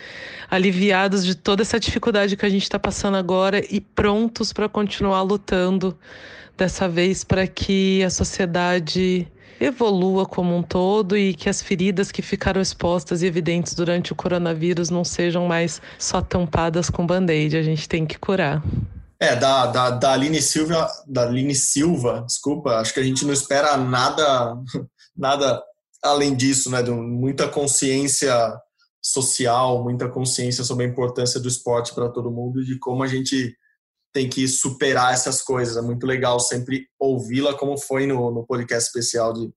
aliviados 0.51 1.25
de 1.25 1.33
toda 1.33 1.63
essa 1.63 1.79
dificuldade 1.79 2.37
que 2.37 2.45
a 2.45 2.49
gente 2.49 2.61
está 2.61 2.77
passando 2.77 3.17
agora 3.17 3.59
e 3.73 3.81
prontos 3.81 4.53
para 4.53 4.69
continuar 4.69 5.23
lutando 5.23 5.97
dessa 6.55 6.87
vez 6.87 7.23
para 7.23 7.47
que 7.47 8.03
a 8.03 8.11
sociedade 8.11 9.27
evolua 9.59 10.25
como 10.25 10.55
um 10.55 10.63
todo 10.63 11.17
e 11.17 11.33
que 11.33 11.49
as 11.49 11.61
feridas 11.61 12.11
que 12.11 12.21
ficaram 12.21 12.61
expostas 12.61 13.21
e 13.21 13.25
evidentes 13.25 13.73
durante 13.73 14.13
o 14.13 14.15
coronavírus 14.15 14.89
não 14.89 15.03
sejam 15.03 15.47
mais 15.47 15.81
só 15.97 16.21
tampadas 16.21 16.89
com 16.89 17.05
band-aid. 17.05 17.57
A 17.57 17.63
gente 17.63 17.87
tem 17.87 18.05
que 18.05 18.17
curar. 18.17 18.63
É, 19.19 19.35
da, 19.35 19.65
da, 19.65 19.89
da 19.89 20.13
Aline 20.13 20.41
Silva, 20.41 20.89
da 21.05 21.23
Aline 21.23 21.53
Silva, 21.53 22.23
desculpa, 22.25 22.77
acho 22.77 22.93
que 22.93 23.01
a 23.01 23.03
gente 23.03 23.25
não 23.25 23.33
espera 23.33 23.75
nada, 23.75 24.55
nada 25.15 25.61
além 26.01 26.33
disso, 26.33 26.71
né? 26.71 26.81
De 26.81 26.91
muita 26.91 27.47
consciência 27.47 28.33
social, 29.01 29.83
muita 29.83 30.07
consciência 30.07 30.63
sobre 30.63 30.85
a 30.85 30.87
importância 30.87 31.39
do 31.39 31.47
esporte 31.47 31.93
para 31.93 32.09
todo 32.09 32.31
mundo 32.31 32.61
e 32.61 32.65
de 32.65 32.79
como 32.79 33.03
a 33.03 33.07
gente 33.07 33.55
tem 34.13 34.29
que 34.29 34.47
superar 34.47 35.13
essas 35.13 35.41
coisas. 35.41 35.77
É 35.77 35.81
muito 35.81 36.05
legal 36.05 36.39
sempre 36.39 36.87
ouvi-la, 36.99 37.53
como 37.53 37.77
foi 37.77 38.07
no, 38.07 38.31
no 38.31 38.45
podcast 38.45 38.87
especial 38.87 39.33
de, 39.33 39.49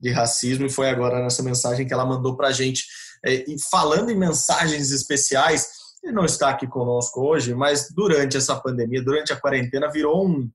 de 0.00 0.10
racismo 0.10 0.66
e 0.66 0.70
foi 0.70 0.88
agora 0.88 1.22
nessa 1.22 1.42
mensagem 1.42 1.86
que 1.86 1.92
ela 1.92 2.06
mandou 2.06 2.36
para 2.36 2.48
a 2.48 2.52
gente. 2.52 2.84
É, 3.24 3.44
e 3.50 3.56
falando 3.70 4.10
em 4.10 4.16
mensagens 4.16 4.90
especiais, 4.90 5.68
ele 6.02 6.12
não 6.12 6.24
está 6.24 6.50
aqui 6.50 6.66
conosco 6.66 7.20
hoje, 7.20 7.54
mas 7.54 7.88
durante 7.94 8.36
essa 8.36 8.54
pandemia, 8.56 9.02
durante 9.02 9.32
a 9.32 9.36
quarentena, 9.36 9.90
virou 9.90 10.26
um, 10.26 10.48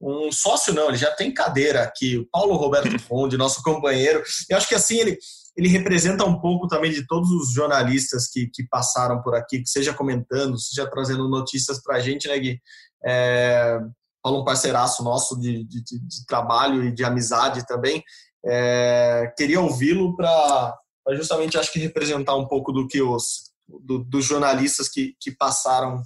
um 0.00 0.32
sócio, 0.32 0.74
não, 0.74 0.88
ele 0.88 0.96
já 0.96 1.10
tem 1.12 1.32
cadeira 1.32 1.82
aqui, 1.82 2.16
o 2.16 2.26
Paulo 2.30 2.54
Roberto 2.56 2.98
Fonde, 3.02 3.36
nosso 3.36 3.62
companheiro. 3.62 4.22
Eu 4.48 4.56
acho 4.56 4.68
que 4.68 4.74
assim 4.74 4.98
ele, 4.98 5.18
ele 5.56 5.68
representa 5.68 6.24
um 6.24 6.40
pouco 6.40 6.66
também 6.66 6.92
de 6.92 7.06
todos 7.06 7.30
os 7.30 7.52
jornalistas 7.52 8.28
que, 8.28 8.48
que 8.52 8.66
passaram 8.68 9.22
por 9.22 9.34
aqui, 9.34 9.60
que 9.60 9.68
seja 9.68 9.94
comentando, 9.94 10.58
seja 10.58 10.88
trazendo 10.88 11.28
notícias 11.28 11.82
para 11.82 11.96
a 11.96 12.00
gente, 12.00 12.28
né, 12.28 12.38
Gui? 12.38 12.60
É, 13.04 13.78
Paulo, 14.22 14.42
um 14.42 14.44
parceiraço 14.44 15.02
nosso 15.02 15.38
de, 15.38 15.64
de, 15.64 15.82
de, 15.82 16.26
trabalho 16.26 16.84
e 16.84 16.92
de 16.92 17.04
amizade 17.04 17.66
também. 17.66 18.02
É, 18.44 19.32
queria 19.36 19.60
ouvi-lo 19.60 20.16
para 20.16 20.76
justamente, 21.12 21.56
acho 21.56 21.72
que 21.72 21.78
representar 21.78 22.36
um 22.36 22.46
pouco 22.46 22.70
do 22.70 22.86
que 22.86 23.00
os 23.00 23.48
do, 23.66 23.98
dos 23.98 24.24
jornalistas 24.24 24.88
que, 24.88 25.14
que 25.20 25.30
passaram 25.30 26.02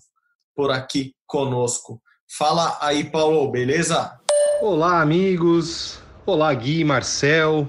por 0.54 0.70
aqui 0.70 1.14
conosco. 1.26 2.00
Fala 2.38 2.78
aí, 2.80 3.04
Paulo, 3.04 3.50
beleza? 3.50 4.18
Olá, 4.60 5.00
amigos. 5.00 6.00
Olá, 6.24 6.52
Gui, 6.54 6.84
Marcel, 6.84 7.68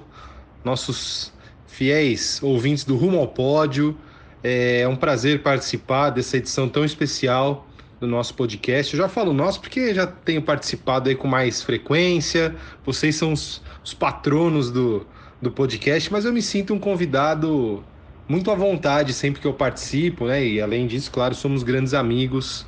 nossos 0.62 1.32
fiéis 1.66 2.42
ouvintes 2.42 2.84
do 2.84 2.96
Rumo 2.96 3.18
ao 3.18 3.28
Pódio. 3.28 3.98
É 4.42 4.86
um 4.86 4.96
prazer 4.96 5.42
participar 5.42 6.10
dessa 6.10 6.36
edição 6.36 6.68
tão 6.68 6.84
especial 6.84 7.66
do 8.04 8.10
nosso 8.10 8.34
podcast. 8.34 8.94
Eu 8.94 8.98
já 8.98 9.08
falo 9.08 9.32
nosso 9.32 9.60
porque 9.60 9.94
já 9.94 10.06
tenho 10.06 10.42
participado 10.42 11.08
aí 11.08 11.14
com 11.14 11.26
mais 11.26 11.62
frequência. 11.62 12.54
Vocês 12.84 13.16
são 13.16 13.32
os, 13.32 13.62
os 13.82 13.94
patronos 13.94 14.70
do, 14.70 15.06
do 15.40 15.50
podcast, 15.50 16.12
mas 16.12 16.24
eu 16.24 16.32
me 16.32 16.42
sinto 16.42 16.74
um 16.74 16.78
convidado 16.78 17.82
muito 18.28 18.50
à 18.50 18.54
vontade 18.54 19.12
sempre 19.12 19.40
que 19.40 19.46
eu 19.46 19.54
participo, 19.54 20.26
né? 20.26 20.44
E 20.44 20.60
além 20.60 20.86
disso, 20.86 21.10
claro, 21.10 21.34
somos 21.34 21.62
grandes 21.62 21.94
amigos, 21.94 22.66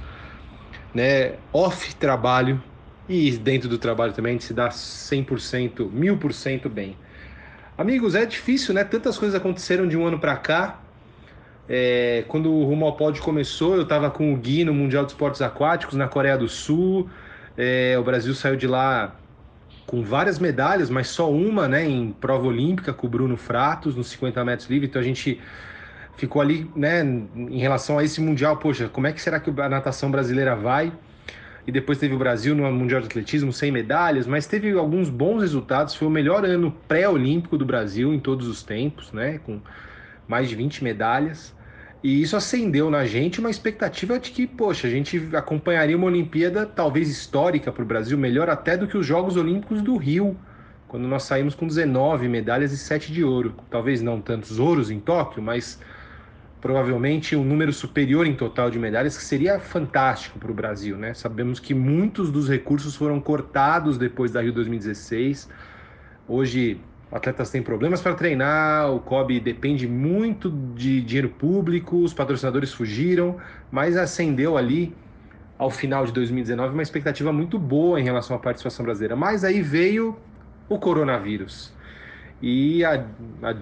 né? 0.95 1.35
Off 1.53 1.95
trabalho 1.97 2.63
e 3.09 3.31
dentro 3.33 3.69
do 3.69 3.79
trabalho 3.79 4.13
também 4.13 4.31
a 4.31 4.33
gente 4.35 4.45
se 4.45 4.55
dá 4.55 4.69
100%, 4.69 5.91
1000% 5.91 6.69
bem. 6.69 6.97
Amigos, 7.79 8.15
é 8.15 8.25
difícil, 8.25 8.75
né? 8.75 8.85
Tantas 8.85 9.19
coisas 9.19 9.35
aconteceram 9.35 9.87
de 9.87 9.97
um 9.97 10.07
ano 10.07 10.19
para 10.19 10.35
cá. 10.37 10.81
É, 11.69 12.25
quando 12.29 12.53
o 12.53 12.65
Rumo 12.65 12.87
ao 12.87 12.97
Pódio 12.97 13.23
começou, 13.23 13.75
eu 13.75 13.83
estava 13.83 14.11
com 14.11 14.33
o 14.33 14.37
Gui 14.37 14.65
no 14.65 14.73
Mundial 14.73 15.05
de 15.05 15.13
Esportes 15.13 15.43
Aquáticos 15.43 15.97
na 15.97 16.07
Coreia 16.07 16.39
do 16.39 16.49
Sul. 16.49 17.09
É, 17.57 17.97
o 17.99 18.05
Brasil 18.05 18.35
saiu 18.35 18.57
de 18.57 18.67
lá 18.67 19.17
com 19.87 20.03
várias 20.03 20.39
medalhas, 20.39 20.91
mas 20.91 21.09
só 21.09 21.31
uma 21.31 21.69
né, 21.69 21.89
em 21.89 22.13
prova 22.13 22.47
olímpica 22.47 22.93
com 22.93 23.07
o 23.07 23.11
Bruno 23.11 23.37
Fratos 23.37 23.97
nos 23.97 24.09
50 24.09 24.45
metros 24.45 24.69
livre. 24.69 24.87
Então 24.87 25.01
a 25.01 25.05
gente 25.05 25.41
ficou 26.17 26.41
ali 26.41 26.71
né, 26.75 27.03
em 27.03 27.59
relação 27.59 27.99
a 27.99 28.05
esse 28.05 28.21
Mundial. 28.21 28.57
Poxa, 28.59 28.89
como 28.89 29.07
é 29.07 29.13
que 29.13 29.21
será 29.21 29.41
que 29.41 29.51
a 29.51 29.69
natação 29.69 30.11
brasileira 30.11 30.55
vai? 30.55 30.93
E 31.67 31.73
depois 31.73 31.99
teve 31.99 32.15
o 32.15 32.19
Brasil 32.19 32.55
no 32.55 32.71
Mundial 32.71 33.01
de 33.01 33.09
Atletismo 33.09 33.53
sem 33.53 33.73
medalhas, 33.73 34.25
mas 34.25 34.47
teve 34.47 34.71
alguns 34.73 35.11
bons 35.11 35.41
resultados. 35.41 35.97
Foi 35.97 36.07
o 36.07 36.11
melhor 36.11 36.45
ano 36.45 36.73
pré-olímpico 36.87 37.59
do 37.59 37.65
Brasil 37.65 38.15
em 38.15 38.21
todos 38.21 38.47
os 38.47 38.63
tempos, 38.63 39.13
né? 39.13 39.41
Com 39.45 39.61
mais 40.29 40.49
de 40.49 40.55
20 40.55 40.85
medalhas. 40.85 41.56
E 42.07 42.23
isso 42.23 42.37
acendeu 42.37 42.89
na 42.89 43.05
gente 43.05 43.41
uma 43.41 43.51
expectativa 43.51 44.17
de 44.17 44.31
que, 44.31 44.47
poxa, 44.47 44.87
a 44.87 44.91
gente 44.91 45.29
acompanharia 45.33 45.97
uma 45.97 46.07
Olimpíada 46.07 46.65
talvez 46.65 47.11
histórica 47.11 47.73
para 47.73 47.83
o 47.83 47.85
Brasil, 47.85 48.17
melhor 48.17 48.49
até 48.49 48.77
do 48.77 48.87
que 48.87 48.97
os 48.97 49.05
Jogos 49.05 49.37
Olímpicos 49.37 49.83
do 49.83 49.97
Rio, 49.97 50.39
quando 50.87 51.09
nós 51.09 51.25
saímos 51.25 51.57
com 51.57 51.67
19 51.67 52.29
medalhas 52.29 52.71
e 52.71 52.79
7 52.79 53.13
de 53.13 53.25
ouro. 53.25 53.57
Talvez 53.69 54.03
não 54.03 54.21
tantos 54.21 54.61
ouros 54.61 54.89
em 54.89 55.01
Tóquio, 55.01 55.43
mas 55.43 55.81
provavelmente 56.61 57.35
um 57.35 57.43
número 57.43 57.73
superior 57.73 58.25
em 58.25 58.37
total 58.37 58.71
de 58.71 58.79
medalhas, 58.79 59.19
que 59.19 59.25
seria 59.25 59.59
fantástico 59.59 60.39
para 60.39 60.53
o 60.53 60.55
Brasil, 60.55 60.97
né? 60.97 61.13
Sabemos 61.13 61.59
que 61.59 61.75
muitos 61.75 62.31
dos 62.31 62.49
recursos 62.49 62.95
foram 62.95 63.21
cortados 63.21 63.99
depois 63.99 64.31
da 64.31 64.41
Rio 64.41 64.53
2016. 64.53 65.49
Hoje 66.29 66.81
atletas 67.17 67.51
têm 67.51 67.63
problemas 67.63 68.01
para 68.01 68.15
treinar, 68.15 68.93
o 68.93 69.01
COB 69.01 69.41
depende 69.41 69.89
muito 69.89 70.51
de 70.51 71.01
dinheiro 71.01 71.31
público, 71.31 71.97
os 71.97 72.13
patrocinadores 72.13 72.73
fugiram, 72.73 73.37
mas 73.71 73.97
acendeu 73.97 74.57
ali 74.57 74.95
ao 75.59 75.71
final 75.71 76.05
de 76.05 76.13
2019 76.13 76.75
uma 76.75 76.83
expectativa 76.83 77.33
muito 77.33 77.59
boa 77.59 77.99
em 78.01 78.05
relação 78.05 78.37
à 78.37 78.39
participação 78.39 78.85
brasileira. 78.85 79.17
Mas 79.17 79.45
aí 79.45 79.63
veio 79.63 80.17
o 80.69 80.79
coronavírus 80.79 81.75
e 82.43 82.85
a, 82.85 83.05
a, 83.43 83.55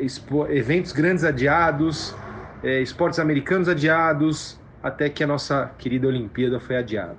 expo, 0.00 0.46
eventos 0.46 0.92
grandes 0.92 1.24
adiados, 1.24 2.14
é, 2.62 2.80
esportes 2.80 3.18
americanos 3.18 3.68
adiados, 3.68 4.58
até 4.82 5.08
que 5.08 5.22
a 5.22 5.26
nossa 5.26 5.70
querida 5.78 6.08
Olimpíada 6.08 6.58
foi 6.58 6.76
adiada. 6.76 7.16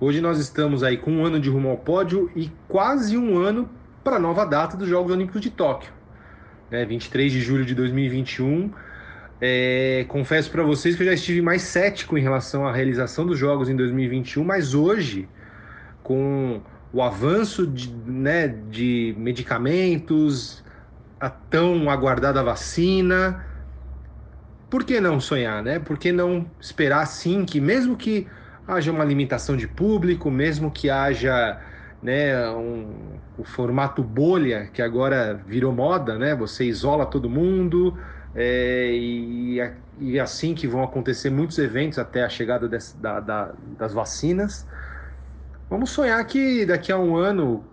Hoje 0.00 0.20
nós 0.20 0.38
estamos 0.38 0.82
aí 0.82 0.96
com 0.96 1.10
um 1.10 1.24
ano 1.24 1.40
de 1.40 1.48
rumo 1.48 1.70
ao 1.70 1.78
pódio 1.78 2.30
e 2.34 2.50
quase 2.68 3.16
um 3.16 3.38
ano 3.38 3.68
para 4.06 4.18
a 4.18 4.20
nova 4.20 4.46
data 4.46 4.76
dos 4.76 4.88
Jogos 4.88 5.10
Olímpicos 5.10 5.40
de 5.40 5.50
Tóquio, 5.50 5.90
né, 6.70 6.84
23 6.84 7.32
de 7.32 7.40
julho 7.40 7.64
de 7.64 7.74
2021. 7.74 8.70
É, 9.40 10.06
confesso 10.06 10.48
para 10.48 10.62
vocês 10.62 10.94
que 10.94 11.02
eu 11.02 11.08
já 11.08 11.12
estive 11.12 11.42
mais 11.42 11.62
cético 11.62 12.16
em 12.16 12.22
relação 12.22 12.64
à 12.68 12.72
realização 12.72 13.26
dos 13.26 13.36
Jogos 13.36 13.68
em 13.68 13.74
2021, 13.74 14.44
mas 14.44 14.74
hoje, 14.74 15.28
com 16.04 16.60
o 16.92 17.02
avanço 17.02 17.66
de, 17.66 17.92
né, 18.06 18.46
de 18.46 19.12
medicamentos, 19.18 20.62
a 21.18 21.28
tão 21.28 21.90
aguardada 21.90 22.44
vacina, 22.44 23.44
por 24.70 24.84
que 24.84 25.00
não 25.00 25.18
sonhar, 25.18 25.64
né? 25.64 25.80
Por 25.80 25.98
que 25.98 26.12
não 26.12 26.48
esperar 26.60 27.04
sim 27.06 27.44
que, 27.44 27.60
mesmo 27.60 27.96
que 27.96 28.28
haja 28.68 28.92
uma 28.92 29.04
limitação 29.04 29.56
de 29.56 29.66
público, 29.66 30.30
mesmo 30.30 30.70
que 30.70 30.88
haja 30.88 31.60
né, 32.00 32.48
um, 32.50 33.15
o 33.38 33.44
formato 33.44 34.02
bolha, 34.02 34.68
que 34.72 34.80
agora 34.80 35.40
virou 35.46 35.72
moda, 35.72 36.18
né? 36.18 36.34
Você 36.34 36.64
isola 36.64 37.04
todo 37.04 37.28
mundo 37.28 37.96
é, 38.34 38.90
e, 38.92 39.60
e 39.98 40.18
assim 40.18 40.54
que 40.54 40.66
vão 40.66 40.82
acontecer 40.82 41.30
muitos 41.30 41.58
eventos 41.58 41.98
até 41.98 42.24
a 42.24 42.28
chegada 42.28 42.68
desse, 42.68 42.96
da, 42.96 43.20
da, 43.20 43.52
das 43.78 43.92
vacinas. 43.92 44.66
Vamos 45.68 45.90
sonhar 45.90 46.24
que 46.24 46.64
daqui 46.64 46.90
a 46.90 46.98
um 46.98 47.16
ano 47.16 47.64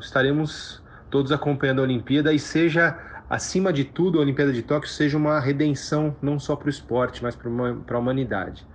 estaremos 0.00 0.82
todos 1.08 1.32
acompanhando 1.32 1.80
a 1.80 1.84
Olimpíada 1.84 2.32
e 2.32 2.38
seja, 2.38 2.98
acima 3.30 3.72
de 3.72 3.84
tudo, 3.84 4.18
a 4.18 4.22
Olimpíada 4.22 4.52
de 4.52 4.62
Tóquio 4.62 4.90
seja 4.90 5.16
uma 5.16 5.40
redenção 5.40 6.14
não 6.20 6.38
só 6.38 6.54
para 6.54 6.66
o 6.66 6.70
esporte, 6.70 7.22
mas 7.22 7.34
para 7.34 7.96
a 7.96 8.00
humanidade. 8.00 8.66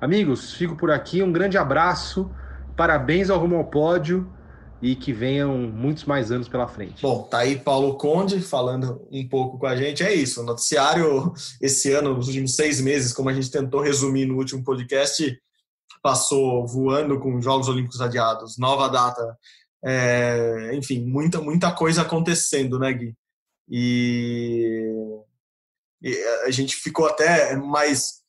Amigos, 0.00 0.54
fico 0.54 0.74
por 0.74 0.90
aqui. 0.90 1.22
Um 1.22 1.32
grande 1.32 1.58
abraço. 1.58 2.30
Parabéns 2.74 3.28
ao 3.28 3.38
Rumo 3.38 3.56
ao 3.56 3.64
Pódio 3.64 4.26
e 4.82 4.96
que 4.96 5.12
venham 5.12 5.56
muitos 5.56 6.04
mais 6.04 6.32
anos 6.32 6.48
pela 6.48 6.66
frente. 6.66 7.00
Bom, 7.00 7.22
tá 7.22 7.38
aí 7.38 7.56
Paulo 7.56 7.96
Conde 7.96 8.40
falando 8.40 9.06
um 9.12 9.28
pouco 9.28 9.56
com 9.56 9.66
a 9.66 9.76
gente. 9.76 10.02
É 10.02 10.12
isso, 10.12 10.42
o 10.42 10.44
noticiário 10.44 11.32
esse 11.60 11.92
ano, 11.92 12.14
nos 12.14 12.26
últimos 12.26 12.56
seis 12.56 12.80
meses, 12.80 13.12
como 13.12 13.28
a 13.28 13.32
gente 13.32 13.50
tentou 13.50 13.80
resumir 13.80 14.26
no 14.26 14.36
último 14.36 14.64
podcast, 14.64 15.40
passou 16.02 16.66
voando 16.66 17.20
com 17.20 17.40
Jogos 17.40 17.68
Olímpicos 17.68 18.00
adiados, 18.00 18.58
nova 18.58 18.88
data, 18.88 19.38
é, 19.84 20.72
enfim, 20.74 21.06
muita, 21.06 21.40
muita 21.40 21.70
coisa 21.70 22.02
acontecendo, 22.02 22.76
né, 22.76 22.92
Gui? 22.92 23.14
E, 23.68 24.92
e 26.02 26.24
a 26.44 26.50
gente 26.50 26.74
ficou 26.74 27.06
até 27.06 27.54
mais, 27.54 28.22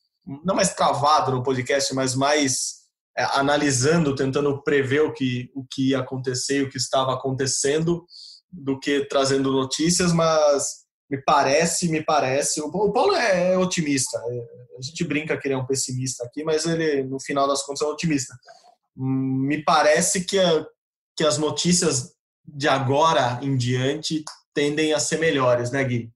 não 0.44 0.54
mais 0.54 0.72
travado 0.72 1.32
no 1.32 1.42
podcast, 1.42 1.92
mas 1.92 2.14
mais 2.14 2.83
analisando, 3.16 4.14
tentando 4.14 4.62
prever 4.62 5.02
o 5.02 5.12
que, 5.12 5.50
o 5.54 5.64
que 5.64 5.90
ia 5.90 6.00
acontecer, 6.00 6.62
o 6.62 6.70
que 6.70 6.78
estava 6.78 7.14
acontecendo, 7.14 8.04
do 8.50 8.78
que 8.78 9.06
trazendo 9.06 9.52
notícias, 9.52 10.12
mas 10.12 10.84
me 11.10 11.22
parece, 11.22 11.88
me 11.88 12.02
parece. 12.02 12.60
O 12.60 12.92
Paulo 12.92 13.14
é 13.14 13.56
otimista. 13.58 14.18
É, 14.18 14.76
a 14.78 14.82
gente 14.82 15.04
brinca 15.04 15.36
que 15.36 15.46
ele 15.46 15.54
é 15.54 15.58
um 15.58 15.66
pessimista 15.66 16.24
aqui, 16.24 16.42
mas 16.44 16.66
ele, 16.66 17.04
no 17.04 17.20
final 17.20 17.46
das 17.46 17.62
contas, 17.62 17.82
é 17.82 17.84
um 17.86 17.92
otimista. 17.92 18.34
Me 18.96 19.62
parece 19.62 20.24
que, 20.24 20.38
a, 20.38 20.66
que 21.16 21.24
as 21.24 21.38
notícias 21.38 22.14
de 22.46 22.68
agora 22.68 23.38
em 23.42 23.56
diante 23.56 24.24
tendem 24.52 24.92
a 24.92 25.00
ser 25.00 25.18
melhores, 25.18 25.70
né, 25.70 25.82
Gui? 25.84 26.10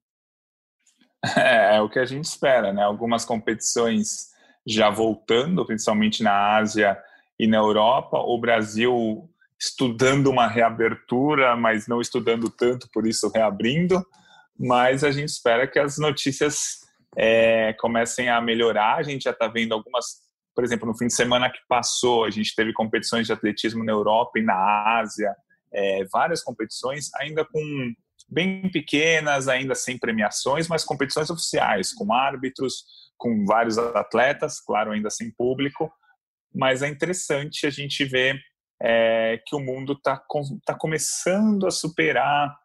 É, 1.37 1.77
é 1.77 1.81
o 1.81 1.91
que 1.91 1.99
a 1.99 2.05
gente 2.05 2.27
espera, 2.27 2.73
né? 2.73 2.83
Algumas 2.85 3.25
competições 3.25 4.29
já 4.69 4.91
voltando, 4.91 5.65
principalmente 5.65 6.23
na 6.23 6.57
Ásia 6.57 6.99
e 7.39 7.47
na 7.47 7.57
Europa, 7.57 8.19
o 8.19 8.39
Brasil 8.39 9.29
estudando 9.59 10.29
uma 10.29 10.47
reabertura, 10.47 11.57
mas 11.57 11.89
não 11.89 12.01
estudando 12.01 12.51
tanto, 12.51 12.89
por 12.93 13.07
isso 13.07 13.31
reabrindo. 13.35 14.05
Mas 14.59 15.03
a 15.03 15.11
gente 15.11 15.29
espera 15.29 15.67
que 15.67 15.79
as 15.79 15.99
notícias 15.99 16.81
é, 17.17 17.73
comecem 17.81 18.29
a 18.29 18.41
melhorar. 18.41 18.99
A 18.99 19.03
gente 19.03 19.25
já 19.25 19.31
está 19.31 19.49
vendo 19.49 19.73
algumas 19.73 20.29
por 20.59 20.65
exemplo, 20.65 20.89
no 20.89 20.99
fim 20.99 21.07
de 21.07 21.15
semana 21.15 21.49
que 21.49 21.61
passou, 21.69 22.25
a 22.25 22.31
gente 22.31 22.53
teve 22.53 22.73
competições 22.73 23.29
de 23.29 23.33
atletismo 23.33 23.85
na 23.85 23.93
Europa 23.93 24.41
e 24.41 24.43
na 24.43 24.99
Ásia, 24.99 25.33
é, 25.73 26.05
várias 26.11 26.43
competições, 26.43 27.15
ainda 27.15 27.45
com 27.45 27.95
bem 28.29 28.69
pequenas, 28.69 29.47
ainda 29.47 29.77
sem 29.77 29.97
premiações, 29.97 30.67
mas 30.67 30.83
competições 30.83 31.31
oficiais, 31.31 31.93
com 31.93 32.13
árbitros, 32.13 32.83
com 33.19 33.45
vários 33.45 33.77
atletas, 33.79 34.61
claro, 34.61 34.93
ainda 34.93 35.11
sem 35.11 35.31
público. 35.31 35.93
Mas 36.55 36.83
é 36.83 36.89
interessante 36.89 37.67
a 37.67 37.71
gente 37.71 38.05
ver 38.05 38.41
é, 38.81 39.41
que 39.45 39.55
o 39.55 39.61
mundo 39.61 39.93
está 39.93 40.23
tá 40.65 40.75
começando 40.75 41.67
a 41.67 41.71
superar 41.71 42.57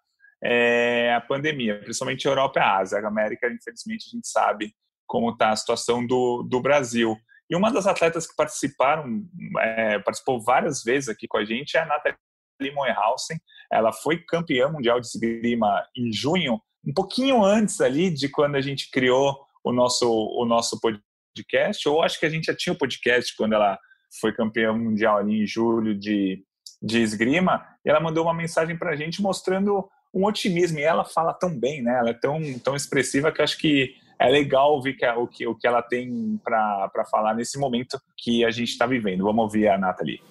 é, 0.43 1.13
a 1.13 1.21
pandemia, 1.21 1.79
principalmente 1.79 2.27
a 2.27 2.31
Europa 2.31 2.59
e 2.59 2.63
a 2.63 2.77
Ásia. 2.77 2.99
A 2.99 3.07
América, 3.07 3.47
infelizmente, 3.47 4.07
a 4.07 4.15
gente 4.15 4.27
sabe 4.27 4.73
como 5.07 5.31
está 5.31 5.49
a 5.49 5.55
situação 5.55 6.05
do, 6.05 6.43
do 6.43 6.61
Brasil. 6.61 7.17
E 7.49 7.55
uma 7.55 7.71
das 7.71 7.87
atletas 7.87 8.27
que 8.27 8.35
participaram, 8.35 9.23
é, 9.59 9.99
participou 9.99 10.41
várias 10.41 10.83
vezes 10.83 11.09
aqui 11.09 11.27
com 11.27 11.37
a 11.37 11.45
gente 11.45 11.75
é 11.75 11.81
a 11.81 11.85
Nathalie 11.85 12.73
Moerhausen. 12.73 13.37
Ela 13.71 13.91
foi 13.91 14.23
campeã 14.23 14.69
mundial 14.69 14.99
de 14.99 15.07
esgrima 15.07 15.85
em 15.95 16.11
junho, 16.11 16.61
um 16.85 16.93
pouquinho 16.93 17.43
antes 17.43 17.79
ali 17.79 18.09
de 18.09 18.27
quando 18.29 18.55
a 18.55 18.61
gente 18.61 18.89
criou 18.91 19.39
o 19.63 19.71
nosso, 19.71 20.09
o 20.09 20.45
nosso 20.45 20.79
podcast, 20.79 21.87
ou 21.87 22.01
acho 22.01 22.19
que 22.19 22.25
a 22.25 22.29
gente 22.29 22.45
já 22.45 22.55
tinha 22.55 22.73
o 22.73 22.77
podcast 22.77 23.35
quando 23.35 23.53
ela 23.53 23.77
foi 24.19 24.33
campeã 24.33 24.73
mundial 24.73 25.17
ali 25.17 25.43
em 25.43 25.47
julho 25.47 25.97
de, 25.97 26.43
de 26.81 27.01
esgrima, 27.01 27.65
e 27.85 27.89
ela 27.89 27.99
mandou 27.99 28.25
uma 28.25 28.33
mensagem 28.33 28.77
para 28.77 28.91
a 28.91 28.95
gente 28.95 29.21
mostrando 29.21 29.87
um 30.13 30.25
otimismo, 30.25 30.79
e 30.79 30.83
ela 30.83 31.03
fala 31.03 31.33
tão 31.33 31.57
bem, 31.57 31.81
né? 31.81 31.97
Ela 31.97 32.11
é 32.11 32.13
tão, 32.13 32.39
tão 32.59 32.75
expressiva 32.75 33.31
que 33.31 33.41
acho 33.41 33.57
que 33.57 33.95
é 34.19 34.29
legal 34.29 34.73
ouvir 34.73 34.93
que, 34.93 35.05
o, 35.05 35.27
que, 35.27 35.47
o 35.47 35.55
que 35.55 35.67
ela 35.67 35.81
tem 35.81 36.39
para 36.43 37.05
falar 37.09 37.33
nesse 37.33 37.57
momento 37.57 37.99
que 38.15 38.45
a 38.45 38.51
gente 38.51 38.69
está 38.69 38.85
vivendo. 38.85 39.23
Vamos 39.23 39.43
ouvir 39.43 39.67
a 39.67 39.77
Nathalie. 39.77 40.21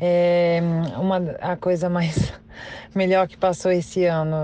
É 0.00 0.60
uma 0.98 1.16
a 1.40 1.56
coisa 1.56 1.88
mais 1.88 2.32
melhor 2.94 3.26
que 3.26 3.36
passou 3.36 3.72
esse 3.72 4.04
ano. 4.04 4.36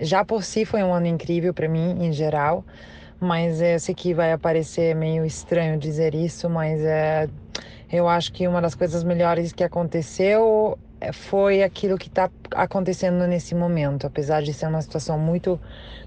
Já 0.00 0.24
por 0.24 0.42
si 0.44 0.64
foi 0.64 0.82
um 0.82 0.92
ano 0.92 1.06
incrível 1.06 1.52
para 1.52 1.68
mim 1.68 2.04
em 2.04 2.12
geral, 2.12 2.64
mas 3.20 3.60
eu 3.60 3.78
sei 3.80 3.94
que 3.94 4.14
vai 4.14 4.36
parecer 4.38 4.94
meio 4.94 5.24
estranho 5.24 5.78
dizer 5.78 6.14
isso, 6.14 6.48
mas 6.48 6.80
é, 6.82 7.28
eu 7.90 8.08
acho 8.08 8.32
que 8.32 8.46
uma 8.46 8.60
das 8.60 8.74
coisas 8.74 9.02
melhores 9.02 9.52
que 9.52 9.64
aconteceu 9.64 10.78
foi 11.12 11.62
aquilo 11.62 11.96
que 11.96 12.08
está 12.08 12.30
acontecendo 12.54 13.26
nesse 13.26 13.54
momento, 13.54 14.06
apesar 14.06 14.42
de 14.42 14.52
ser 14.52 14.66
uma 14.66 14.82
situação 14.82 15.18
muito 15.18 15.60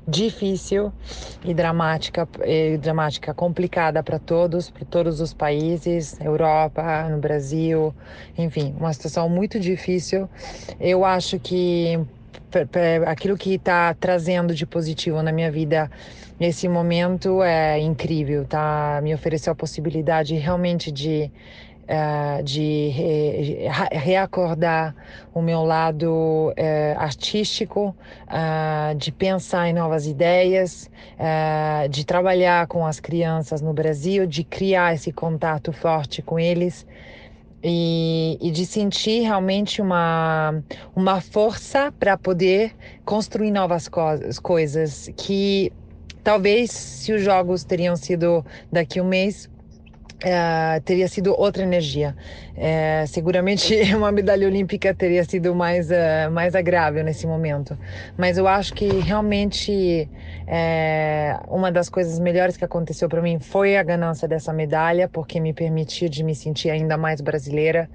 difícil 0.08 0.92
e 1.44 1.54
dramática, 1.54 2.28
e 2.46 2.78
dramática, 2.78 3.34
complicada 3.34 4.04
para 4.04 4.20
todos, 4.20 4.70
para 4.70 4.86
todos 4.86 5.22
os 5.22 5.34
países, 5.34 6.20
Europa, 6.20 7.08
no 7.10 7.18
Brasil, 7.18 7.94
enfim, 8.38 8.76
uma 8.78 8.92
situação 8.92 9.30
muito 9.30 9.60
difícil. 9.60 10.30
Eu 10.80 11.06
acho 11.06 11.40
que 11.40 12.00
aquilo 13.08 13.38
que 13.38 13.56
está 13.56 13.94
trazendo 13.94 14.54
de 14.54 14.66
positivo 14.66 15.22
na 15.22 15.32
minha 15.32 15.52
vida 15.52 15.90
nesse 16.40 16.68
momento 16.68 17.44
é 17.44 17.80
incrível, 17.80 18.46
tá? 18.46 19.00
Me 19.04 19.14
ofereceu 19.14 19.54
a 19.54 19.56
possibilidade 19.56 20.36
realmente 20.36 20.92
de 20.92 21.32
uh, 21.92 22.44
de 22.44 22.90
re, 22.90 23.68
reacordar 23.92 24.96
o 25.34 25.42
meu 25.42 25.64
lado 25.64 26.10
uh, 26.10 26.54
artístico, 27.00 27.96
uh, 28.28 28.96
de 28.96 29.12
pensar 29.12 29.68
em 29.68 29.74
novas 29.74 30.08
ideias, 30.08 30.90
de 31.90 32.06
trabalhar 32.06 32.68
com 32.68 32.86
as 32.86 33.00
crianças 33.00 33.62
no 33.62 33.74
Brasil, 33.74 34.26
de 34.26 34.44
criar 34.44 34.96
esse 34.96 35.12
contato 35.12 35.72
forte 35.72 36.22
com 36.22 36.40
eles. 36.40 36.86
E, 37.64 38.40
e, 38.42 38.50
de 38.50 38.66
sentir 38.66 39.22
realmente 39.22 39.84
uma, 39.84 40.64
uma 40.96 41.22
força 41.22 41.92
para 41.92 42.18
poder 42.18 42.74
construir 43.06 43.52
novas 43.52 43.88
co 43.88 44.02
coisas 44.42 45.12
que 45.16 45.72
talvez 46.24 46.72
se 46.72 47.14
os 47.14 47.22
jogos 47.22 47.64
teriam 47.64 47.96
sido 47.96 48.44
daqui 48.72 49.00
um 49.00 49.06
mês 49.08 49.48
Uh, 50.24 50.80
teria 50.86 51.08
sido 51.08 51.34
outra 51.36 51.64
energia. 51.64 52.16
Uh, 52.52 53.08
seguramente 53.08 53.74
uma 53.96 54.12
medalha 54.12 54.46
olímpica 54.46 54.94
teria 54.94 55.24
sido 55.24 55.56
mais, 55.56 55.90
uh, 55.90 56.30
mais 56.32 56.54
agradável 56.54 57.04
nesse 57.04 57.26
momento. 57.26 57.78
Mas 58.18 58.38
eu 58.38 58.48
acho 58.48 58.74
que 58.74 58.88
realmente 58.88 60.10
é, 60.48 61.40
uma 61.48 61.72
das 61.72 61.88
coisas 61.90 62.20
melhores 62.20 62.58
que 62.58 62.66
aconteceu 62.66 63.08
para 63.08 63.22
mim 63.22 63.40
foi 63.40 63.78
a 63.78 63.84
ganância 63.84 64.28
dessa 64.28 64.52
medalha, 64.52 65.08
porque 65.08 65.40
me 65.40 65.54
permitiu 65.54 66.10
de 66.10 66.24
me 66.24 66.36
sentir 66.36 66.70
ainda 66.70 66.98
mais 66.98 67.22
brasileira 67.22 67.90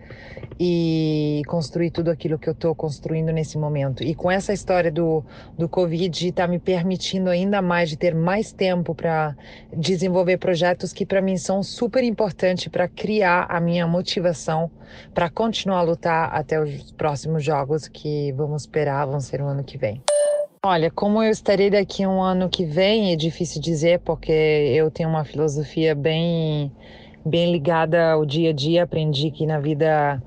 e 0.59 1.43
construir 1.47 1.91
tudo 1.91 2.11
aquilo 2.11 2.39
que 2.39 2.49
eu 2.49 2.53
estou 2.53 2.75
construindo 2.75 3.31
nesse 3.33 3.59
momento. 3.59 4.03
E 4.03 4.15
com 4.15 4.31
essa 4.31 4.53
história 4.53 4.91
do, 4.91 5.23
do 5.59 5.69
Covid, 5.69 6.29
está 6.29 6.47
me 6.47 6.59
permitindo 6.59 7.29
ainda 7.29 7.61
mais 7.61 7.91
de 7.91 7.97
ter 7.97 8.15
mais 8.15 8.53
tempo 8.53 8.95
para 8.95 9.37
desenvolver 9.77 10.39
projetos 10.39 10.93
que 10.93 11.05
para 11.05 11.21
mim 11.21 11.37
são 11.37 11.63
super 11.63 12.03
importantes 12.03 12.69
para 12.69 12.89
criar 12.89 13.47
a 13.51 13.61
minha 13.61 13.87
motivação 13.87 14.46
para 15.15 15.31
continuar 15.31 15.79
a 15.79 15.83
lutar 15.83 16.35
até 16.35 16.61
os 16.61 16.93
próximos 16.93 17.45
jogos 17.45 17.89
que 17.89 18.33
vamos 18.33 18.63
esperar 18.63 19.07
vão 19.07 19.21
ser 19.21 19.41
o 19.41 19.47
ano 19.47 19.65
que 19.65 19.79
vem. 19.79 20.03
Olha, 20.65 20.91
como 20.91 21.23
eu 21.23 21.31
estarei 21.31 21.71
daqui 21.71 22.05
um 22.05 22.21
ano 22.21 22.49
que 22.49 22.65
vem, 22.65 23.13
é 23.13 23.17
difícil 23.17 23.61
dizer, 23.61 24.01
porque 24.01 24.33
eu 24.33 24.91
tenho 24.91 25.09
uma 25.09 25.25
filosofia 25.25 25.95
bem, 25.95 26.73
bem 27.25 27.53
ligada 27.53 28.11
ao 28.11 28.27
dia 28.27 28.51
a 28.51 28.53
dia. 28.53 28.83
Aprendi 28.83 29.31
que 29.31 29.47
na 29.47 29.61
vida 29.61 30.21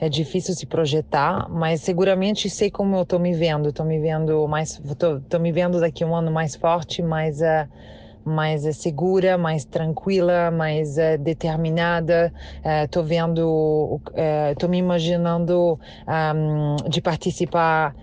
é 0.00 0.08
difícil 0.08 0.52
se 0.52 0.66
projetar, 0.66 1.48
mas 1.48 1.80
seguramente 1.80 2.50
sei 2.50 2.72
como 2.72 2.96
eu 2.96 3.02
estou 3.02 3.20
me 3.20 3.34
vendo. 3.34 3.68
Estou 3.68 3.86
me 3.86 4.00
vendo 4.00 4.48
mais, 4.48 4.80
estou 4.84 5.40
me 5.40 5.52
vendo 5.52 5.78
daqui 5.78 6.04
um 6.04 6.14
ano 6.16 6.32
mais 6.32 6.56
forte, 6.56 7.00
mais 7.00 7.40
uh, 7.40 7.68
mais 8.24 8.62
segura, 8.76 9.36
mais 9.36 9.64
tranquila, 9.64 10.50
mais 10.50 10.96
uh, 10.96 11.18
determinada. 11.18 12.32
Estou 12.84 13.02
uh, 13.02 13.06
vendo, 13.06 14.00
estou 14.52 14.68
me 14.68 14.78
imaginando 14.78 15.78
um, 16.08 16.76
de 16.88 17.00
participar 17.00 17.94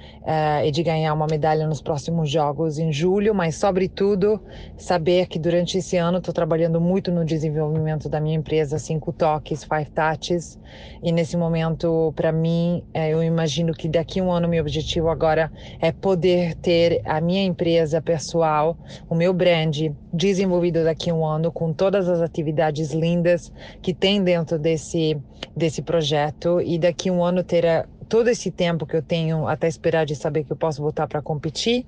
e 0.63 0.71
de 0.71 0.83
ganhar 0.83 1.13
uma 1.13 1.25
medalha 1.25 1.65
nos 1.65 1.81
próximos 1.81 2.29
Jogos 2.29 2.77
em 2.77 2.91
julho, 2.93 3.33
mas 3.33 3.55
sobretudo 3.55 4.39
saber 4.77 5.27
que 5.27 5.39
durante 5.39 5.77
esse 5.77 5.97
ano 5.97 6.19
estou 6.19 6.33
trabalhando 6.33 6.79
muito 6.79 7.11
no 7.11 7.25
desenvolvimento 7.25 8.07
da 8.07 8.19
minha 8.19 8.35
empresa 8.35 8.77
Cinco 8.77 9.11
Toques, 9.11 9.63
Five 9.63 9.89
Touches, 9.91 10.59
e 11.03 11.11
nesse 11.11 11.35
momento, 11.35 12.13
para 12.15 12.31
mim, 12.31 12.83
eh, 12.93 13.09
eu 13.09 13.23
imagino 13.23 13.73
que 13.73 13.87
daqui 13.87 14.19
a 14.19 14.23
um 14.23 14.31
ano 14.31 14.47
meu 14.47 14.61
objetivo 14.61 15.09
agora 15.09 15.51
é 15.79 15.91
poder 15.91 16.55
ter 16.55 17.01
a 17.05 17.19
minha 17.19 17.43
empresa 17.43 18.01
pessoal, 18.01 18.77
o 19.09 19.15
meu 19.15 19.33
brand 19.33 19.75
desenvolvido 20.13 20.83
daqui 20.83 21.09
a 21.09 21.13
um 21.13 21.25
ano 21.25 21.51
com 21.51 21.73
todas 21.73 22.07
as 22.09 22.21
atividades 22.21 22.91
lindas 22.91 23.51
que 23.81 23.93
tem 23.93 24.23
dentro 24.23 24.59
desse, 24.59 25.17
desse 25.55 25.81
projeto 25.81 26.61
e 26.61 26.77
daqui 26.77 27.09
a 27.09 27.13
um 27.13 27.23
ano 27.23 27.43
ter 27.43 27.65
a, 27.65 27.85
todo 28.11 28.27
esse 28.27 28.51
tempo 28.51 28.85
que 28.85 28.93
eu 28.95 29.01
tenho 29.01 29.47
até 29.47 29.69
esperar 29.69 30.05
de 30.05 30.15
saber 30.15 30.43
que 30.43 30.51
eu 30.51 30.57
posso 30.57 30.81
voltar 30.81 31.07
para 31.07 31.21
competir, 31.21 31.85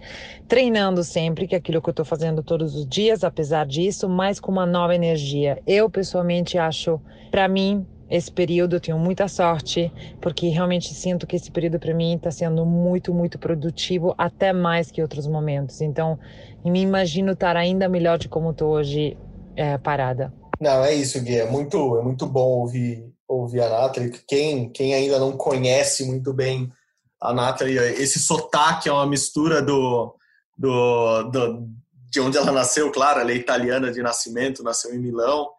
treinando 0.47 1.03
sempre, 1.03 1.45
que 1.45 1.53
é 1.53 1.57
aquilo 1.57 1.81
que 1.81 1.89
eu 1.89 1.91
estou 1.91 2.05
fazendo 2.05 2.41
todos 2.41 2.75
os 2.75 2.87
dias, 2.87 3.25
apesar 3.25 3.65
disso, 3.65 4.07
mas 4.07 4.39
com 4.39 4.49
uma 4.49 4.65
nova 4.65 4.95
energia. 4.95 5.61
Eu 5.67 5.89
pessoalmente 5.89 6.57
acho, 6.57 6.97
para 7.29 7.45
mim, 7.49 7.85
esse 8.13 8.31
período 8.31 8.75
eu 8.75 8.79
tenho 8.79 8.99
muita 8.99 9.27
sorte, 9.27 9.91
porque 10.21 10.47
realmente 10.47 10.93
sinto 10.93 11.25
que 11.25 11.35
esse 11.35 11.49
período 11.49 11.79
para 11.79 11.95
mim 11.95 12.15
está 12.15 12.29
sendo 12.29 12.63
muito, 12.63 13.11
muito 13.11 13.39
produtivo, 13.39 14.13
até 14.15 14.53
mais 14.53 14.91
que 14.91 15.01
outros 15.01 15.25
momentos. 15.25 15.81
Então, 15.81 16.19
me 16.63 16.79
imagino 16.79 17.31
estar 17.31 17.57
ainda 17.57 17.89
melhor 17.89 18.19
de 18.19 18.29
como 18.29 18.51
estou 18.51 18.73
hoje 18.73 19.17
é, 19.55 19.79
parada. 19.79 20.31
Não, 20.61 20.83
é 20.83 20.93
isso, 20.93 21.19
Gui. 21.23 21.39
É 21.39 21.49
muito, 21.49 21.97
é 21.97 22.03
muito 22.03 22.27
bom 22.27 22.59
ouvir, 22.59 23.03
ouvir 23.27 23.61
a 23.61 23.69
Nathalie. 23.69 24.11
Quem, 24.27 24.69
quem 24.69 24.93
ainda 24.93 25.17
não 25.17 25.31
conhece 25.31 26.05
muito 26.05 26.31
bem 26.31 26.71
a 27.19 27.33
Nathalie, 27.33 27.79
esse 27.79 28.19
sotaque 28.19 28.87
é 28.89 28.91
uma 28.91 29.07
mistura 29.07 29.59
do, 29.59 30.15
do, 30.55 31.23
do 31.31 31.67
de 32.11 32.19
onde 32.19 32.37
ela 32.37 32.51
nasceu, 32.51 32.91
claro, 32.91 33.21
ela 33.21 33.31
é 33.31 33.35
italiana 33.35 33.91
de 33.91 34.03
nascimento, 34.03 34.61
nasceu 34.61 34.93
em 34.93 34.99
Milão, 34.99 35.49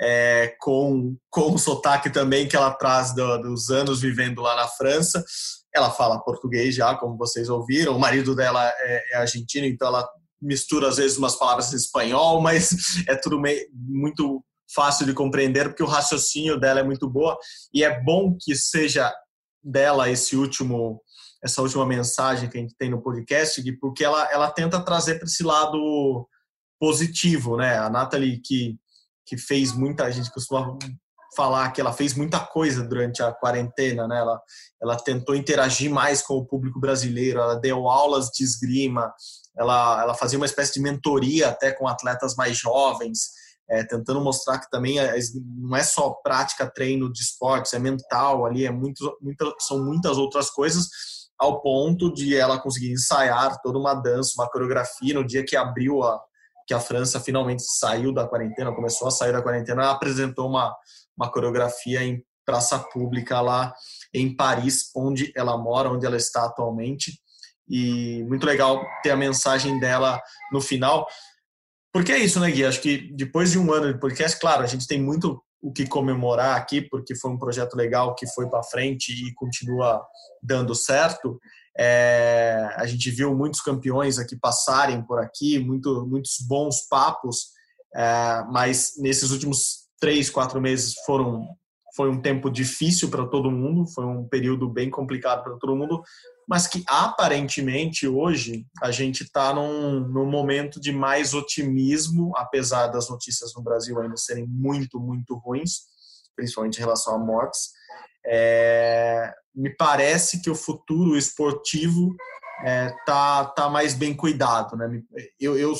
é, 0.00 0.54
com, 0.58 1.16
com 1.28 1.52
o 1.52 1.58
sotaque 1.58 2.08
também 2.08 2.48
que 2.48 2.56
ela 2.56 2.72
traz 2.72 3.14
do, 3.14 3.38
dos 3.38 3.70
anos 3.70 4.00
vivendo 4.00 4.40
lá 4.40 4.56
na 4.56 4.66
França. 4.66 5.22
Ela 5.74 5.90
fala 5.90 6.22
português 6.22 6.74
já, 6.74 6.94
como 6.96 7.18
vocês 7.18 7.48
ouviram. 7.50 7.94
O 7.94 8.00
marido 8.00 8.34
dela 8.34 8.66
é, 8.66 9.14
é 9.14 9.16
argentino, 9.18 9.66
então 9.66 9.88
ela 9.88 10.08
mistura 10.40 10.88
às 10.88 10.96
vezes 10.96 11.18
umas 11.18 11.36
palavras 11.36 11.72
em 11.72 11.76
espanhol, 11.76 12.40
mas 12.42 12.70
é 13.06 13.14
tudo 13.14 13.38
meio, 13.38 13.66
muito 13.74 14.42
fácil 14.74 15.04
de 15.04 15.12
compreender 15.12 15.68
porque 15.68 15.82
o 15.82 15.86
raciocínio 15.86 16.58
dela 16.58 16.80
é 16.80 16.84
muito 16.84 17.08
boa 17.10 17.36
e 17.74 17.82
é 17.82 18.02
bom 18.02 18.36
que 18.40 18.54
seja 18.54 19.12
dela 19.62 20.08
esse 20.08 20.36
último 20.36 21.02
essa 21.42 21.60
última 21.60 21.86
mensagem 21.86 22.48
que 22.48 22.58
a 22.58 22.60
gente 22.60 22.76
tem 22.76 22.90
no 22.90 23.02
podcast, 23.02 23.62
porque 23.80 24.04
ela, 24.04 24.30
ela 24.30 24.50
tenta 24.50 24.78
trazer 24.78 25.14
para 25.14 25.24
esse 25.24 25.42
lado 25.42 26.28
positivo, 26.78 27.56
né? 27.56 27.78
A 27.78 27.88
Nathalie 27.88 28.42
que 28.44 28.78
que 29.26 29.36
fez 29.36 29.72
muita 29.72 30.10
gente 30.10 30.32
costuma 30.32 30.76
falar 31.34 31.70
que 31.70 31.80
ela 31.80 31.92
fez 31.92 32.14
muita 32.14 32.40
coisa 32.40 32.82
durante 32.82 33.22
a 33.22 33.32
quarentena, 33.32 34.06
né? 34.08 34.18
Ela, 34.18 34.40
ela 34.82 34.96
tentou 34.96 35.34
interagir 35.34 35.90
mais 35.90 36.22
com 36.22 36.34
o 36.34 36.44
público 36.44 36.80
brasileiro, 36.80 37.40
ela 37.40 37.54
deu 37.54 37.88
aulas 37.88 38.26
de 38.30 38.42
esgrima, 38.42 39.12
ela, 39.56 40.02
ela 40.02 40.14
fazia 40.14 40.38
uma 40.38 40.46
espécie 40.46 40.74
de 40.74 40.80
mentoria 40.80 41.48
até 41.48 41.72
com 41.72 41.86
atletas 41.86 42.34
mais 42.34 42.56
jovens, 42.56 43.30
é, 43.68 43.84
tentando 43.84 44.20
mostrar 44.20 44.58
que 44.58 44.68
também 44.70 44.98
é, 44.98 45.16
não 45.58 45.76
é 45.76 45.82
só 45.82 46.10
prática, 46.22 46.70
treino 46.70 47.12
de 47.12 47.22
esportes, 47.22 47.72
é 47.72 47.78
mental 47.78 48.44
ali, 48.44 48.66
é 48.66 48.70
muito, 48.70 49.16
são 49.60 49.84
muitas 49.84 50.18
outras 50.18 50.50
coisas, 50.50 50.88
ao 51.38 51.62
ponto 51.62 52.12
de 52.12 52.36
ela 52.36 52.58
conseguir 52.58 52.92
ensaiar 52.92 53.58
toda 53.62 53.78
uma 53.78 53.94
dança, 53.94 54.32
uma 54.36 54.50
coreografia 54.50 55.14
no 55.14 55.24
dia 55.24 55.44
que 55.44 55.56
abriu 55.56 56.02
a 56.02 56.20
que 56.70 56.74
a 56.74 56.78
França 56.78 57.18
finalmente 57.18 57.64
saiu 57.64 58.14
da 58.14 58.28
quarentena, 58.28 58.72
começou 58.72 59.08
a 59.08 59.10
sair 59.10 59.32
da 59.32 59.42
quarentena, 59.42 59.90
apresentou 59.90 60.48
uma, 60.48 60.72
uma 61.18 61.28
coreografia 61.28 62.04
em 62.04 62.24
praça 62.46 62.78
pública 62.78 63.40
lá 63.40 63.74
em 64.14 64.36
Paris, 64.36 64.88
onde 64.94 65.32
ela 65.34 65.58
mora, 65.58 65.90
onde 65.90 66.06
ela 66.06 66.16
está 66.16 66.44
atualmente. 66.44 67.20
E 67.68 68.22
muito 68.28 68.46
legal 68.46 68.86
ter 69.02 69.10
a 69.10 69.16
mensagem 69.16 69.80
dela 69.80 70.22
no 70.52 70.60
final. 70.60 71.08
Porque 71.92 72.12
é 72.12 72.18
isso, 72.18 72.38
né, 72.38 72.48
Gui? 72.52 72.64
Acho 72.64 72.80
que 72.80 73.12
depois 73.16 73.50
de 73.50 73.58
um 73.58 73.72
ano 73.72 73.92
de 73.92 73.98
podcast, 73.98 74.38
claro, 74.38 74.62
a 74.62 74.66
gente 74.68 74.86
tem 74.86 75.02
muito 75.02 75.42
o 75.60 75.72
que 75.72 75.88
comemorar 75.88 76.56
aqui, 76.56 76.82
porque 76.82 77.16
foi 77.16 77.32
um 77.32 77.38
projeto 77.38 77.74
legal 77.74 78.14
que 78.14 78.28
foi 78.28 78.48
para 78.48 78.62
frente 78.62 79.10
e 79.10 79.34
continua 79.34 80.06
dando 80.40 80.72
certo. 80.72 81.36
É, 81.78 82.68
a 82.76 82.86
gente 82.86 83.10
viu 83.10 83.34
muitos 83.34 83.60
campeões 83.60 84.18
aqui 84.18 84.36
passarem 84.36 85.02
por 85.02 85.18
aqui, 85.18 85.58
muito, 85.58 86.06
muitos 86.06 86.36
bons 86.46 86.86
papos, 86.88 87.48
é, 87.94 88.44
mas 88.50 88.94
nesses 88.98 89.30
últimos 89.30 89.88
três, 90.00 90.30
quatro 90.30 90.60
meses 90.60 90.94
foram 91.06 91.48
foi 91.94 92.08
um 92.08 92.20
tempo 92.20 92.50
difícil 92.50 93.10
para 93.10 93.26
todo 93.26 93.50
mundo, 93.50 93.86
foi 93.86 94.04
um 94.04 94.26
período 94.26 94.68
bem 94.68 94.88
complicado 94.88 95.42
para 95.42 95.56
todo 95.56 95.76
mundo, 95.76 96.02
mas 96.48 96.66
que 96.66 96.84
aparentemente 96.86 98.06
hoje 98.06 98.64
a 98.82 98.90
gente 98.90 99.24
está 99.24 99.52
num, 99.52 100.00
num 100.00 100.26
momento 100.26 100.80
de 100.80 100.92
mais 100.92 101.34
otimismo, 101.34 102.32
apesar 102.36 102.88
das 102.88 103.08
notícias 103.08 103.52
no 103.56 103.62
Brasil 103.62 104.00
ainda 104.00 104.16
serem 104.16 104.46
muito, 104.46 105.00
muito 105.00 105.34
ruins, 105.34 105.82
principalmente 106.36 106.76
em 106.76 106.80
relação 106.80 107.14
a 107.14 107.18
mortes. 107.18 107.70
É, 108.32 109.32
me 109.54 109.70
parece 109.70 110.40
que 110.40 110.48
o 110.48 110.54
futuro 110.54 111.16
esportivo 111.16 112.14
é, 112.64 112.94
tá, 113.04 113.44
tá 113.46 113.68
mais 113.68 113.94
bem 113.94 114.14
cuidado. 114.14 114.76
Né? 114.76 115.02
Eu, 115.40 115.58
eu 115.58 115.74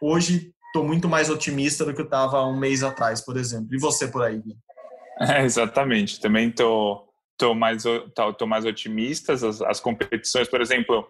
hoje 0.00 0.52
estou 0.66 0.84
muito 0.84 1.08
mais 1.08 1.28
otimista 1.28 1.84
do 1.84 1.92
que 1.92 2.00
eu 2.00 2.04
estava 2.04 2.44
um 2.46 2.56
mês 2.56 2.84
atrás, 2.84 3.20
por 3.20 3.36
exemplo. 3.36 3.74
E 3.74 3.78
você 3.78 4.08
por 4.08 4.22
aí? 4.22 4.42
É, 5.18 5.42
exatamente. 5.42 6.20
Também 6.20 6.50
estou 6.50 7.06
tô 7.38 7.54
mais, 7.54 7.84
tô, 8.14 8.32
tô 8.34 8.46
mais 8.46 8.64
otimista. 8.64 9.32
As, 9.32 9.42
as, 9.42 9.80
competições, 9.80 10.48
por 10.48 10.60
exemplo, 10.60 11.08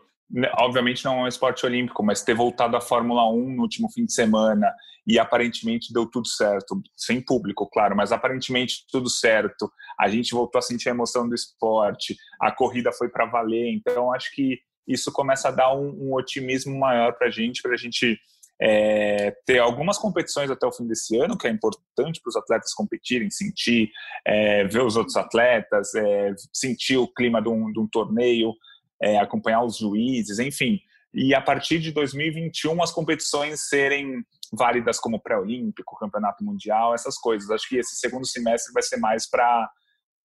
obviamente 0.58 1.04
não 1.04 1.20
é 1.20 1.22
um 1.24 1.28
esporte 1.28 1.64
olímpico, 1.64 2.02
mas 2.02 2.22
ter 2.22 2.34
voltado 2.34 2.76
à 2.76 2.80
Fórmula 2.80 3.30
1 3.30 3.54
no 3.54 3.62
último 3.62 3.90
fim 3.90 4.04
de 4.04 4.12
semana 4.12 4.72
e 5.06 5.18
aparentemente 5.18 5.92
deu 5.92 6.04
tudo 6.04 6.26
certo, 6.26 6.82
sem 6.96 7.20
público, 7.20 7.68
claro, 7.68 7.94
mas 7.96 8.10
aparentemente 8.10 8.84
tudo 8.90 9.08
certo. 9.08 9.70
A 9.98 10.08
gente 10.08 10.34
voltou 10.34 10.58
a 10.58 10.62
sentir 10.62 10.88
a 10.88 10.92
emoção 10.92 11.28
do 11.28 11.34
esporte, 11.34 12.16
a 12.40 12.50
corrida 12.50 12.90
foi 12.92 13.08
para 13.08 13.26
valer, 13.26 13.72
então 13.72 14.12
acho 14.12 14.34
que 14.34 14.58
isso 14.86 15.12
começa 15.12 15.48
a 15.48 15.52
dar 15.52 15.74
um, 15.74 15.90
um 16.08 16.14
otimismo 16.14 16.76
maior 16.76 17.12
para 17.12 17.28
a 17.28 17.30
gente, 17.30 17.62
para 17.62 17.74
a 17.74 17.76
gente 17.76 18.18
é, 18.60 19.32
ter 19.44 19.58
algumas 19.58 19.98
competições 19.98 20.50
até 20.50 20.66
o 20.66 20.72
fim 20.72 20.86
desse 20.86 21.16
ano, 21.18 21.36
que 21.36 21.46
é 21.46 21.50
importante 21.50 22.20
para 22.20 22.30
os 22.30 22.36
atletas 22.36 22.72
competirem, 22.72 23.30
sentir, 23.30 23.90
é, 24.26 24.64
ver 24.64 24.82
os 24.82 24.96
outros 24.96 25.16
atletas, 25.16 25.94
é, 25.94 26.34
sentir 26.52 26.96
o 26.96 27.08
clima 27.08 27.42
de 27.42 27.48
um, 27.48 27.70
de 27.70 27.78
um 27.78 27.86
torneio, 27.86 28.52
é, 29.00 29.18
acompanhar 29.18 29.64
os 29.64 29.76
juízes, 29.76 30.38
enfim. 30.38 30.80
E 31.12 31.34
a 31.34 31.40
partir 31.40 31.78
de 31.78 31.92
2021, 31.92 32.82
as 32.82 32.92
competições 32.92 33.68
serem 33.68 34.22
válidas 34.52 34.98
como 34.98 35.20
pré-olímpico, 35.20 35.98
campeonato 35.98 36.44
mundial, 36.44 36.94
essas 36.94 37.16
coisas. 37.16 37.50
Acho 37.50 37.68
que 37.68 37.78
esse 37.78 37.96
segundo 37.96 38.26
semestre 38.26 38.72
vai 38.72 38.82
ser 38.82 38.98
mais 38.98 39.28
para 39.28 39.70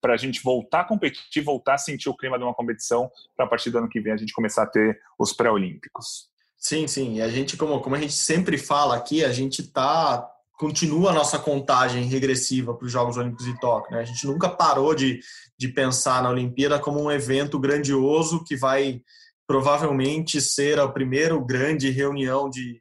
para 0.01 0.15
a 0.15 0.17
gente 0.17 0.41
voltar 0.41 0.80
a 0.80 0.84
competir, 0.84 1.43
voltar 1.43 1.76
a 1.76 1.78
sentir 1.78 2.09
o 2.09 2.17
clima 2.17 2.36
de 2.36 2.43
uma 2.43 2.55
competição, 2.55 3.07
para 3.38 3.45
a 3.45 3.47
partir 3.47 3.69
do 3.69 3.78
ano 3.78 3.88
que 3.88 4.01
vem 4.01 4.11
a 4.11 4.17
gente 4.17 4.34
começar 4.34 4.63
a 4.63 4.67
ter 4.67 4.99
os 5.17 5.32
pré-olímpicos. 5.32 6.28
Sim, 6.57 6.88
sim. 6.88 7.17
E 7.17 7.22
a 7.22 7.30
gente, 7.30 7.55
como, 7.55 7.80
como 7.82 7.95
a 7.95 7.99
gente 7.99 8.13
sempre 8.13 8.57
fala 8.57 8.95
aqui, 8.95 9.24
a 9.24 9.32
gente 9.32 9.72
tá 9.72 10.28
continua 10.62 11.09
a 11.09 11.14
nossa 11.14 11.39
contagem 11.39 12.03
regressiva 12.03 12.76
para 12.76 12.86
os 12.86 12.91
Jogos 12.91 13.18
Olímpicos 13.18 13.47
de 13.47 13.59
Tóquio. 13.59 13.95
Né? 13.95 14.01
A 14.03 14.05
gente 14.05 14.28
nunca 14.28 14.47
parou 14.47 14.93
de, 14.93 15.20
de 15.57 15.68
pensar 15.70 16.22
na 16.22 16.30
Olimpíada 16.30 16.78
como 16.78 17.01
um 17.01 17.12
evento 17.12 17.59
grandioso 17.59 18.43
que 18.43 18.55
vai 18.55 19.01
provavelmente 19.47 20.39
ser 20.39 20.80
a 20.80 20.88
primeira 20.88 21.36
grande 21.39 21.89
reunião 21.89 22.47
de, 22.47 22.80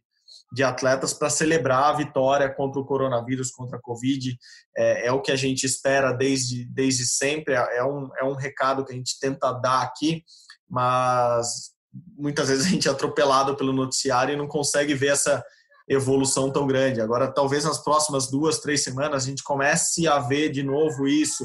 de 0.53 0.63
atletas 0.63 1.15
para 1.15 1.31
celebrar 1.31 1.85
a 1.85 1.97
vitória 1.97 2.55
contra 2.55 2.79
o 2.79 2.85
coronavírus, 2.85 3.51
contra 3.51 3.79
a 3.79 3.81
Covid. 3.81 4.37
É, 4.77 5.07
é, 5.07 5.13
o 5.13 5.23
que 5.23 5.33
a 5.33 5.37
gente 5.37 5.65
espera 5.65 6.13
desde, 6.13 6.67
desde 6.67 7.07
sempre, 7.07 7.55
é, 7.55 7.79
é 7.79 7.83
um, 7.83 8.11
é 8.21 8.25
um 8.25 8.35
recado 8.35 8.85
que 8.85 8.93
a 8.93 8.95
gente 8.97 9.19
tenta 9.19 9.55
dar 9.55 9.81
aqui, 9.81 10.23
mas 10.69 11.71
muitas 12.15 12.51
vezes 12.51 12.67
a 12.67 12.69
gente 12.69 12.89
é 12.89 12.91
atropelado 12.91 13.57
pelo 13.57 13.73
noticiário 13.73 14.35
e 14.35 14.37
não 14.37 14.47
consegue 14.47 14.93
ver 14.93 15.13
essa 15.13 15.43
evolução 15.91 16.53
tão 16.53 16.67
grande. 16.67 17.01
Agora, 17.01 17.31
talvez 17.31 17.65
nas 17.65 17.83
próximas 17.83 18.31
duas, 18.31 18.61
três 18.61 18.85
semanas, 18.85 19.25
a 19.25 19.27
gente 19.27 19.43
comece 19.43 20.07
a 20.07 20.21
ver 20.21 20.51
de 20.51 20.63
novo 20.63 21.09
isso, 21.09 21.45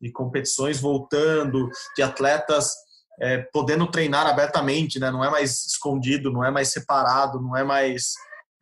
de 0.00 0.12
competições 0.12 0.78
voltando, 0.78 1.70
de 1.96 2.02
atletas 2.02 2.72
é, 3.18 3.38
podendo 3.52 3.90
treinar 3.90 4.26
abertamente, 4.26 4.98
né? 4.98 5.10
não 5.10 5.24
é 5.24 5.30
mais 5.30 5.64
escondido, 5.64 6.30
não 6.30 6.44
é 6.44 6.50
mais 6.50 6.68
separado, 6.68 7.40
não 7.40 7.56
é 7.56 7.64
mais 7.64 8.12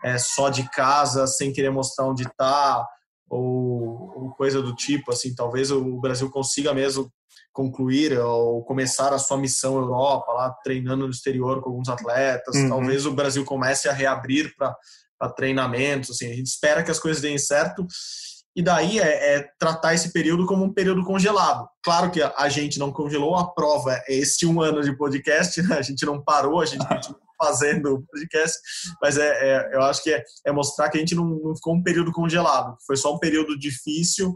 é, 0.04 0.16
só 0.18 0.48
de 0.48 0.68
casa, 0.70 1.26
sem 1.26 1.52
querer 1.52 1.70
mostrar 1.70 2.06
onde 2.06 2.22
está, 2.22 2.86
ou, 3.28 4.12
ou 4.16 4.30
coisa 4.36 4.62
do 4.62 4.74
tipo. 4.74 5.10
Assim, 5.10 5.34
talvez 5.34 5.72
o 5.72 6.00
Brasil 6.00 6.30
consiga 6.30 6.72
mesmo 6.72 7.10
concluir 7.52 8.18
ou 8.18 8.64
começar 8.64 9.12
a 9.12 9.18
sua 9.18 9.36
missão 9.36 9.76
Europa, 9.76 10.32
lá 10.32 10.50
treinando 10.62 11.06
no 11.06 11.10
exterior 11.10 11.60
com 11.60 11.70
alguns 11.70 11.88
atletas. 11.88 12.54
Uhum. 12.54 12.68
Talvez 12.68 13.06
o 13.06 13.12
Brasil 13.12 13.44
comece 13.44 13.88
a 13.88 13.92
reabrir 13.92 14.54
para 14.56 14.76
treinamentos. 15.30 16.10
Assim, 16.10 16.30
a 16.30 16.34
gente 16.34 16.46
espera 16.46 16.82
que 16.82 16.90
as 16.90 16.98
coisas 16.98 17.22
deem 17.22 17.38
certo. 17.38 17.86
E 18.56 18.62
daí 18.62 19.00
é, 19.00 19.36
é, 19.36 19.48
tratar 19.58 19.94
esse 19.94 20.12
período 20.12 20.46
como 20.46 20.64
um 20.64 20.72
período 20.72 21.02
congelado. 21.02 21.68
Claro 21.82 22.10
que 22.10 22.22
a, 22.22 22.32
a 22.38 22.48
gente 22.48 22.78
não 22.78 22.92
congelou, 22.92 23.36
a 23.36 23.52
prova 23.52 24.00
é 24.06 24.14
este 24.14 24.46
um 24.46 24.60
ano 24.60 24.82
de 24.82 24.96
podcast, 24.96 25.60
né? 25.62 25.76
a 25.76 25.82
gente 25.82 26.06
não 26.06 26.22
parou, 26.22 26.60
a 26.60 26.66
gente 26.66 26.86
continua 26.86 27.18
fazendo 27.36 28.04
podcast, 28.12 28.56
mas 29.02 29.18
é, 29.18 29.28
é, 29.28 29.74
eu 29.74 29.82
acho 29.82 30.04
que 30.04 30.12
é, 30.12 30.22
é, 30.46 30.52
mostrar 30.52 30.88
que 30.88 30.96
a 30.96 31.00
gente 31.00 31.16
não, 31.16 31.24
não, 31.24 31.56
ficou 31.56 31.74
um 31.74 31.82
período 31.82 32.12
congelado, 32.12 32.76
foi 32.86 32.96
só 32.96 33.12
um 33.12 33.18
período 33.18 33.58
difícil 33.58 34.32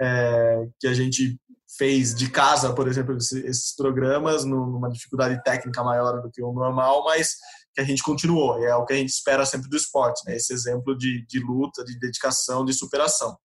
é, 0.00 0.64
que 0.80 0.88
a 0.88 0.92
gente 0.92 1.38
fez 1.78 2.12
de 2.12 2.28
casa, 2.28 2.74
por 2.74 2.88
exemplo, 2.88 3.16
esses 3.16 3.74
programas, 3.76 4.44
numa 4.44 4.90
dificuldade 4.90 5.40
técnica 5.44 5.84
maior 5.84 6.20
do 6.20 6.30
que 6.30 6.42
o 6.42 6.52
normal, 6.52 7.04
mas 7.04 7.36
que 7.74 7.80
a 7.80 7.84
gente 7.84 8.02
continuou. 8.02 8.60
E 8.60 8.64
é 8.64 8.74
o 8.74 8.84
que 8.84 8.92
a 8.92 8.96
gente 8.96 9.10
espera 9.10 9.44
sempre 9.46 9.68
do 9.68 9.76
esporte, 9.76 10.22
né? 10.26 10.36
Esse 10.36 10.52
exemplo 10.52 10.96
de, 10.96 11.24
de 11.26 11.40
luta, 11.40 11.84
de 11.84 11.98
dedicação, 11.98 12.64
de 12.64 12.72
superação. 12.72 13.36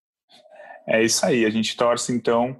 É 0.88 1.02
isso 1.02 1.24
aí. 1.24 1.44
A 1.44 1.50
gente 1.50 1.76
torce, 1.76 2.12
então, 2.12 2.58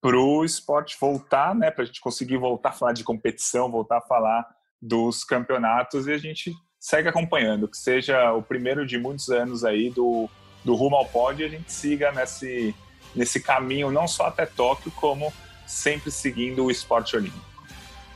para 0.00 0.18
o 0.18 0.44
esporte 0.44 0.96
voltar, 1.00 1.54
né? 1.54 1.70
Para 1.70 1.84
a 1.84 1.86
gente 1.86 2.00
conseguir 2.00 2.38
voltar 2.38 2.70
a 2.70 2.72
falar 2.72 2.92
de 2.92 3.04
competição, 3.04 3.70
voltar 3.70 3.98
a 3.98 4.02
falar 4.02 4.46
dos 4.80 5.24
campeonatos 5.24 6.06
e 6.06 6.12
a 6.12 6.18
gente 6.18 6.52
segue 6.78 7.08
acompanhando. 7.08 7.68
Que 7.68 7.76
seja 7.76 8.32
o 8.32 8.42
primeiro 8.42 8.86
de 8.86 8.98
muitos 8.98 9.28
anos 9.28 9.64
aí 9.64 9.90
do, 9.90 10.28
do 10.64 10.74
rumo 10.74 10.96
ao 10.96 11.06
pódio 11.06 11.46
a 11.46 11.48
gente 11.48 11.72
siga 11.72 12.12
nesse 12.12 12.74
nesse 13.16 13.40
caminho, 13.40 13.90
não 13.90 14.06
só 14.06 14.26
até 14.26 14.44
Tóquio, 14.44 14.92
como 14.92 15.32
sempre 15.66 16.10
seguindo 16.10 16.64
o 16.64 16.70
esporte 16.70 17.16
olímpico. 17.16 17.55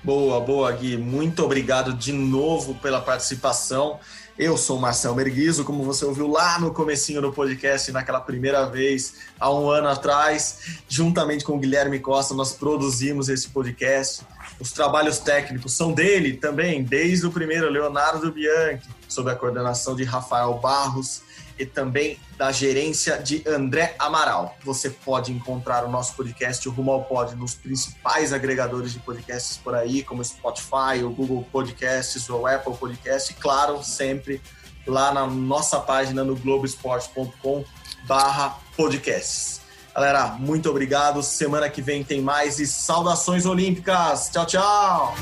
Boa, 0.02 0.40
boa, 0.40 0.72
Gui. 0.72 0.96
Muito 0.96 1.44
obrigado 1.44 1.92
de 1.92 2.10
novo 2.10 2.74
pela 2.76 3.02
participação. 3.02 4.00
Eu 4.38 4.56
sou 4.56 4.78
o 4.78 4.80
Marcel 4.80 5.14
Merguizo, 5.14 5.62
como 5.62 5.84
você 5.84 6.06
ouviu 6.06 6.26
lá 6.26 6.58
no 6.58 6.72
comecinho 6.72 7.20
do 7.20 7.30
podcast, 7.30 7.92
naquela 7.92 8.18
primeira 8.18 8.64
vez, 8.64 9.16
há 9.38 9.52
um 9.52 9.68
ano 9.68 9.88
atrás, 9.88 10.80
juntamente 10.88 11.44
com 11.44 11.52
o 11.54 11.58
Guilherme 11.58 12.00
Costa, 12.00 12.32
nós 12.32 12.54
produzimos 12.54 13.28
esse 13.28 13.50
podcast. 13.50 14.22
Os 14.58 14.72
trabalhos 14.72 15.18
técnicos 15.18 15.76
são 15.76 15.92
dele 15.92 16.34
também, 16.34 16.82
desde 16.82 17.26
o 17.26 17.32
primeiro, 17.32 17.70
Leonardo 17.70 18.30
Bianchi, 18.32 18.88
sob 19.08 19.30
a 19.30 19.36
coordenação 19.36 19.94
de 19.94 20.04
Rafael 20.04 20.54
Barros 20.54 21.22
e 21.58 21.66
também 21.66 22.18
da 22.38 22.50
gerência 22.50 23.18
de 23.18 23.42
André 23.46 23.94
Amaral. 23.98 24.56
Você 24.64 24.88
pode 24.88 25.30
encontrar 25.30 25.84
o 25.84 25.90
nosso 25.90 26.14
podcast, 26.14 26.66
o 26.66 26.72
Rumo 26.72 26.90
ao 26.90 27.04
Pod, 27.04 27.34
nos 27.36 27.54
principais 27.54 28.32
agregadores 28.32 28.92
de 28.92 28.98
podcasts 28.98 29.58
por 29.58 29.74
aí, 29.74 30.02
como 30.02 30.24
Spotify, 30.24 31.04
o 31.04 31.10
Google 31.10 31.46
Podcasts, 31.52 32.28
o 32.30 32.46
Apple 32.46 32.74
Podcast, 32.76 33.32
e 33.32 33.34
claro, 33.34 33.84
sempre 33.84 34.40
lá 34.86 35.12
na 35.12 35.26
nossa 35.26 35.78
página 35.78 36.24
no 36.24 36.34
globoesporte.com 36.34 37.64
barra 38.06 38.58
podcasts. 38.74 39.59
Galera, 40.00 40.34
muito 40.38 40.70
obrigado. 40.70 41.22
Semana 41.22 41.68
que 41.68 41.82
vem 41.82 42.02
tem 42.02 42.22
mais 42.22 42.58
e 42.58 42.66
saudações 42.66 43.44
olímpicas. 43.44 44.30
Tchau, 44.32 44.46
tchau! 44.46 45.14